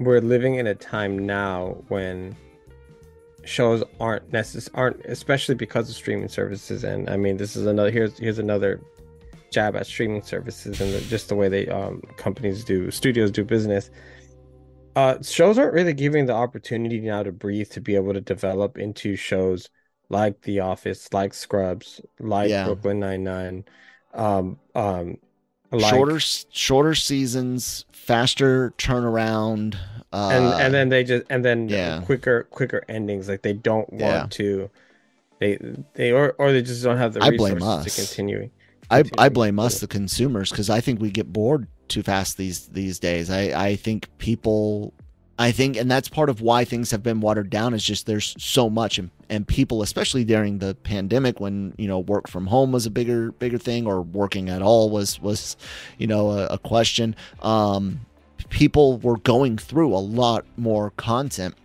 we're 0.01 0.21
living 0.21 0.55
in 0.55 0.67
a 0.67 0.75
time 0.75 1.25
now 1.25 1.77
when 1.87 2.35
shows 3.43 3.83
aren't 3.99 4.31
necessary 4.31 4.71
aren't 4.75 5.05
especially 5.05 5.55
because 5.55 5.89
of 5.89 5.95
streaming 5.95 6.27
services 6.27 6.83
and 6.83 7.09
i 7.09 7.17
mean 7.17 7.37
this 7.37 7.55
is 7.55 7.65
another 7.65 7.89
here's 7.89 8.17
here's 8.17 8.39
another 8.39 8.79
jab 9.51 9.75
at 9.75 9.85
streaming 9.85 10.21
services 10.21 10.79
and 10.79 10.93
the, 10.93 11.01
just 11.01 11.27
the 11.27 11.35
way 11.35 11.49
they 11.49 11.67
um, 11.67 12.01
companies 12.17 12.63
do 12.63 12.89
studios 12.91 13.31
do 13.31 13.43
business 13.43 13.89
uh 14.95 15.21
shows 15.21 15.57
aren't 15.57 15.73
really 15.73 15.93
giving 15.93 16.25
the 16.25 16.33
opportunity 16.33 16.99
now 16.99 17.23
to 17.23 17.31
breathe 17.31 17.69
to 17.69 17.81
be 17.81 17.95
able 17.95 18.13
to 18.13 18.21
develop 18.21 18.77
into 18.77 19.15
shows 19.15 19.69
like 20.09 20.39
the 20.41 20.59
office 20.59 21.11
like 21.13 21.33
scrubs 21.33 22.01
like 22.19 22.49
yeah. 22.49 22.65
brooklyn 22.65 22.99
99 22.99 23.65
um 24.13 24.59
um 24.75 25.17
like, 25.71 25.93
shorter 25.93 26.19
shorter 26.19 26.95
seasons 26.95 27.85
faster 27.91 28.73
turnaround 28.77 29.75
uh, 30.13 30.29
and 30.31 30.61
and 30.61 30.73
then 30.73 30.89
they 30.89 31.03
just 31.03 31.25
and 31.29 31.45
then 31.45 31.69
yeah. 31.69 32.01
quicker 32.01 32.43
quicker 32.43 32.83
endings 32.89 33.29
like 33.29 33.41
they 33.41 33.53
don't 33.53 33.89
want 33.91 34.01
yeah. 34.01 34.27
to 34.29 34.69
they 35.39 35.57
they 35.93 36.11
or 36.11 36.35
or 36.37 36.51
they 36.51 36.61
just 36.61 36.83
don't 36.83 36.97
have 36.97 37.13
the 37.13 37.19
resources 37.19 37.45
I 37.45 37.59
blame 37.59 37.63
us. 37.63 37.83
to 37.95 38.05
continue. 38.05 38.49
I, 38.89 39.03
I 39.17 39.29
blame 39.29 39.57
us 39.57 39.79
the 39.79 39.87
consumers 39.87 40.49
because 40.49 40.69
I 40.69 40.81
think 40.81 40.99
we 40.99 41.11
get 41.11 41.31
bored 41.31 41.67
too 41.87 42.03
fast 42.03 42.37
these 42.37 42.67
these 42.67 42.99
days. 42.99 43.29
I, 43.29 43.67
I 43.69 43.75
think 43.75 44.09
people 44.17 44.93
I 45.41 45.51
think, 45.51 45.75
and 45.75 45.89
that's 45.89 46.07
part 46.07 46.29
of 46.29 46.41
why 46.41 46.65
things 46.65 46.91
have 46.91 47.01
been 47.01 47.19
watered 47.19 47.49
down. 47.49 47.73
Is 47.73 47.83
just 47.83 48.05
there's 48.05 48.35
so 48.37 48.69
much, 48.69 48.99
and, 48.99 49.09
and 49.27 49.47
people, 49.47 49.81
especially 49.81 50.23
during 50.23 50.59
the 50.59 50.75
pandemic, 50.75 51.39
when 51.39 51.73
you 51.79 51.87
know 51.87 51.97
work 51.97 52.27
from 52.27 52.45
home 52.45 52.71
was 52.71 52.85
a 52.85 52.91
bigger 52.91 53.31
bigger 53.31 53.57
thing, 53.57 53.87
or 53.87 54.03
working 54.03 54.49
at 54.49 54.61
all 54.61 54.91
was 54.91 55.19
was, 55.19 55.57
you 55.97 56.05
know, 56.05 56.29
a, 56.29 56.45
a 56.45 56.57
question. 56.59 57.15
Um, 57.41 58.01
people 58.49 58.99
were 58.99 59.17
going 59.17 59.57
through 59.57 59.95
a 59.95 59.97
lot 59.97 60.45
more 60.57 60.91
content. 60.91 61.55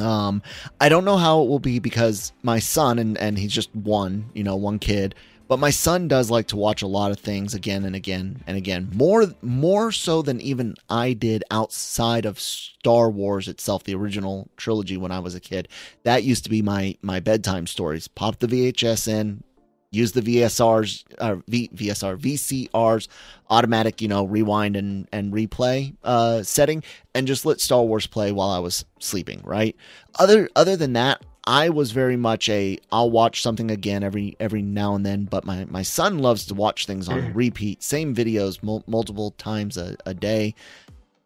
Um, 0.00 0.42
I 0.80 0.88
don't 0.88 1.04
know 1.04 1.18
how 1.18 1.42
it 1.42 1.48
will 1.48 1.60
be 1.60 1.78
because 1.78 2.32
my 2.42 2.58
son 2.58 2.98
and 2.98 3.16
and 3.18 3.38
he's 3.38 3.52
just 3.52 3.72
one, 3.76 4.28
you 4.34 4.42
know, 4.42 4.56
one 4.56 4.80
kid. 4.80 5.14
But 5.48 5.58
my 5.58 5.70
son 5.70 6.08
does 6.08 6.30
like 6.30 6.46
to 6.48 6.56
watch 6.56 6.82
a 6.82 6.86
lot 6.86 7.10
of 7.10 7.18
things 7.18 7.54
again 7.54 7.84
and 7.84 7.96
again 7.96 8.42
and 8.46 8.56
again. 8.56 8.90
More 8.94 9.26
more 9.40 9.90
so 9.90 10.20
than 10.20 10.40
even 10.42 10.74
I 10.90 11.14
did 11.14 11.42
outside 11.50 12.26
of 12.26 12.38
Star 12.38 13.10
Wars 13.10 13.48
itself, 13.48 13.84
the 13.84 13.94
original 13.94 14.50
trilogy 14.58 14.98
when 14.98 15.10
I 15.10 15.20
was 15.20 15.34
a 15.34 15.40
kid. 15.40 15.68
That 16.02 16.22
used 16.22 16.44
to 16.44 16.50
be 16.50 16.60
my 16.60 16.96
my 17.00 17.18
bedtime 17.18 17.66
stories. 17.66 18.08
Pop 18.08 18.38
the 18.40 18.46
VHS 18.46 19.08
in, 19.08 19.42
use 19.90 20.12
the 20.12 20.20
VSRs, 20.20 21.04
uh, 21.18 21.36
v, 21.48 21.70
VSR, 21.74 22.18
VCRs, 22.18 23.08
automatic, 23.48 24.02
you 24.02 24.08
know, 24.08 24.24
rewind 24.24 24.76
and, 24.76 25.08
and 25.12 25.32
replay 25.32 25.94
uh, 26.04 26.42
setting, 26.42 26.82
and 27.14 27.26
just 27.26 27.46
let 27.46 27.60
Star 27.60 27.82
Wars 27.82 28.06
play 28.06 28.32
while 28.32 28.50
I 28.50 28.58
was 28.58 28.84
sleeping. 28.98 29.40
Right. 29.44 29.76
Other 30.18 30.48
other 30.54 30.76
than 30.76 30.92
that, 30.92 31.24
I 31.48 31.70
was 31.70 31.92
very 31.92 32.18
much 32.18 32.50
a 32.50 32.78
I'll 32.92 33.10
watch 33.10 33.40
something 33.40 33.70
again 33.70 34.02
every 34.02 34.36
every 34.38 34.60
now 34.60 34.94
and 34.94 35.04
then, 35.04 35.24
but 35.24 35.46
my 35.46 35.64
my 35.64 35.80
son 35.80 36.18
loves 36.18 36.44
to 36.46 36.54
watch 36.54 36.84
things 36.84 37.08
on 37.08 37.32
repeat, 37.32 37.82
same 37.82 38.14
videos 38.14 38.62
mul- 38.62 38.84
multiple 38.86 39.30
times 39.30 39.78
a, 39.78 39.96
a 40.04 40.12
day. 40.12 40.54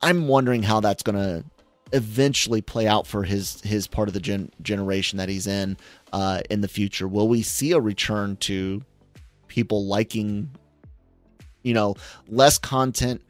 I'm 0.00 0.28
wondering 0.28 0.62
how 0.62 0.78
that's 0.78 1.02
going 1.02 1.16
to 1.16 1.44
eventually 1.92 2.62
play 2.62 2.86
out 2.86 3.04
for 3.04 3.24
his 3.24 3.60
his 3.62 3.88
part 3.88 4.06
of 4.06 4.14
the 4.14 4.20
gen- 4.20 4.52
generation 4.62 5.16
that 5.16 5.28
he's 5.28 5.48
in 5.48 5.76
uh, 6.12 6.40
in 6.48 6.60
the 6.60 6.68
future. 6.68 7.08
Will 7.08 7.26
we 7.26 7.42
see 7.42 7.72
a 7.72 7.80
return 7.80 8.36
to 8.36 8.80
people 9.48 9.86
liking, 9.86 10.48
you 11.64 11.74
know, 11.74 11.96
less 12.28 12.58
content 12.58 13.22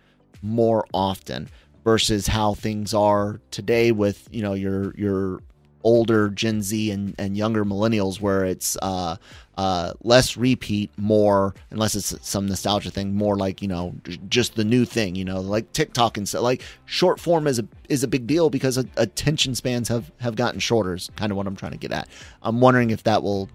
more 0.43 0.87
often 0.93 1.49
versus 1.85 2.27
how 2.27 2.53
things 2.53 2.93
are 2.93 3.41
today 3.51 3.93
with 3.93 4.29
you 4.31 4.43
know 4.43 4.53
your 4.53 4.95
your 4.95 5.41
older 5.85 6.29
Gen 6.31 6.63
Z 6.63 6.91
and, 6.91 7.15
and 7.19 7.37
younger 7.37 7.65
millennials 7.65 8.21
where 8.21 8.45
it's 8.45 8.77
uh, 8.83 9.17
uh, 9.59 9.93
less 10.03 10.37
repeat, 10.37 10.91
more 10.97 11.55
unless 11.71 11.95
it's 11.95 12.15
some 12.27 12.47
nostalgia 12.47 12.91
thing, 12.91 13.15
more 13.15 13.37
like 13.37 13.61
you 13.63 13.69
know 13.69 13.95
just 14.29 14.55
the 14.55 14.65
new 14.65 14.85
thing, 14.85 15.15
you 15.15 15.25
know, 15.25 15.41
like 15.41 15.73
TikTok 15.73 16.17
and 16.17 16.29
stuff. 16.29 16.43
Like 16.43 16.63
short 16.87 17.21
form 17.21 17.47
is 17.47 17.59
a 17.59 17.67
is 17.89 18.03
a 18.03 18.09
big 18.09 18.27
deal 18.27 18.51
because 18.51 18.77
attention 18.97 19.55
spans 19.55 19.89
have 19.89 20.11
have 20.19 20.37
gotten 20.37 20.61
shorter. 20.61 20.95
Is 20.95 21.11
kind 21.17 21.31
of 21.31 21.37
what 21.37 21.47
I'm 21.47 21.57
trying 21.57 21.73
to 21.73 21.79
get 21.79 21.93
at. 21.93 22.09
I'm 22.43 22.61
wondering 22.61 22.91
if 22.91 23.03
that 23.05 23.23
will 23.23 23.49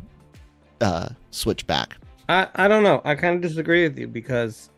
uh, 0.82 1.10
switch 1.32 1.66
back. 1.68 1.98
I 2.30 2.48
I 2.56 2.68
don't 2.68 2.84
know. 2.84 3.02
I 3.04 3.16
kind 3.16 3.36
of 3.36 3.42
disagree 3.42 3.84
with 3.88 3.98
you 3.98 4.08
because 4.08 4.70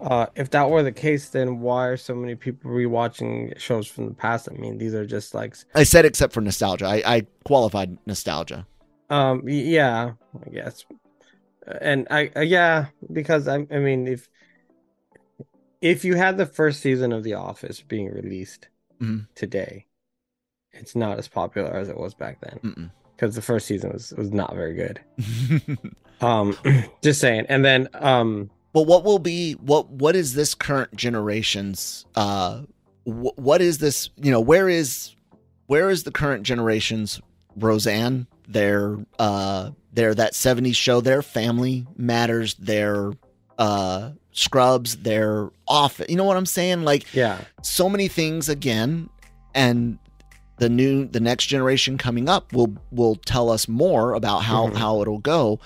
uh, 0.00 0.26
if 0.34 0.50
that 0.50 0.70
were 0.70 0.82
the 0.82 0.92
case, 0.92 1.28
then 1.28 1.60
why 1.60 1.86
are 1.86 1.96
so 1.96 2.14
many 2.14 2.34
people 2.34 2.70
rewatching 2.70 3.58
shows 3.58 3.86
from 3.86 4.06
the 4.06 4.14
past? 4.14 4.48
I 4.50 4.54
mean, 4.54 4.78
these 4.78 4.94
are 4.94 5.04
just 5.04 5.34
like 5.34 5.54
I 5.74 5.82
said, 5.82 6.04
except 6.04 6.32
for 6.32 6.40
nostalgia. 6.40 6.86
I, 6.86 7.02
I 7.04 7.26
qualified 7.44 7.98
nostalgia. 8.06 8.66
Um, 9.10 9.42
yeah, 9.46 10.12
I 10.46 10.50
guess, 10.50 10.84
and 11.80 12.06
I 12.10 12.30
uh, 12.34 12.40
yeah, 12.40 12.86
because 13.12 13.46
I 13.46 13.66
I 13.70 13.78
mean, 13.78 14.06
if 14.06 14.28
if 15.82 16.04
you 16.04 16.14
had 16.14 16.38
the 16.38 16.46
first 16.46 16.80
season 16.80 17.12
of 17.12 17.22
The 17.22 17.34
Office 17.34 17.82
being 17.82 18.10
released 18.10 18.68
mm-hmm. 19.00 19.24
today, 19.34 19.86
it's 20.72 20.96
not 20.96 21.18
as 21.18 21.28
popular 21.28 21.72
as 21.72 21.88
it 21.88 21.98
was 21.98 22.14
back 22.14 22.40
then 22.40 22.90
because 23.16 23.34
the 23.34 23.42
first 23.42 23.66
season 23.66 23.92
was 23.92 24.14
was 24.16 24.32
not 24.32 24.54
very 24.54 24.74
good. 24.74 25.00
um, 26.22 26.56
just 27.02 27.20
saying, 27.20 27.44
and 27.50 27.62
then 27.62 27.88
um 27.94 28.50
but 28.72 28.82
what 28.82 29.04
will 29.04 29.18
be 29.18 29.52
what 29.54 29.88
what 29.90 30.14
is 30.16 30.34
this 30.34 30.54
current 30.54 30.94
generation's 30.96 32.06
uh 32.14 32.60
wh- 33.04 33.36
what 33.38 33.60
is 33.60 33.78
this 33.78 34.10
you 34.16 34.30
know 34.30 34.40
where 34.40 34.68
is 34.68 35.14
where 35.66 35.90
is 35.90 36.02
the 36.04 36.10
current 36.12 36.42
generation's 36.42 37.20
Roseanne 37.56 38.26
their 38.48 38.96
uh 39.18 39.70
their 39.92 40.14
that 40.14 40.32
70s 40.34 40.76
show 40.76 41.00
their 41.00 41.22
family 41.22 41.86
matters 41.96 42.54
their 42.54 43.12
uh 43.58 44.10
Scrubs, 44.32 44.96
they're 44.98 45.50
off. 45.66 46.00
You 46.08 46.14
know 46.14 46.22
what 46.22 46.36
I'm 46.36 46.46
saying? 46.46 46.84
Like 46.84 47.12
Yeah. 47.12 47.40
so 47.62 47.88
many 47.88 48.06
things 48.06 48.48
again, 48.48 49.10
and 49.56 49.98
the 50.58 50.68
new 50.68 51.04
the 51.04 51.18
next 51.18 51.46
generation 51.46 51.98
coming 51.98 52.28
up 52.28 52.52
will 52.52 52.72
will 52.92 53.16
tell 53.16 53.50
us 53.50 53.66
more 53.66 54.14
about 54.14 54.44
how 54.44 54.68
Mhm. 54.68 54.76
how 54.76 55.02
it'll 55.02 55.18
go. 55.18 55.58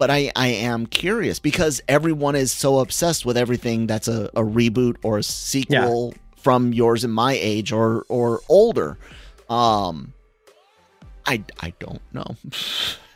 But 0.00 0.10
I 0.10 0.32
I 0.34 0.48
am 0.48 0.86
curious 0.86 1.38
because 1.38 1.82
everyone 1.86 2.34
is 2.34 2.50
so 2.50 2.78
obsessed 2.78 3.26
with 3.26 3.36
everything 3.36 3.86
that's 3.86 4.08
a, 4.08 4.24
a 4.34 4.42
reboot 4.42 4.96
or 5.04 5.18
a 5.18 5.22
sequel 5.22 6.14
from 6.38 6.72
yours 6.72 7.04
and 7.04 7.12
my 7.12 7.34
age 7.34 7.70
or 7.70 8.06
or 8.08 8.40
older. 8.48 8.96
Um, 9.50 10.14
I 11.26 11.44
I 11.60 11.74
don't 11.78 12.00
know. 12.14 12.34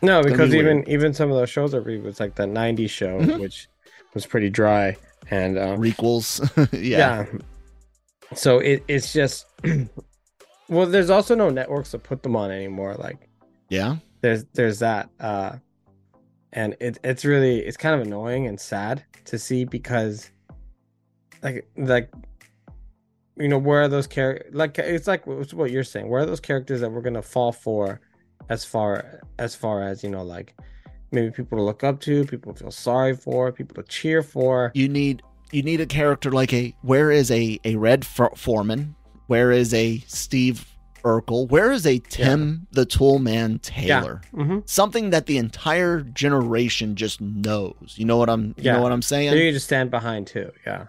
No, 0.02 0.22
because 0.28 0.50
be 0.50 0.58
even 0.58 0.86
even 0.86 1.14
some 1.14 1.30
of 1.30 1.36
those 1.38 1.48
shows 1.48 1.74
are 1.74 1.80
reboots, 1.80 2.20
like 2.20 2.34
the 2.34 2.44
'90s 2.44 2.90
show, 2.90 3.18
Mhm. 3.18 3.40
which 3.40 3.66
was 4.12 4.26
pretty 4.26 4.50
dry, 4.50 4.94
and 5.30 5.58
um, 5.58 5.80
Requels, 5.80 6.38
yeah. 6.74 7.24
yeah. 7.32 7.38
So 8.34 8.58
it 8.58 8.84
it's 8.88 9.10
just 9.14 9.46
well, 10.68 10.84
there's 10.84 11.08
also 11.08 11.34
no 11.34 11.48
networks 11.48 11.92
to 11.92 11.98
put 11.98 12.22
them 12.22 12.36
on 12.36 12.50
anymore. 12.50 12.94
Like 12.94 13.30
yeah, 13.70 13.96
there's 14.20 14.44
there's 14.52 14.80
that, 14.80 15.08
uh, 15.18 15.56
and 16.54 16.76
it 16.80 16.98
it's 17.04 17.24
really 17.24 17.58
it's 17.58 17.76
kind 17.76 18.00
of 18.00 18.06
annoying 18.06 18.46
and 18.46 18.58
sad 18.58 19.04
to 19.26 19.38
see 19.38 19.64
because 19.64 20.30
like 21.42 21.68
like 21.76 22.10
you 23.36 23.48
know 23.48 23.58
where 23.58 23.82
are 23.82 23.88
those 23.88 24.06
characters 24.06 24.54
like 24.54 24.78
it's 24.78 25.06
like 25.06 25.24
it's 25.26 25.52
what 25.52 25.70
you're 25.70 25.84
saying 25.84 26.08
where 26.08 26.22
are 26.22 26.26
those 26.26 26.40
characters 26.40 26.80
that 26.80 26.90
we're 26.90 27.02
gonna 27.02 27.20
fall 27.20 27.52
for 27.52 28.00
as 28.48 28.64
far 28.64 29.20
as 29.38 29.54
far 29.54 29.82
as 29.82 30.02
you 30.02 30.08
know 30.08 30.22
like 30.22 30.54
maybe 31.10 31.30
people 31.30 31.58
to 31.58 31.62
look 31.64 31.84
up 31.84 32.00
to 32.00 32.24
people 32.24 32.52
to 32.52 32.64
feel 32.64 32.70
sorry 32.70 33.14
for 33.14 33.52
people 33.52 33.74
to 33.74 33.88
cheer 33.88 34.22
for 34.22 34.70
You 34.74 34.88
need 34.88 35.22
you 35.52 35.62
need 35.62 35.80
a 35.80 35.86
character 35.86 36.30
like 36.30 36.52
a 36.52 36.74
where 36.82 37.10
is 37.10 37.30
a 37.30 37.58
a 37.64 37.76
Red 37.76 38.04
For- 38.04 38.32
Foreman? 38.36 38.94
Where 39.26 39.52
is 39.52 39.72
a 39.72 39.98
Steve 40.06 40.66
Urkel? 41.04 41.48
Where 41.48 41.70
is 41.70 41.86
a 41.86 41.98
Tim 41.98 42.66
the 42.72 42.84
Toolman 42.86 43.60
Taylor? 43.62 44.22
mm-hmm. 44.34 44.60
Something 44.66 45.10
that 45.10 45.26
the 45.26 45.38
entire 45.38 46.00
generation 46.00 46.96
just 46.96 47.20
knows. 47.20 47.94
You 47.96 48.04
know 48.06 48.16
what 48.16 48.28
I'm 48.30 48.48
you 48.56 48.64
Yeah. 48.64 48.72
know 48.74 48.82
what 48.82 48.92
I'm 48.92 49.02
so 49.02 49.14
saying? 49.14 49.36
you 49.36 49.52
just 49.52 49.66
stand 49.66 49.90
behind 49.90 50.26
too 50.26 50.50
yeah 50.66 50.86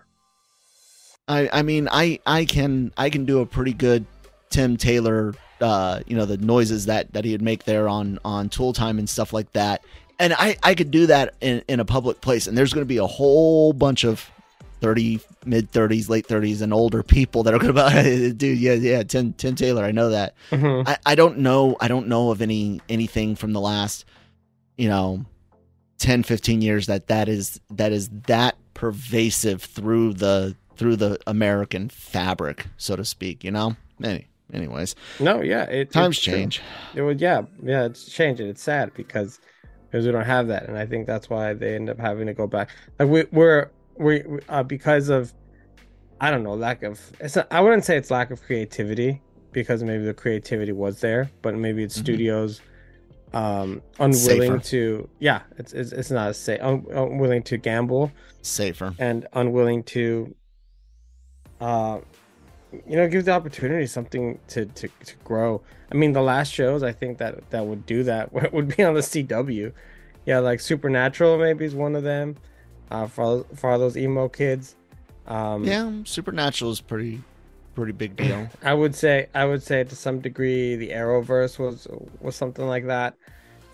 I 1.28 1.50
I 1.52 1.62
mean 1.62 1.88
I 1.92 2.20
I 2.26 2.46
can 2.46 2.92
I 2.98 3.10
can 3.10 3.26
do 3.26 3.40
a 3.40 3.46
pretty 3.46 3.74
good 3.74 4.06
Tim 4.50 4.78
Taylor 4.78 5.34
uh 5.62 6.02
you 6.06 6.16
know 6.16 6.26
the 6.26 6.38
noises 6.38 6.86
that 6.88 7.14
that 7.14 7.26
he'd 7.26 7.42
make 7.42 7.64
there 7.66 7.88
on 7.88 8.20
on 8.26 8.50
tool 8.50 8.74
time 8.74 9.00
and 9.00 9.10
stuff 9.10 9.34
like 9.34 9.52
that 9.54 9.82
and 10.20 10.34
I 10.34 10.58
I 10.64 10.76
could 10.76 10.92
do 10.92 11.08
that 11.08 11.34
in 11.42 11.62
in 11.68 11.80
a 11.80 11.86
public 11.86 12.22
place 12.22 12.48
and 12.48 12.58
there's 12.58 12.74
going 12.74 12.84
to 12.86 12.88
be 12.88 12.98
a 12.98 13.08
whole 13.08 13.74
bunch 13.74 14.04
of 14.04 14.30
30 14.86 15.20
mid 15.46 15.72
30s 15.72 16.10
late 16.10 16.28
30s 16.28 16.62
and 16.62 16.72
older 16.72 17.02
people 17.02 17.42
that 17.42 17.56
are 17.56 17.58
going 17.58 17.74
be 17.74 18.32
dude 18.38 18.60
yeah 18.60 18.74
yeah 18.74 19.02
Tim 19.02 19.34
Tim 19.34 19.56
Taylor 19.56 19.84
I 19.84 19.92
know 19.92 20.10
that 20.12 20.36
Mhm. 20.52 20.88
I, 20.88 20.98
I 21.08 21.16
don't 21.16 21.40
know 21.40 21.76
I 21.82 21.88
don't 21.88 22.08
know 22.08 22.30
of 22.30 22.40
any 22.40 22.82
anything 22.88 23.36
from 23.36 23.54
the 23.54 23.60
last 23.60 24.06
you 24.78 24.88
know 24.88 25.26
10 25.98 26.22
15 26.22 26.62
years 26.62 26.86
that 26.86 27.08
that 27.08 27.28
is 27.28 27.60
that 27.72 27.92
is 27.92 28.10
that 28.28 28.58
pervasive 28.76 29.64
through 29.64 30.14
the 30.14 30.56
through 30.76 30.98
the 30.98 31.18
American 31.26 31.90
fabric 31.90 32.68
so 32.78 32.96
to 32.96 33.04
speak 33.04 33.44
you 33.44 33.50
know 33.50 33.76
any 34.04 34.28
anyways 34.54 34.94
no 35.20 35.42
yeah 35.42 35.64
it, 35.64 35.92
times 35.92 36.20
change 36.20 36.62
It 36.94 37.02
would, 37.02 37.20
yeah, 37.20 37.42
yeah, 37.64 37.86
it's 37.86 38.06
changing. 38.06 38.48
It's 38.50 38.62
sad 38.62 38.94
because 38.94 39.40
because 39.90 40.06
we 40.06 40.12
don't 40.12 40.26
have 40.26 40.48
that, 40.50 40.68
and 40.68 40.78
I 40.78 40.86
think 40.86 41.08
that's 41.08 41.30
why 41.30 41.54
they 41.54 41.76
end 41.76 41.90
up 41.90 41.98
having 42.00 42.28
to 42.28 42.34
go 42.34 42.46
back. 42.48 42.70
Like 43.00 43.10
we, 43.10 43.24
we're 43.32 43.70
we 43.98 44.24
uh, 44.50 44.64
because 44.64 45.10
of 45.10 45.34
I 46.22 46.32
don't 46.32 46.44
know 46.44 46.54
lack 46.54 46.84
of. 46.84 47.00
It's 47.20 47.36
not, 47.36 47.48
I 47.52 47.62
wouldn't 47.62 47.86
say 47.86 47.98
it's 47.98 48.10
lack 48.12 48.32
of 48.32 48.42
creativity 48.42 49.22
because 49.52 49.84
maybe 49.84 50.06
the 50.06 50.14
creativity 50.14 50.72
was 50.72 51.00
there, 51.02 51.30
but 51.42 51.56
maybe 51.56 51.84
it's 51.84 51.96
Mhm. 51.98 52.02
studios 52.02 52.62
um 53.34 53.82
unwilling 54.00 54.62
Safer. 54.62 54.70
to 54.70 55.10
yeah 55.20 55.42
it's 55.58 55.74
it's, 55.74 55.92
it's 55.92 56.12
not 56.12 56.30
a 56.30 56.34
say 56.34 56.58
un, 56.60 56.86
unwilling 56.92 57.44
to 57.44 57.58
gamble 57.58 58.12
safer 58.44 58.94
and 58.98 59.28
unwilling 59.34 59.84
to 59.84 60.34
uh 61.60 62.00
you 62.72 62.96
know 62.96 63.08
give 63.10 63.26
the 63.26 63.32
opportunity 63.32 63.88
something 63.88 64.40
to 64.48 64.66
to, 64.68 64.88
to 65.04 65.16
grow 65.24 65.62
i 65.92 65.96
mean 65.96 66.14
the 66.14 66.22
last 66.22 66.54
shows 66.54 66.82
i 66.84 66.94
think 66.94 67.18
that 67.18 67.50
that 67.50 67.66
would 67.66 67.86
do 67.86 68.04
that 68.04 68.32
would 68.54 68.76
be 68.78 68.84
on 68.84 68.94
the 68.94 69.02
cw 69.02 69.74
yeah 70.26 70.40
like 70.40 70.60
supernatural 70.62 71.38
maybe 71.38 71.66
is 71.66 71.76
one 71.76 71.96
of 71.96 72.04
them 72.04 72.36
uh 72.92 73.08
for 73.08 73.46
for 73.56 73.72
all 73.72 73.80
those 73.80 73.98
emo 73.98 74.28
kids 74.28 74.76
um 75.28 75.64
yeah 75.64 75.92
supernatural 76.04 76.72
is 76.72 76.82
pretty 76.82 77.22
pretty 77.74 77.92
big 77.92 78.16
deal 78.18 78.48
i 78.64 78.74
would 78.74 78.96
say 78.96 79.28
i 79.34 79.44
would 79.46 79.62
say 79.64 79.84
to 79.84 79.96
some 79.96 80.20
degree 80.20 80.76
the 80.76 80.90
arrowverse 80.90 81.58
was 81.60 81.88
was 82.22 82.36
something 82.36 82.68
like 82.68 82.86
that 82.88 83.16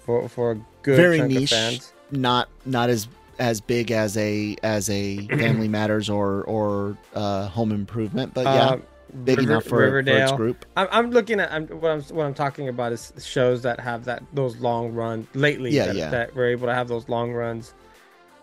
for 0.05 0.27
for 0.29 0.51
a 0.51 0.61
good 0.81 0.95
Very 0.97 1.17
chunk 1.19 1.31
niche. 1.31 1.51
of 1.51 1.57
fans 1.57 1.93
not 2.11 2.49
not 2.65 2.89
as 2.89 3.07
as 3.39 3.59
big 3.61 3.91
as 3.91 4.17
a 4.17 4.55
as 4.63 4.89
a 4.89 5.27
family 5.27 5.67
matters 5.67 6.09
or 6.09 6.43
or 6.43 6.97
uh 7.13 7.47
home 7.47 7.71
improvement 7.71 8.33
but 8.33 8.45
yeah 8.45 8.69
Uh, 8.69 8.77
big 9.25 9.39
River- 9.39 9.51
enough 9.51 9.63
for, 9.65 9.89
for 9.89 9.99
its 9.99 10.31
group 10.31 10.65
I'm, 10.77 10.87
I'm 10.91 11.11
looking 11.11 11.39
at 11.41 11.51
I'm, 11.51 11.67
what 11.67 11.91
I'm 11.91 12.01
what 12.03 12.25
I'm 12.25 12.33
talking 12.33 12.69
about 12.69 12.93
is 12.93 13.11
shows 13.19 13.61
that 13.63 13.79
have 13.79 14.05
that 14.05 14.23
those 14.33 14.55
long 14.57 14.93
runs 14.93 15.27
lately. 15.35 15.71
Yeah, 15.71 15.87
that, 15.87 15.95
yeah. 15.95 16.09
that 16.11 16.33
we're 16.35 16.47
able 16.47 16.67
to 16.67 16.73
have 16.73 16.87
those 16.87 17.09
long 17.09 17.33
runs 17.33 17.73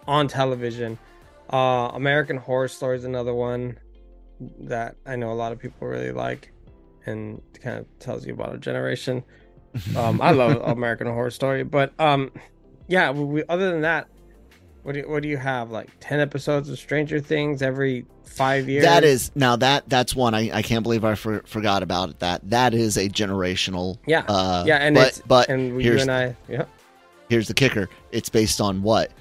on 0.09 0.27
television. 0.27 0.99
Uh, 1.53 1.91
American 1.95 2.39
Horror 2.39 2.69
Story 2.69 2.97
is 2.97 3.05
another 3.05 3.35
one 3.35 3.79
that 4.61 4.97
I 5.07 5.15
know 5.17 5.31
a 5.31 5.35
lot 5.35 5.53
of 5.53 5.59
people 5.59 5.87
really 5.87 6.11
like, 6.11 6.53
and 7.07 7.41
kind 7.63 7.79
of 7.79 7.87
tells 8.01 8.27
you 8.27 8.33
about 8.33 8.55
a 8.55 8.59
generation. 8.59 9.23
Um, 9.97 10.21
I 10.21 10.33
love 10.33 10.61
American 10.65 11.07
Horror 11.07 11.31
Story, 11.31 11.63
but 11.63 11.93
um, 12.01 12.33
yeah. 12.89 13.11
We, 13.11 13.25
we, 13.25 13.43
other 13.49 13.71
than 13.71 13.83
that, 13.83 14.09
what 14.83 14.93
do 14.95 15.01
you, 15.01 15.09
what 15.09 15.23
do 15.23 15.29
you 15.29 15.37
have? 15.37 15.71
Like 15.71 15.91
ten 16.01 16.21
episodes 16.21 16.69
of 16.71 16.79
Stranger 16.79 17.21
Things 17.21 17.63
every 17.63 18.07
five 18.25 18.69
years. 18.69 18.85
That 18.85 19.05
is 19.05 19.31
now 19.35 19.57
that 19.57 19.89
that's 19.89 20.17
one 20.17 20.35
I, 20.35 20.51
I 20.53 20.63
can't 20.63 20.83
believe 20.83 21.05
I 21.05 21.15
for, 21.15 21.43
forgot 21.47 21.83
about. 21.83 22.19
That 22.21 22.49
that 22.49 22.73
is 22.73 22.97
a 22.97 23.09
generational. 23.09 23.99
yeah, 24.07 24.25
Uh, 24.29 24.65
yeah, 24.67 24.77
and 24.77 24.95
but 24.95 25.09
it's 25.09 25.21
but 25.21 25.49
and 25.49 25.83
you 25.83 25.99
and 25.99 26.11
I, 26.11 26.37
yeah. 26.49 26.65
here's 27.29 27.49
the 27.49 27.55
kicker. 27.55 27.91
It's 28.13 28.29
based 28.29 28.61
on 28.61 28.83
what 28.83 29.13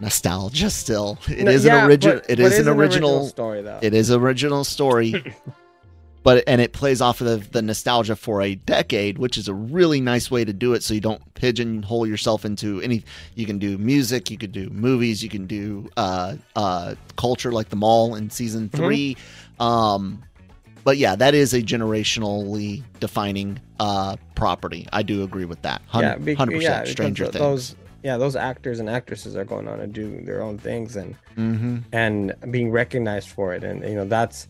nostalgia. 0.00 0.70
Still, 0.70 1.18
it 1.28 1.44
No, 1.44 1.50
is 1.50 1.64
yeah, 1.64 1.84
an 1.84 1.90
original. 1.90 2.20
It 2.28 2.38
is 2.40 2.52
it's 2.58 2.66
an 2.66 2.68
original. 2.68 3.26
story, 3.26 3.62
though. 3.62 3.78
It 3.82 3.94
is 3.94 4.10
original 4.10 4.64
story. 4.64 5.34
But 6.22 6.42
and 6.48 6.60
it 6.60 6.72
plays 6.72 7.00
off 7.00 7.20
of 7.20 7.28
the, 7.28 7.36
the 7.52 7.62
nostalgia 7.62 8.16
for 8.16 8.42
a 8.42 8.56
decade, 8.56 9.16
which 9.16 9.38
is 9.38 9.46
a 9.46 9.54
really 9.54 10.00
nice 10.00 10.28
way 10.28 10.44
to 10.44 10.52
do 10.52 10.72
it. 10.74 10.82
So 10.82 10.92
you 10.92 11.00
don't 11.00 11.22
pigeonhole 11.34 12.04
yourself 12.04 12.44
into 12.44 12.80
any. 12.80 13.04
You 13.36 13.46
can 13.46 13.60
do 13.60 13.78
music, 13.78 14.28
you 14.28 14.36
could 14.36 14.50
do 14.50 14.68
movies, 14.70 15.22
you 15.22 15.28
can 15.28 15.46
do 15.46 15.88
uh, 15.96 16.34
uh, 16.56 16.96
culture 17.16 17.52
like 17.52 17.68
the 17.68 17.76
mall 17.76 18.16
in 18.16 18.28
season 18.30 18.68
Mm-hmm. 18.70 18.76
3 18.76 19.16
Um, 19.60 20.20
but 20.82 20.96
yeah, 20.96 21.14
that 21.14 21.34
is 21.36 21.54
a 21.54 21.62
generationally 21.62 22.82
defining 22.98 23.60
uh, 23.78 24.16
property. 24.34 24.88
I 24.92 25.04
do 25.04 25.22
agree 25.22 25.44
with 25.44 25.62
that. 25.62 25.80
yeah, 25.94 26.16
bec- 26.16 26.36
Hundred 26.38 26.60
yeah, 26.60 26.80
percent. 26.80 26.84
because 26.86 26.90
Stranger 26.92 27.24
th- 27.26 27.32
Things. 27.34 27.44
Those, 27.44 27.76
yeah, 28.02 28.16
those 28.16 28.36
actors 28.36 28.78
and 28.80 28.88
actresses 28.88 29.36
are 29.36 29.44
going 29.44 29.66
on 29.68 29.78
to 29.78 29.86
do 29.86 30.20
their 30.22 30.42
own 30.42 30.58
things 30.58 30.96
and 30.96 31.14
hmm 31.34 31.78
and 31.92 32.34
being 32.50 32.70
recognized 32.70 33.28
for 33.28 33.54
it, 33.54 33.62
and 33.64 33.82
you 33.82 33.94
know 33.94 34.04
that's, 34.04 34.48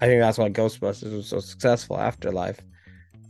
I 0.00 0.06
think 0.06 0.20
that's 0.20 0.38
why 0.38 0.48
Ghostbusters 0.50 1.12
was 1.14 1.26
so 1.28 1.40
successful. 1.40 1.98
Afterlife, 1.98 2.58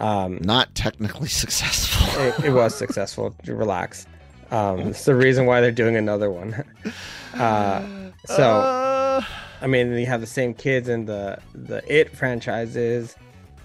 um, 0.01 0.39
Not 0.43 0.75
technically 0.75 1.29
successful. 1.43 2.07
it, 2.23 2.45
it 2.47 2.51
was 2.51 2.75
successful. 2.75 3.35
Relax. 3.47 4.07
Um, 4.51 4.81
it's 4.81 5.05
the 5.05 5.15
reason 5.15 5.45
why 5.47 5.61
they're 5.61 5.71
doing 5.73 5.97
another 5.97 6.31
one. 6.31 6.65
Uh, 7.35 7.87
so 8.25 8.43
Uh, 8.63 9.21
I 9.61 9.67
mean, 9.69 9.93
you 9.93 10.07
have 10.07 10.21
the 10.21 10.27
same 10.27 10.55
kids 10.55 10.89
in 10.89 11.05
the 11.05 11.39
the 11.55 11.83
It 11.87 12.17
franchises, 12.17 13.15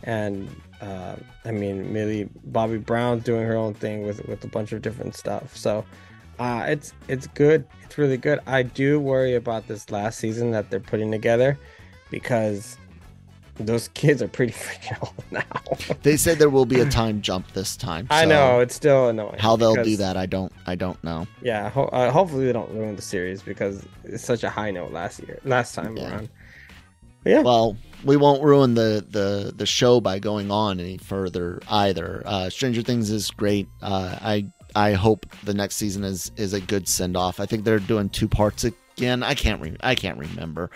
and 0.03 0.47
uh, 0.83 1.15
I 1.45 1.51
mean, 1.51 1.91
Millie 1.93 2.29
Bobby 2.45 2.77
Brown's 2.77 3.23
doing 3.23 3.45
her 3.47 3.55
own 3.55 3.73
thing 3.73 4.05
with 4.05 4.25
with 4.27 4.43
a 4.43 4.47
bunch 4.47 4.71
of 4.73 4.81
different 4.81 5.15
stuff. 5.15 5.55
So 5.55 5.85
uh, 6.39 6.65
it's 6.67 6.93
it's 7.07 7.27
good. 7.27 7.65
It's 7.83 7.97
really 7.97 8.17
good. 8.17 8.39
I 8.47 8.63
do 8.63 8.99
worry 8.99 9.35
about 9.35 9.67
this 9.67 9.89
last 9.91 10.19
season 10.19 10.51
that 10.51 10.69
they're 10.69 10.79
putting 10.79 11.11
together 11.11 11.57
because 12.11 12.77
those 13.57 13.87
kids 13.93 14.21
are 14.21 14.27
pretty 14.27 14.51
freaking 14.53 14.97
old 15.01 15.23
now. 15.31 15.95
they 16.01 16.17
said 16.17 16.39
there 16.39 16.49
will 16.49 16.65
be 16.65 16.79
a 16.81 16.89
time 16.89 17.21
jump 17.21 17.51
this 17.53 17.77
time. 17.77 18.07
I 18.09 18.25
know 18.25 18.59
it's 18.61 18.73
still 18.75 19.09
annoying. 19.09 19.37
how 19.39 19.55
they'll 19.55 19.75
do 19.83 19.95
that. 19.97 20.17
I 20.17 20.25
don't. 20.25 20.51
I 20.65 20.75
don't 20.75 21.01
know. 21.03 21.27
Yeah, 21.41 21.69
ho- 21.69 21.89
uh, 21.93 22.09
hopefully 22.11 22.45
they 22.45 22.53
don't 22.53 22.71
ruin 22.73 22.95
the 22.95 23.01
series 23.01 23.41
because 23.43 23.85
it's 24.03 24.23
such 24.23 24.43
a 24.43 24.49
high 24.49 24.71
note 24.71 24.91
last 24.91 25.19
year, 25.21 25.39
last 25.45 25.75
time 25.75 25.95
Yeah. 25.95 26.09
around. 26.11 26.29
Yeah, 27.25 27.41
Well, 27.41 27.77
we 28.03 28.17
won't 28.17 28.43
ruin 28.43 28.73
the 28.73 29.05
the 29.09 29.53
the 29.55 29.65
show 29.65 30.01
by 30.01 30.19
going 30.19 30.51
on 30.51 30.79
any 30.79 30.97
further 30.97 31.61
either. 31.69 32.21
Uh, 32.25 32.49
Stranger 32.49 32.81
Things 32.81 33.09
is 33.09 33.31
great. 33.31 33.67
Uh, 33.81 34.17
I 34.21 34.45
I 34.75 34.93
hope 34.93 35.25
the 35.43 35.53
next 35.53 35.75
season 35.77 36.03
is 36.03 36.31
is 36.35 36.53
a 36.53 36.59
good 36.59 36.87
send 36.87 37.15
off. 37.15 37.39
I 37.39 37.45
think 37.45 37.63
they're 37.63 37.79
doing 37.79 38.09
two 38.09 38.27
parts 38.27 38.65
again. 38.65 39.23
I 39.23 39.35
can't 39.35 39.61
re- 39.61 39.77
I 39.81 39.95
can't 39.95 40.17
remember. 40.17 40.69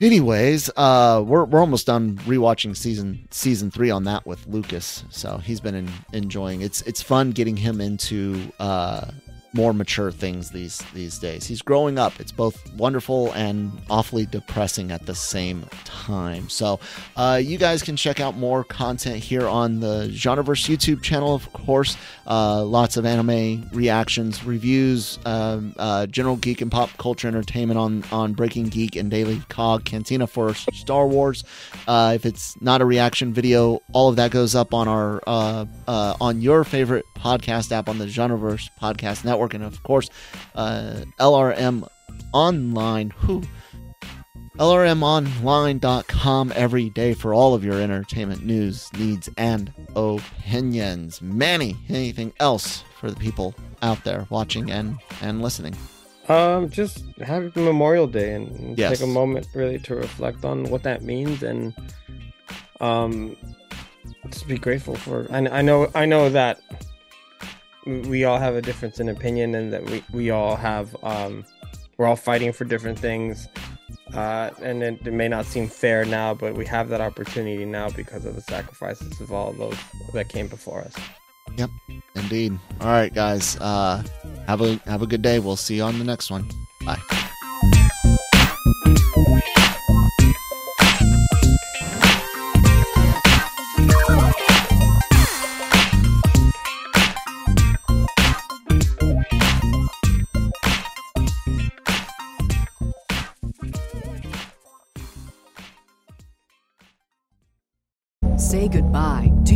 Anyways, 0.00 0.70
uh, 0.76 1.24
we're 1.26 1.44
we're 1.44 1.58
almost 1.60 1.86
done 1.86 2.16
rewatching 2.18 2.76
season 2.76 3.26
season 3.30 3.70
three 3.70 3.90
on 3.90 4.04
that 4.04 4.26
with 4.26 4.46
Lucas, 4.46 5.04
so 5.10 5.38
he's 5.38 5.60
been 5.60 5.74
in, 5.74 5.88
enjoying. 6.12 6.60
It's 6.60 6.82
it's 6.82 7.02
fun 7.02 7.32
getting 7.32 7.56
him 7.56 7.80
into 7.80 8.40
uh, 8.60 9.06
more 9.52 9.72
mature 9.72 10.10
things 10.10 10.50
these 10.50 10.78
these 10.94 11.18
days. 11.18 11.46
He's 11.46 11.62
growing 11.62 11.98
up. 11.98 12.18
It's 12.20 12.32
both 12.32 12.72
wonderful 12.74 13.32
and 13.32 13.72
awfully 13.88 14.26
depressing 14.26 14.90
at 14.90 15.06
the 15.06 15.14
same 15.14 15.64
time. 15.84 16.48
So, 16.48 16.80
uh, 17.16 17.40
you 17.42 17.58
guys 17.58 17.82
can 17.82 17.96
check 17.96 18.20
out 18.20 18.36
more 18.36 18.64
content 18.64 19.22
here 19.22 19.46
on 19.46 19.80
the 19.80 20.08
Genreverse 20.12 20.68
YouTube 20.68 21.02
channel, 21.02 21.34
of 21.34 21.52
course. 21.52 21.96
Uh, 22.26 22.62
lots 22.64 22.96
of 22.96 23.06
anime 23.06 23.68
reactions, 23.72 24.44
reviews, 24.44 25.18
um, 25.24 25.74
uh, 25.78 26.06
general 26.06 26.36
geek 26.36 26.60
and 26.60 26.70
pop 26.70 26.90
culture 26.98 27.28
entertainment 27.28 27.78
on 27.78 28.04
on 28.12 28.34
Breaking 28.34 28.64
Geek 28.66 28.96
and 28.96 29.10
Daily 29.10 29.40
Cog, 29.48 29.84
Cantina 29.84 30.26
for 30.26 30.54
Star 30.54 31.06
Wars. 31.06 31.44
Uh, 31.86 32.12
if 32.14 32.26
it's 32.26 32.60
not 32.60 32.80
a 32.80 32.84
reaction 32.84 33.32
video, 33.32 33.80
all 33.92 34.08
of 34.08 34.16
that 34.16 34.30
goes 34.30 34.54
up 34.54 34.74
on 34.74 34.88
our 34.88 35.22
uh, 35.26 35.64
uh, 35.86 36.14
on 36.20 36.42
your 36.42 36.64
favorite 36.64 37.04
podcast 37.16 37.72
app 37.72 37.88
on 37.88 37.98
the 37.98 38.06
Genreverse 38.06 38.68
Podcast 38.80 39.24
Network, 39.24 39.37
and 39.46 39.64
of 39.64 39.82
course, 39.82 40.08
uh, 40.54 41.02
LRM 41.20 41.86
Online. 42.32 43.10
Who? 43.10 43.42
LRMOnline.com 44.58 46.52
every 46.56 46.90
day 46.90 47.14
for 47.14 47.32
all 47.32 47.54
of 47.54 47.64
your 47.64 47.80
entertainment 47.80 48.44
news, 48.44 48.90
needs, 48.98 49.28
and 49.36 49.72
opinions. 49.94 51.22
Manny, 51.22 51.76
anything 51.88 52.32
else 52.40 52.82
for 52.98 53.08
the 53.10 53.16
people 53.16 53.54
out 53.82 54.02
there 54.04 54.26
watching 54.30 54.70
and, 54.70 54.98
and 55.22 55.42
listening? 55.42 55.76
Um, 56.28 56.68
just 56.70 57.04
happy 57.20 57.50
Memorial 57.54 58.06
Day 58.06 58.34
and 58.34 58.76
Yes. 58.76 58.98
take 58.98 59.08
a 59.08 59.10
moment 59.10 59.46
really 59.54 59.78
to 59.80 59.94
reflect 59.94 60.44
on 60.44 60.64
what 60.64 60.82
that 60.82 61.02
means 61.02 61.42
and 61.42 61.72
um, 62.80 63.36
just 64.30 64.46
be 64.48 64.58
grateful 64.58 64.94
for. 64.96 65.26
I, 65.30 65.38
I 65.38 65.62
know 65.62 65.90
I 65.94 66.04
know 66.04 66.28
that 66.30 66.60
we 67.88 68.24
all 68.24 68.38
have 68.38 68.54
a 68.54 68.62
difference 68.62 69.00
in 69.00 69.08
opinion 69.08 69.54
and 69.54 69.72
that 69.72 69.84
we 69.84 70.04
we 70.12 70.30
all 70.30 70.56
have 70.56 70.94
um, 71.02 71.44
we're 71.96 72.06
all 72.06 72.16
fighting 72.16 72.52
for 72.52 72.64
different 72.64 72.98
things. 72.98 73.48
Uh, 74.14 74.50
and 74.62 74.82
it, 74.82 75.06
it 75.06 75.12
may 75.12 75.28
not 75.28 75.44
seem 75.44 75.68
fair 75.68 76.04
now, 76.04 76.32
but 76.32 76.54
we 76.54 76.64
have 76.64 76.88
that 76.88 77.00
opportunity 77.00 77.64
now 77.64 77.90
because 77.90 78.24
of 78.24 78.34
the 78.34 78.40
sacrifices 78.40 79.20
of 79.20 79.32
all 79.32 79.52
those 79.52 79.76
that 80.14 80.28
came 80.28 80.46
before 80.46 80.80
us. 80.80 80.94
Yep. 81.56 81.70
Indeed. 82.14 82.58
All 82.80 82.88
right, 82.88 83.12
guys. 83.12 83.56
Uh, 83.60 84.02
have 84.46 84.60
a 84.60 84.76
have 84.86 85.02
a 85.02 85.06
good 85.06 85.22
day. 85.22 85.38
We'll 85.38 85.56
see 85.56 85.76
you 85.76 85.82
on 85.82 85.98
the 85.98 86.04
next 86.04 86.30
one. 86.30 86.48
Bye. 86.84 87.00